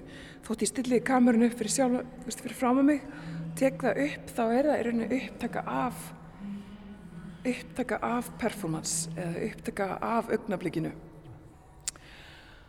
þótt 0.46 0.62
ég 0.62 0.70
stilliði 0.70 1.06
kamerun 1.08 1.48
upp 1.48 1.56
fyrir 1.58 1.74
sjálf, 1.74 2.12
fyrir 2.28 2.58
fram 2.58 2.78
að 2.82 2.88
mig 2.92 3.02
tek 3.58 3.82
það 3.82 4.00
upp 4.04 4.30
þá 4.36 4.42
er 4.46 4.68
það 4.70 4.84
rauninni 4.86 5.18
upptaka 5.18 5.64
af 5.66 6.06
upptaka 7.48 7.98
af 8.04 8.30
performance 8.38 9.10
eða 9.16 9.44
upptaka 9.48 9.86
af 10.04 10.30
augnablikinu. 10.34 10.92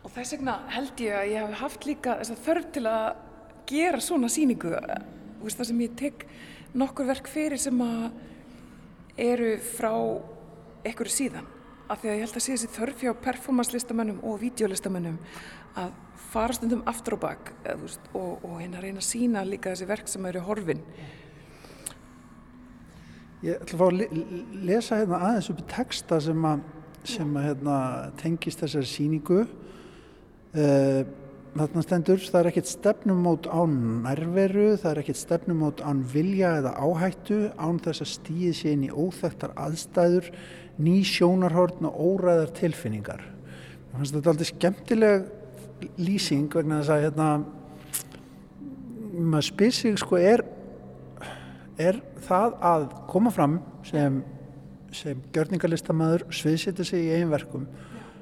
Og 0.00 0.12
þess 0.14 0.34
vegna 0.34 0.56
held 0.72 1.02
ég 1.04 1.14
að 1.14 1.30
ég 1.34 1.44
hef 1.44 1.60
haft 1.60 1.86
líka 1.86 2.16
þess 2.18 2.34
að 2.34 2.44
þörf 2.46 2.68
til 2.74 2.84
að 2.88 3.08
gera 3.70 4.02
svona 4.02 4.30
síningu 4.32 4.72
það 4.74 5.66
sem 5.68 5.82
ég 5.84 5.96
tek 5.98 6.26
nokkur 6.74 7.06
verk 7.10 7.28
fyrir 7.30 7.60
sem 7.60 7.78
að 7.84 8.10
eru 9.18 9.54
frá 9.62 9.92
einhverju 10.84 11.14
síðan. 11.14 11.48
Af 11.90 12.02
því 12.02 12.10
að 12.10 12.14
ég 12.14 12.24
held 12.24 12.36
að 12.38 12.44
sé 12.44 12.54
þessi 12.54 12.74
þörf 12.76 13.00
hjá 13.02 13.14
performance 13.24 13.74
listamönnum 13.74 14.20
og 14.26 14.38
videolistamönnum 14.42 15.16
að 15.80 15.94
fara 16.30 16.54
stundum 16.54 16.84
aftur 16.90 17.16
og 17.16 17.22
bak 17.24 17.50
eða, 17.64 17.78
veist, 17.80 18.04
og, 18.14 18.44
og 18.46 18.60
hérna 18.60 18.82
reyna 18.82 19.02
að 19.02 19.08
sína 19.08 19.42
líka 19.46 19.72
þessi 19.72 19.88
verk 19.90 20.10
sem 20.10 20.28
eru 20.30 20.44
horfin. 20.46 20.84
Ég 23.42 23.56
ætla 23.56 23.78
að 23.78 23.80
fá 23.80 23.86
að 23.88 24.62
lesa 24.68 25.00
hérna 25.00 25.22
aðeins 25.30 25.50
upp 25.50 25.62
í 25.62 25.66
texta 25.72 26.20
sem 26.22 26.46
að, 26.46 26.62
sem 27.08 27.36
að 27.40 27.46
hérna, 27.48 27.76
tengist 28.20 28.62
þessari 28.62 28.90
síningu 28.90 29.40
uh, 29.42 31.02
þarna 31.50 31.82
stendur 31.82 32.22
það 32.22 32.40
er 32.40 32.48
ekkert 32.50 32.70
stefnumót 32.70 33.48
án 33.50 33.72
nærveru 34.04 34.68
það 34.78 34.90
er 34.92 35.00
ekkert 35.02 35.18
stefnumót 35.18 35.82
án 35.82 36.04
vilja 36.12 36.52
eða 36.60 36.76
áhættu 36.78 37.40
án 37.58 37.80
þess 37.82 38.04
að 38.04 38.10
stýði 38.12 38.52
sér 38.54 38.76
inn 38.76 38.86
í 38.86 38.90
óþægtar 38.94 39.56
aðstæður 39.58 40.30
ný 40.80 41.00
sjónarhórn 41.06 41.88
og 41.90 41.98
óræðar 41.98 42.54
tilfinningar 42.54 43.24
Mér 43.90 43.98
finnst 43.98 44.14
þetta 44.14 44.30
aldrei 44.30 44.48
skemmtileg 44.52 45.24
lýsing 45.98 46.54
vegna 46.54 46.78
þess 46.78 46.92
að 46.94 47.04
hérna, 47.06 47.28
maður 49.18 49.48
spyr 49.48 49.74
sig 49.74 49.98
sko 49.98 50.20
er, 50.20 50.44
er 51.80 51.98
það 52.28 52.58
að 52.70 52.84
koma 53.10 53.32
fram 53.34 53.58
sem, 53.88 54.20
sem 54.94 55.24
gjörningarlistamæður 55.34 56.28
sviðsýtja 56.30 56.86
sig 56.86 57.08
í 57.08 57.16
einn 57.18 57.32
verkum 57.32 57.66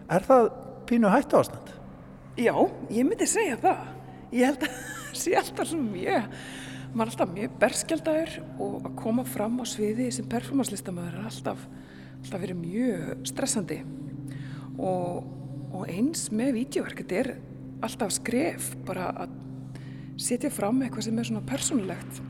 er 0.08 0.24
það 0.24 0.48
pínu 0.88 1.12
hættu 1.12 1.42
ástand? 1.42 1.77
Já, 2.38 2.54
ég 2.94 3.02
myndi 3.02 3.26
segja 3.26 3.58
það. 3.58 3.84
Ég 4.30 4.46
held 4.46 4.62
að 4.62 4.74
það 4.78 5.14
sé 5.24 5.36
alltaf 5.40 5.70
svo 5.70 5.78
mjög 5.82 6.32
maður 6.88 7.02
er 7.02 7.12
alltaf 7.12 7.32
mjög 7.34 7.56
berskjaldæður 7.60 8.36
og 8.64 8.86
að 8.88 8.94
koma 8.98 9.24
fram 9.28 9.58
á 9.60 9.64
sviði 9.68 10.08
sem 10.14 10.28
performanslistamæður 10.30 11.18
er 11.18 11.26
alltaf, 11.28 11.64
alltaf 12.22 12.42
verið 12.42 12.60
mjög 12.62 13.26
stressandi. 13.28 13.78
Og, 14.78 15.26
og 15.74 15.90
eins 15.90 16.28
með 16.32 16.54
vídeoverk 16.56 17.02
þetta 17.02 17.18
er 17.20 17.30
alltaf 17.84 18.14
skref 18.16 18.70
bara 18.88 19.10
að 19.24 19.36
setja 20.18 20.50
fram 20.50 20.80
eitthvað 20.82 21.08
sem 21.08 21.20
er 21.20 21.28
svona 21.28 21.44
persónulegt. 21.46 22.22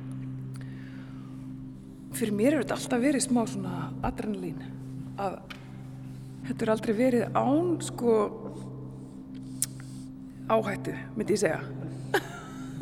Fyrir 2.18 2.34
mér 2.34 2.56
er 2.56 2.64
þetta 2.64 2.80
alltaf 2.80 3.04
verið 3.04 3.26
smá 3.28 3.42
svona 3.46 3.88
adrenalín 4.09 4.64
að 5.20 5.38
þetta 6.48 6.64
er 6.64 6.72
aldrei 6.74 6.94
verið 6.98 7.38
án 7.38 7.76
sko 7.84 8.16
áhættu, 10.49 10.94
myndi 11.16 11.36
ég 11.36 11.42
segja. 11.44 11.61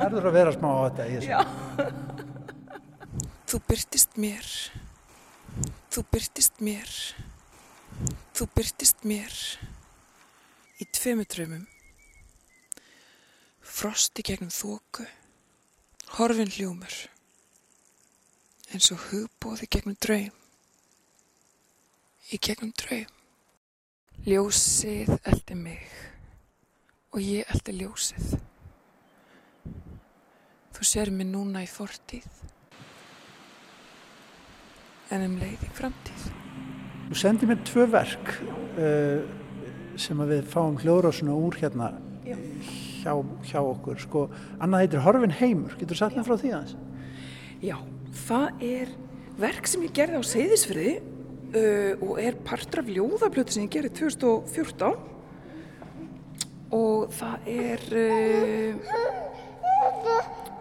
Erður 0.06 0.30
að 0.30 0.36
vera 0.38 0.56
smá 0.56 0.68
áhættu 0.72 1.06
í 1.06 1.20
þessu? 1.20 1.30
Þú 3.46 3.62
byrtist 3.70 4.18
mér. 4.20 4.50
Þú 5.92 6.04
byrtist 6.12 6.60
mér. 6.64 6.98
Þú 8.36 8.50
byrtist 8.56 9.08
mér. 9.08 9.40
Í 10.76 10.84
tveimutröymum 10.92 11.64
frosti 13.76 14.22
gegnum 14.24 14.48
þóku, 14.52 15.04
horfin 16.16 16.48
hljómur, 16.48 16.94
eins 18.72 18.88
og 18.94 19.02
hugbóði 19.10 19.68
gegnum 19.68 19.98
draum, 20.00 20.32
í 22.32 22.38
gegnum 22.40 22.72
draum. 22.78 23.12
Ljósið 24.24 25.12
eldi 25.28 25.58
mig 25.60 25.82
og 27.16 27.24
ég 27.24 27.48
eldi 27.50 27.74
ljósið. 27.80 28.36
Þú 30.76 30.86
sér 30.92 31.10
mig 31.10 31.30
núna 31.30 31.64
í 31.64 31.68
fortíð, 31.70 32.28
en 35.10 35.24
um 35.24 35.36
leið 35.40 35.64
í 35.64 35.74
framtíð. 35.80 36.28
Þú 37.08 37.20
sendið 37.22 37.52
mér 37.52 37.62
tvö 37.64 37.88
verk 37.88 38.34
uh, 38.36 39.22
sem 39.96 40.26
við 40.28 40.44
fáum 40.52 40.76
hljóðrásuna 40.82 41.38
úr 41.38 41.56
hérna 41.62 41.94
Já 42.26 42.34
hjá, 43.06 43.14
hjá 43.46 43.60
okkur 43.62 44.00
sko, 44.02 44.22
annað 44.62 44.86
heitir 44.86 45.04
Horfin 45.04 45.34
heimur 45.38 45.74
getur 45.78 45.94
þú 45.94 46.00
sagt 46.00 46.16
mér 46.18 46.26
frá 46.26 46.38
því 46.40 46.52
aðeins? 46.56 46.76
Já, 47.64 47.76
það 48.26 48.64
er 48.66 48.94
verk 49.40 49.68
sem 49.70 49.84
ég 49.86 49.94
gerði 49.96 50.20
á 50.20 50.24
Seyðisfyrði 50.30 50.94
uh, 50.96 52.06
og 52.06 52.22
er 52.22 52.38
partur 52.46 52.82
af 52.82 52.90
ljóðablötu 52.90 53.54
sem 53.54 53.66
ég 53.66 53.74
gerði 53.76 53.92
2014 54.02 55.15
og 56.74 57.12
það 57.14 57.48
er 57.52 57.86
uh, 58.02 58.74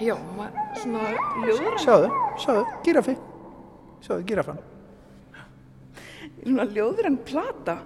já, 0.01 0.15
svona 0.81 1.03
ljóðablötu 1.15 1.83
Sjáðu, 1.85 2.09
sjáðu, 2.43 2.65
girafi 2.85 3.17
Sjáðu, 4.05 4.23
girafan 4.29 4.63
Svona 6.45 6.65
ljóður 6.69 7.09
en 7.09 7.21
plata 7.25 7.79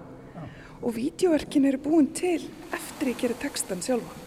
og 0.80 0.94
vídeoverkin 0.96 1.68
eru 1.68 1.80
búin 1.84 2.08
til 2.16 2.42
eftir 2.72 3.12
ég 3.12 3.20
gerir 3.20 3.40
textan 3.40 3.80
sjálfa 3.84 4.20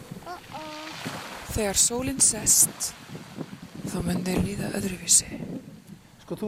Þegar 1.53 1.77
sólinn 1.77 2.21
sest, 2.23 2.93
þá 3.85 3.99
mun 4.01 4.23
þeir 4.25 4.39
líða 4.41 4.69
öðruvísi. 4.79 5.27
Sko, 6.23 6.37
þú 6.39 6.47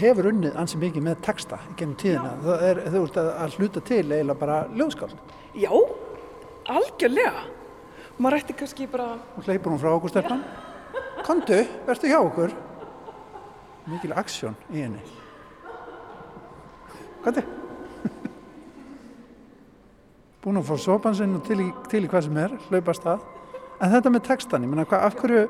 hefur 0.00 0.30
unnið 0.30 0.54
ansið 0.56 0.80
mikið 0.86 1.04
með 1.04 1.18
texta 1.26 1.58
í 1.68 1.74
gennum 1.76 1.98
tíðina. 2.00 2.30
Það 2.46 2.64
er, 2.70 2.80
þú 2.94 3.02
ert 3.02 3.18
að 3.20 3.58
hluta 3.58 3.82
til 3.90 3.98
eiginlega 4.06 4.38
bara 4.40 4.56
ljóðskáld. 4.78 5.34
Já, 5.60 5.68
algjörlega. 6.72 7.44
Maður 8.18 8.40
ætti 8.40 8.56
kannski 8.58 8.88
bara... 8.90 9.12
Þú 9.36 9.44
hleypur 9.46 9.74
hún 9.74 9.80
frá 9.82 9.92
okkur 9.94 10.12
stefnan. 10.12 10.42
Kondu, 11.26 11.60
verður 11.86 12.12
hjá 12.12 12.18
okkur. 12.18 12.56
Mikil 13.88 14.12
aksjón 14.18 14.58
í 14.74 14.82
henni. 14.82 15.02
Kondu. 17.24 17.44
Búin 20.44 20.60
að 20.60 20.68
fá 20.70 20.76
sopansinn 20.80 21.36
og 21.36 21.44
til 21.46 21.58
í, 21.64 21.68
til 21.90 22.04
í 22.06 22.10
hvað 22.10 22.28
sem 22.28 22.40
er, 22.40 22.54
hlaupast 22.68 23.06
það. 23.06 23.24
En 23.78 23.92
þetta 23.92 24.10
með 24.10 24.24
textan, 24.26 24.64
ég 24.66 24.70
menna, 24.70 24.86
af 24.98 25.14
hverju, 25.18 25.44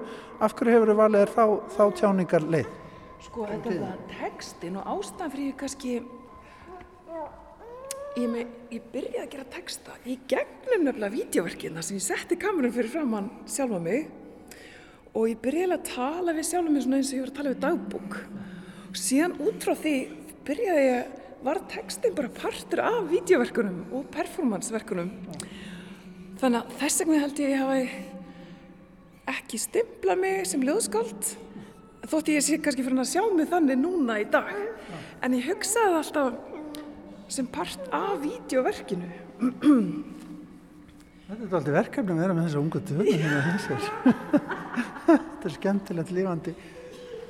af 0.45 0.55
hverju 0.57 0.75
hefur 0.75 0.91
þið 0.93 0.99
valið 0.99 1.33
þá, 1.33 1.45
þá 1.77 1.83
tjáningar 2.01 2.47
leið? 2.53 2.73
Sko, 3.25 3.47
þetta 3.49 3.77
var 3.81 4.01
textin 4.13 4.77
og 4.79 4.91
ástæðan 4.95 5.33
fyrir 5.33 5.55
kannski, 5.61 5.95
ég, 8.23 8.31
með, 8.33 8.55
ég 8.75 8.87
byrjaði 8.93 9.21
að 9.23 9.31
gera 9.33 9.47
texta 9.53 9.95
í 10.09 10.17
gegnum 10.31 10.85
nefnilega 10.87 11.15
vídeoverkina 11.15 11.85
sem 11.85 11.99
ég 11.99 12.05
setti 12.05 12.39
kamerum 12.41 12.75
fyrir 12.75 12.93
fram 12.93 13.15
hann 13.17 13.31
sjálfa 13.51 13.81
mig. 13.83 14.09
Og 15.15 15.31
ég 15.31 15.41
byrjaði 15.43 15.77
að 15.77 15.87
tala 15.89 16.35
við 16.37 16.49
sjálfa 16.51 16.75
mig 16.75 16.85
svona 16.85 17.01
eins 17.01 17.13
og 17.13 17.19
ég 17.19 17.25
var 17.25 17.33
að 17.33 17.39
tala 17.39 17.55
við 17.55 17.65
dagbúk 17.65 18.19
og 18.89 18.99
síðan 18.99 19.37
út 19.45 19.65
frá 19.65 19.75
því 19.79 19.95
byrjaði 20.49 20.85
ég, 20.87 21.17
var 21.47 21.61
textin 21.71 22.15
bara 22.19 22.35
partur 22.35 22.81
af 22.83 23.03
vídeoverkunum 23.13 23.93
og 23.95 24.09
performanceverkunum. 24.15 25.13
Þannig 26.39 26.63
að 26.63 26.79
þess 26.81 27.03
vegna 27.03 27.21
held 27.23 27.43
ég 27.43 27.51
að 27.51 27.53
ég 27.53 27.63
hafi 27.63 28.07
ekki 29.39 29.61
stimpla 29.63 30.17
mig 30.19 30.49
sem 30.49 30.65
ljóðskáld 30.65 31.37
þótt 32.09 32.31
ég 32.33 32.45
sé 32.45 32.57
kannski 32.63 32.85
fyrir 32.85 33.03
að 33.03 33.11
sjá 33.11 33.23
mig 33.35 33.49
þannig 33.51 33.81
núna 33.81 34.19
í 34.23 34.27
dag. 34.33 34.49
En 35.25 35.35
ég 35.37 35.49
hugsaði 35.51 35.99
alltaf 35.99 36.48
sem 37.29 37.49
part 37.53 37.89
af 37.95 38.19
vídeoverkinu 38.23 39.09
Þetta 41.29 41.45
er 41.45 41.57
alltaf 41.59 41.75
verkefni 41.75 42.15
að 42.15 42.23
vera 42.23 42.37
með 42.37 42.47
þessu 42.49 42.61
ungu 42.63 42.81
dögum 42.89 43.09
hérna 43.23 43.41
þessar 43.53 43.83
Þetta 45.09 45.51
er 45.51 45.57
skemmtilegt 45.57 46.13
lífandi 46.17 46.55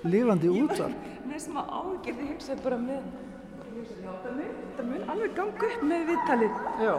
lífandi 0.06 0.52
útvarp 0.54 1.08
Með 1.28 1.40
sem 1.44 1.58
að 1.58 1.72
ágjörði 1.80 2.28
hugsaði 2.32 2.66
bara 2.66 2.82
með 2.82 3.08
þetta 3.78 4.84
mun 4.86 5.10
alveg 5.14 5.34
ganga 5.36 5.72
upp 5.72 5.88
með 5.90 6.06
viðtalið 6.12 6.62
Já 6.82 6.94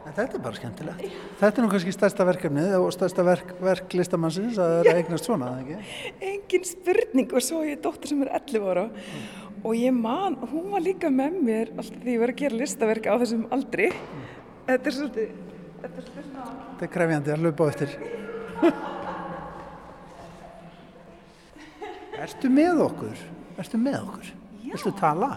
En 0.00 0.14
þetta 0.16 0.38
er 0.38 0.40
bara 0.40 0.56
skemmtilegt. 0.56 1.02
Þetta 1.36 1.60
er 1.60 1.64
nú 1.64 1.68
kannski 1.74 1.92
stærsta 1.92 2.24
verkefnið 2.24 2.70
og 2.78 2.86
stærsta 2.94 3.24
verk, 3.26 3.50
verk 3.60 3.96
listamannsins 3.98 4.56
að 4.56 4.70
það 4.72 4.88
er 4.88 5.00
eignast 5.02 5.28
svona? 5.28 5.50
Engin 6.24 6.64
spurning 6.64 7.34
og 7.36 7.44
svo 7.44 7.60
ég 7.68 7.82
dóttur 7.84 8.08
sem 8.08 8.22
er 8.24 8.32
11 8.38 8.64
ára 8.72 8.86
mm. 8.88 9.26
Og 9.64 9.72
ég 9.76 9.92
man, 9.94 10.36
hún 10.50 10.70
var 10.72 10.82
líka 10.84 11.08
með 11.12 11.32
mér 11.44 11.66
alltaf 11.76 12.00
því 12.02 12.10
ég 12.14 12.22
var 12.22 12.30
að 12.32 12.40
gera 12.42 12.60
listaverk 12.60 13.04
á 13.10 13.14
þessum 13.22 13.44
aldri. 13.54 13.86
Mm. 13.90 14.24
Þetta 14.70 14.86
er 14.90 14.94
svolítið, 14.96 15.28
þetta 15.80 15.96
er 15.96 16.04
svolítið. 16.08 16.34
Þetta 16.70 16.84
er 16.86 16.92
krefjandi 16.96 17.28
að 17.34 17.40
hlaupa 17.44 17.60
á 17.60 17.66
eftir. 17.74 17.90
Erstu 22.20 22.46
með 22.52 22.74
okkur? 22.84 23.16
Erstu 23.60 23.76
með 23.80 23.98
okkur? 24.04 24.26
Já. 24.60 24.72
Viltu 24.74 24.92
tala? 25.00 25.30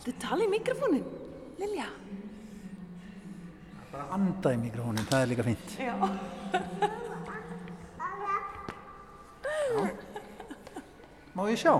Viltu 0.00 0.12
tala 0.22 0.40
í 0.46 0.50
mikrofónin, 0.50 1.06
Lilja? 1.60 1.88
bara 3.90 4.14
anda 4.14 4.52
í 4.54 4.58
mikrofónin, 4.60 5.06
það 5.10 5.22
er 5.22 5.28
líka 5.32 5.44
fint 5.44 5.72
Já, 5.76 5.94
Já. 9.70 9.82
Má 11.36 11.42
ég 11.50 11.58
sjá? 11.60 11.74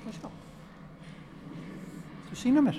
Má 0.00 0.06
ég 0.08 0.16
sjá? 0.16 0.28
Þú 2.34 2.40
sína 2.40 2.62
mér? 2.66 2.78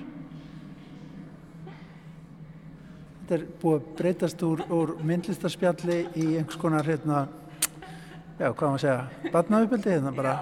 Þetta 3.22 3.36
er 3.38 3.44
búið 3.62 3.76
að 3.78 3.86
breytast 3.96 4.42
úr, 4.44 4.64
úr 4.68 4.90
myndlistarspjalli 5.08 5.96
í 6.12 6.26
einhvers 6.42 6.60
konar 6.60 6.84
hérna, 6.84 7.22
já, 8.36 8.50
hvað 8.50 8.66
maður 8.66 8.84
segja, 8.84 9.30
batnaupildi, 9.32 9.94
hérna 9.94 10.12
bara 10.18 10.34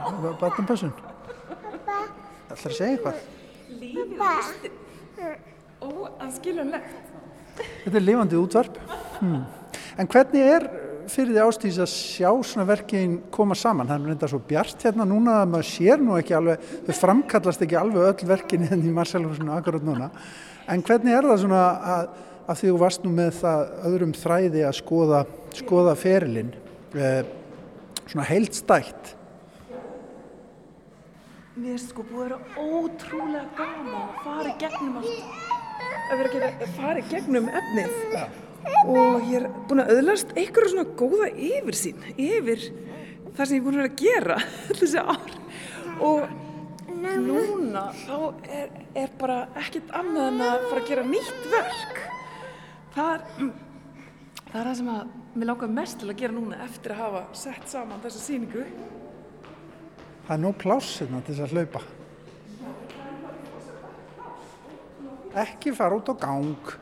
batnapössun. 0.42 0.96
Það 0.98 2.56
ætlar 2.56 2.74
að 2.74 2.80
segja 2.80 2.90
eitthvað. 2.96 3.22
Lífið 3.84 4.18
á 4.18 4.30
listin. 4.34 4.82
Ó, 5.78 5.88
að 6.10 6.34
skiljanlegt. 6.40 7.14
Þetta 7.62 7.96
er 8.00 8.06
lifandi 8.08 8.42
útvarp. 8.42 8.82
Hmm. 9.20 9.46
En 9.94 10.10
hvernig 10.10 10.54
er 10.56 10.70
fyrir 11.12 11.34
því 11.34 11.42
ástýrs 11.44 11.80
að 11.84 11.90
sjá 11.92 12.30
svona 12.46 12.66
verkin 12.68 13.16
koma 13.34 13.56
saman? 13.58 13.90
Það 13.90 13.96
er 13.96 14.12
reynda 14.12 14.30
svo 14.32 14.40
bjart 14.48 14.86
hérna 14.88 15.08
núna 15.08 15.40
að 15.42 15.50
maður 15.54 15.70
sér 15.70 16.04
nú 16.04 16.18
ekki 16.20 16.36
alveg, 16.38 16.68
þau 16.88 16.96
framkallast 17.00 17.66
ekki 17.66 17.80
alveg 17.80 18.10
öll 18.10 18.30
verkin 18.30 18.68
hérna 18.70 18.90
í 18.90 18.94
Marcelhúsinu 18.96 19.56
akkurat 19.56 19.86
núna. 19.88 20.12
En 20.72 20.84
hvernig 20.86 21.18
er 21.18 21.28
það 21.28 21.42
svona 21.44 21.64
að, 21.96 22.06
að 22.48 22.62
því 22.62 22.72
þú 22.72 22.78
varst 22.84 23.04
nú 23.04 23.16
með 23.18 23.34
það 23.42 23.66
öðrum 23.90 24.16
þræði 24.22 24.64
að 24.68 24.78
skoða, 24.80 25.26
skoða 25.60 25.98
ferilinn, 26.00 26.54
eh, 26.96 27.20
svona 28.06 28.30
heilt 28.30 28.58
stætt? 28.58 29.14
Mér 31.54 31.76
er 31.76 31.84
sko 31.84 32.02
búið 32.10 32.24
að 32.24 32.32
vera 32.32 32.70
ótrúlega 32.80 33.44
gaman 33.60 34.00
að 34.00 34.24
fara 34.24 34.56
gegnum 34.62 34.96
allt. 35.02 35.28
Að 36.10 36.24
vera 36.24 36.50
að 36.50 36.74
fara 36.80 37.06
gegnum 37.12 37.52
efnið. 37.62 38.02
Já. 38.16 38.26
Og 38.84 39.26
ég 39.30 39.42
er 39.42 39.50
búin 39.68 39.84
að 39.84 39.94
öðlast 39.98 40.34
einhverju 40.38 40.74
svona 40.74 40.98
góða 41.00 41.30
yfir 41.32 41.78
sín, 41.78 42.06
yfir 42.16 42.68
það 43.34 43.46
sem 43.46 43.56
ég 43.56 43.60
er 43.60 43.66
búin 43.66 43.78
að 43.78 43.82
vera 43.82 43.92
að 43.92 44.02
gera 44.04 44.38
þessi 44.80 45.04
ár. 45.04 45.36
Og 46.04 46.40
núna 47.24 47.88
þá 48.04 48.18
er, 48.48 48.70
er 48.96 49.12
bara 49.20 49.44
ekkert 49.60 49.92
annað 49.98 50.30
en 50.30 50.46
að 50.46 50.68
fara 50.70 50.84
að 50.84 50.90
gera 50.92 51.06
nýtt 51.08 51.50
verk. 51.52 52.00
Það 52.94 53.14
er, 53.14 53.52
það 54.52 54.60
er 54.62 54.70
það 54.70 54.78
sem 54.80 54.94
að 54.94 55.04
mér 55.34 55.50
langar 55.50 55.74
mest 55.74 56.00
til 56.00 56.12
að 56.12 56.20
gera 56.22 56.36
núna 56.36 56.62
eftir 56.68 56.94
að 56.94 57.02
hafa 57.02 57.24
sett 57.38 57.68
saman 57.72 58.04
þessa 58.04 58.22
síningu. 58.22 58.64
Það 60.24 60.36
er 60.38 60.42
nóg 60.46 60.56
pláss 60.62 60.96
hérna 61.02 61.20
til 61.26 61.36
þess 61.36 61.46
að 61.48 61.58
hlaupa. 61.58 61.84
Ekki 65.44 65.74
fara 65.74 65.98
út 65.98 66.12
á 66.14 66.16
gang. 66.22 66.74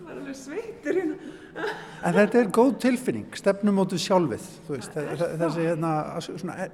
Það 0.00 0.09
er 0.09 0.09
alveg 0.20 0.38
sveitur 0.38 1.00
hérna. 1.00 1.32
En 2.06 2.16
þetta 2.16 2.40
er 2.40 2.52
góð 2.54 2.74
tilfinning, 2.84 3.26
stefnumótu 3.36 3.98
sjálfið, 4.00 4.44
þú 4.66 4.76
veist, 4.76 5.00
þessi 5.40 5.66
hérna, 5.66 5.94
svona 6.24 6.68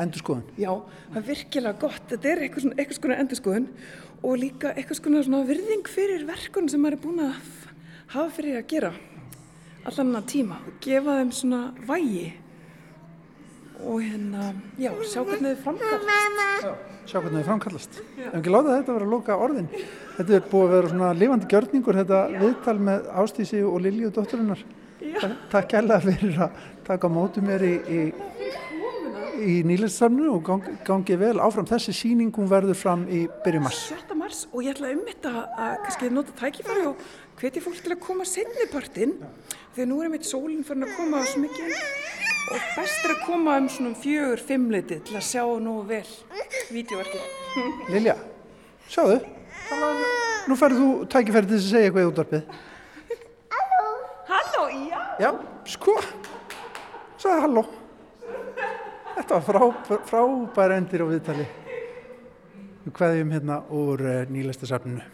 endur 0.00 0.22
skoðun. 0.22 0.46
Já, 0.58 0.70
það 1.10 1.18
er 1.20 1.26
virkilega 1.28 1.80
gott. 1.82 2.06
Þetta 2.10 2.30
er 2.30 2.44
eitthvað 2.46 2.66
svona, 2.66 2.78
eitthvað 2.78 3.00
svona 3.00 3.18
endur 3.22 3.40
skoðun 3.40 3.68
og 4.24 4.38
líka 4.40 4.72
eitthvað 4.74 5.00
svona, 5.00 5.24
svona 5.26 5.42
virðing 5.48 5.90
fyrir 5.90 6.24
verkun 6.28 6.70
sem 6.72 6.82
maður 6.82 6.98
er 6.98 7.04
búin 7.04 7.20
að 7.26 7.50
hafa 8.14 8.30
fyrir 8.38 8.60
að 8.60 8.70
gera 8.72 8.94
allan 9.84 10.08
annan 10.08 10.26
tíma 10.30 10.62
og 10.64 10.80
gefa 10.84 11.18
þeim 11.20 11.34
svona 11.36 11.60
vægi 11.84 12.26
og 13.84 14.00
hérna, 14.00 14.52
já, 14.80 14.90
sjá 15.04 15.20
hvernig 15.26 15.58
þau 15.58 15.64
framkallast. 15.66 16.93
Sjá 17.04 17.18
hvernig 17.20 17.42
þau 17.42 17.48
framkallast. 17.50 17.98
Ef 18.16 18.36
ekki 18.38 18.52
láta 18.52 18.78
þetta 18.78 18.94
vera 18.96 19.06
að 19.06 19.12
loka 19.12 19.36
orðin. 19.36 19.66
Þetta 20.16 20.36
er 20.38 20.46
búið 20.48 20.64
að 20.64 20.74
vera 20.74 20.92
svona 20.92 21.10
lifandi 21.18 21.48
gjörningur, 21.50 21.98
þetta 22.00 22.20
viðtal 22.40 22.76
með 22.86 23.08
Ástísi 23.22 23.60
og 23.68 23.76
Lilju 23.84 24.12
dótturinnar. 24.14 24.62
Takk 25.52 25.68
kærlega 25.74 26.00
fyrir 26.00 26.38
að 26.46 26.62
taka 26.86 27.10
mótu 27.12 27.44
mér 27.44 27.64
í, 27.68 27.74
í, 27.76 28.00
í 29.44 29.58
nýlistannu 29.68 30.30
og 30.32 30.40
gang, 30.46 30.70
gangi 30.86 31.18
vel 31.20 31.36
áfram. 31.44 31.68
Þessi 31.68 31.92
síning 31.98 32.32
hún 32.38 32.48
verður 32.48 32.80
fram 32.80 33.04
í 33.04 33.26
byrjum 33.44 33.68
mars. 33.68 33.82
7. 33.92 34.16
mars 34.20 34.46
og 34.50 34.64
ég 34.64 34.72
ætla 34.72 34.94
um 34.94 35.04
þetta 35.10 35.34
að 35.52 35.74
kannski 35.84 36.12
nota 36.14 36.38
tækifæri 36.40 36.86
og 36.88 37.04
hvetja 37.40 37.64
fólk 37.66 37.84
til 37.84 37.92
að 37.92 38.04
koma 38.06 38.28
setnipartinn 38.28 39.18
þegar 39.74 39.90
nú 39.92 40.00
er 40.00 40.08
einmitt 40.08 40.30
sólinn 40.30 40.64
fyrir 40.64 40.88
að 40.88 40.96
koma 40.96 41.20
á 41.20 41.24
smikið 41.34 42.32
og 42.50 42.58
best 42.76 43.06
er 43.06 43.14
að 43.14 43.22
koma 43.24 43.56
um 43.60 43.68
svona 43.72 43.94
fjögur, 43.98 44.42
fimmleiti 44.48 44.98
til 45.06 45.16
að 45.18 45.26
sjá 45.28 45.42
nógu 45.64 45.86
vel 45.88 46.10
vídeoverkið. 46.74 47.24
Lilja, 47.94 48.16
sjáðu, 48.90 49.18
nú 50.50 50.58
færðu 50.60 50.82
þú 50.82 51.08
tækifæri 51.14 51.50
til 51.50 51.56
þess 51.56 51.66
að 51.66 51.72
segja 51.72 51.88
eitthvað 51.88 52.04
í 52.04 52.10
útvarpið. 52.10 52.60
Halló, 54.28 54.62
já! 54.90 55.00
Já, 55.24 55.30
sko, 55.74 55.96
sagði 57.16 57.40
halló. 57.46 57.66
Þetta 59.14 59.36
var 59.38 59.44
frá, 59.48 59.98
frábær 60.10 60.76
endir 60.76 61.04
á 61.04 61.06
viðtali. 61.08 61.50
Við 62.84 62.96
hvaðjum 62.98 63.30
hérna 63.32 63.60
úr 63.72 64.02
uh, 64.04 64.16
nýlesta 64.28 64.68
safninu. 64.68 65.04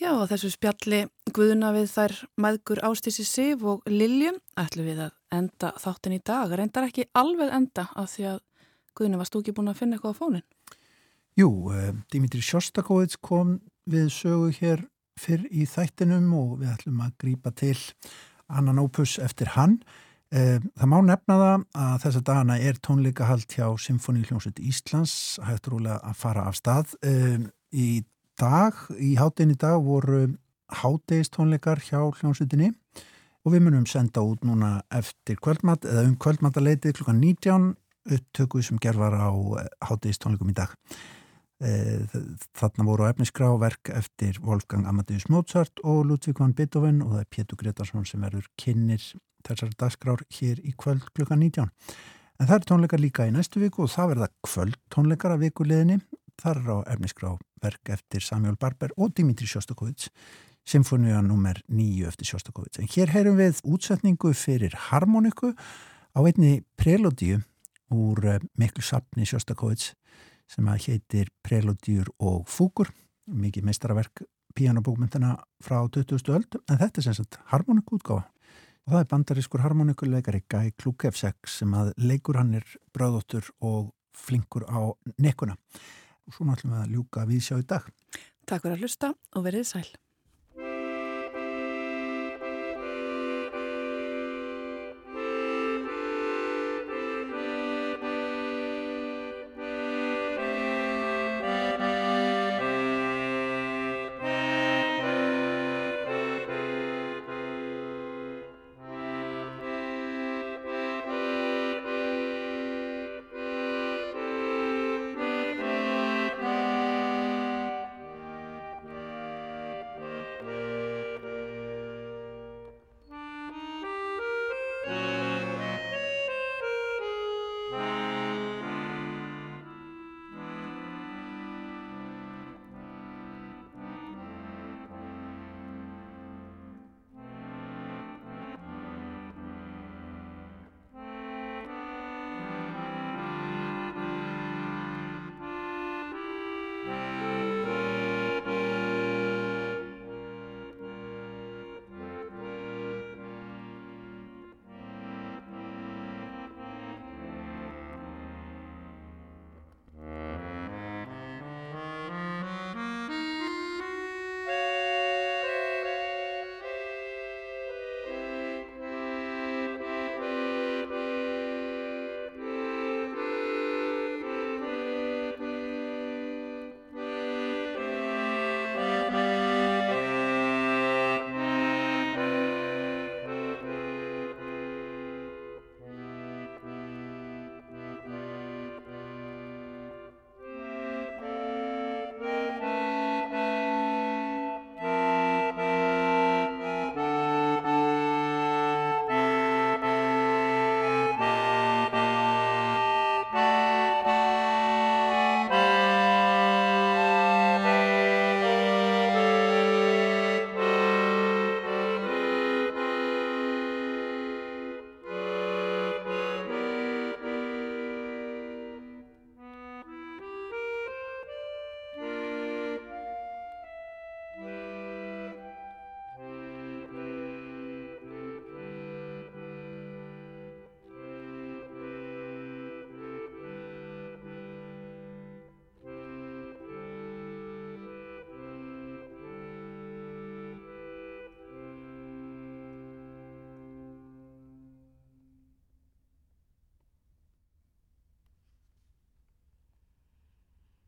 Já, 0.00 0.14
þessu 0.24 0.48
spjalli 0.48 0.98
guðuna 1.36 1.74
við 1.74 1.90
þær 1.92 2.12
maðgur 2.40 2.78
Ástísi 2.88 3.20
Sif 3.28 3.60
og 3.68 3.82
Liljum 3.84 4.38
ætlum 4.56 4.86
við 4.88 5.02
að 5.04 5.10
enda 5.36 5.74
þáttin 5.76 6.14
í 6.16 6.20
dag. 6.24 6.54
Reyndar 6.56 6.86
ekki 6.86 7.04
alveg 7.20 7.50
enda 7.52 7.84
af 8.00 8.14
því 8.14 8.24
að 8.30 8.38
guðuna 8.96 9.18
varst 9.20 9.34
þú 9.34 9.42
ekki 9.42 9.52
búin 9.58 9.68
að 9.68 9.82
finna 9.82 9.98
eitthvað 9.98 10.14
á 10.16 10.20
fónin? 10.22 10.46
Jú, 11.36 11.50
uh, 11.68 11.90
Dimitri 12.08 12.40
Sjostakovits 12.40 13.20
kom 13.20 13.58
við 13.84 14.08
sögu 14.14 14.48
hér 14.56 14.86
fyrr 15.20 15.44
í 15.52 15.66
þættinum 15.68 16.30
og 16.38 16.54
við 16.62 16.70
ætlum 16.78 17.02
að 17.04 17.18
grípa 17.20 17.52
til 17.60 17.76
annan 18.48 18.80
ópus 18.80 19.18
eftir 19.20 19.52
hann. 19.52 19.82
Uh, 20.32 20.64
það 20.80 20.92
má 20.94 20.98
nefna 21.10 21.36
það 21.42 21.66
að 21.82 21.98
þessa 22.06 22.22
dagana 22.30 22.56
er 22.56 22.80
tónleikahald 22.80 23.52
hjá 23.52 23.68
Symfóníuljónsut 23.84 24.64
Íslands 24.64 25.36
hægt 25.44 25.68
rúlega 25.68 26.00
að 26.00 26.16
fara 26.24 26.48
af 26.48 26.56
stað. 26.56 26.96
Uh, 27.04 27.50
í 27.68 28.00
dag, 28.40 28.76
í 28.96 29.14
hátinn 29.20 29.52
í 29.54 29.58
dag 29.60 29.82
voru 29.84 30.24
hátegistónleikar 30.80 31.82
hjá 31.84 32.00
hljónsutinni 32.20 32.70
og 33.44 33.54
við 33.54 33.64
munum 33.66 33.86
senda 33.88 34.22
út 34.24 34.44
núna 34.46 34.80
eftir 34.94 35.38
kvöldmatt 35.40 35.86
eða 35.88 36.06
um 36.08 36.16
kvöldmattaleiti 36.20 36.92
klukkan 36.96 37.20
19 37.20 37.72
upptöku 38.10 38.62
sem 38.64 38.80
gerð 38.80 39.02
var 39.04 39.16
á 39.16 39.30
hátegistónleikum 39.90 40.52
í 40.52 40.56
dag. 40.56 40.72
Þarna 42.56 42.86
voru 42.88 43.04
á 43.04 43.12
efnisgrá 43.12 43.50
verk 43.60 43.90
eftir 43.92 44.38
Wolfgang 44.44 44.86
Amadeus 44.88 45.28
Mozart 45.28 45.82
og 45.84 46.06
Ludvig 46.08 46.40
van 46.40 46.54
Beethoven 46.56 47.02
og 47.04 47.12
það 47.12 47.24
er 47.24 47.28
Pétur 47.34 47.60
Gretarsson 47.60 48.06
sem 48.08 48.24
verður 48.24 48.48
kynir 48.60 49.02
þessar 49.44 49.74
dagsgrár 49.76 50.24
hér 50.32 50.62
í 50.64 50.72
kvöld 50.76 51.04
klukkan 51.12 51.42
19. 51.44 51.68
En 52.40 52.48
það 52.48 52.56
er 52.56 52.66
tónleikar 52.70 53.02
líka 53.02 53.28
í 53.28 53.34
næstu 53.34 53.60
viku 53.60 53.84
og 53.84 53.92
það 53.92 54.14
verða 54.14 54.30
kvöldtónleikar 54.48 55.36
af 55.36 55.42
vikuleginni. 55.44 56.00
Það 56.40 56.56
er 56.56 56.70
á 56.72 56.78
efnisgrá 56.94 57.34
verk 57.60 57.90
eftir 57.92 58.24
Samuel 58.24 58.56
Barber 58.56 58.94
og 58.96 59.12
Dimitri 59.16 59.48
Sjostakovits, 59.50 60.08
symfónia 60.64 61.20
nr. 61.20 61.60
9 61.68 62.08
eftir 62.08 62.30
Sjostakovits. 62.30 62.80
En 62.80 62.88
hér 62.88 63.12
heyrum 63.12 63.36
við 63.36 63.60
útsetningu 63.68 64.32
fyrir 64.32 64.76
harmoniku 64.88 65.52
á 65.52 66.20
einni 66.24 66.62
prelodíu 66.80 67.42
úr 67.92 68.40
miklu 68.56 68.84
sapni 68.86 69.28
Sjostakovits 69.28 69.92
sem 70.50 70.66
að 70.66 70.88
heitir 70.88 71.28
Prelodíur 71.46 72.08
og 72.18 72.48
fúkur, 72.50 72.88
mikið 73.30 73.68
meistaraverk 73.68 74.24
píanobúkmyndina 74.56 75.36
frá 75.62 75.78
20. 75.86 76.24
öld, 76.34 76.58
en 76.66 76.80
þetta 76.80 77.00
er 77.00 77.06
sem 77.06 77.18
sagt 77.20 77.38
harmonikútgáfa. 77.52 78.26
Og 78.88 78.94
það 78.94 79.02
er 79.02 79.08
bandarískur 79.12 79.62
harmonikuleikari 79.62 80.42
Guy 80.50 80.72
Klukevsek 80.80 81.46
sem 81.46 81.74
að 81.76 81.92
leikur 82.00 82.40
hann 82.40 82.56
er 82.58 82.66
bráðóttur 82.96 83.52
og 83.60 83.92
flinkur 84.16 84.64
á 84.66 84.90
nekkuna. 85.20 85.54
Og 86.30 86.36
svo 86.36 86.44
náttúrulega 86.46 86.86
ljúka 86.86 87.26
við 87.26 87.40
sjá 87.42 87.56
í 87.58 87.66
dag. 87.66 87.88
Takk 88.46 88.62
fyrir 88.62 88.76
að 88.76 88.84
hlusta 88.84 89.08
og 89.34 89.42
verið 89.48 89.64
sæl. 89.66 89.88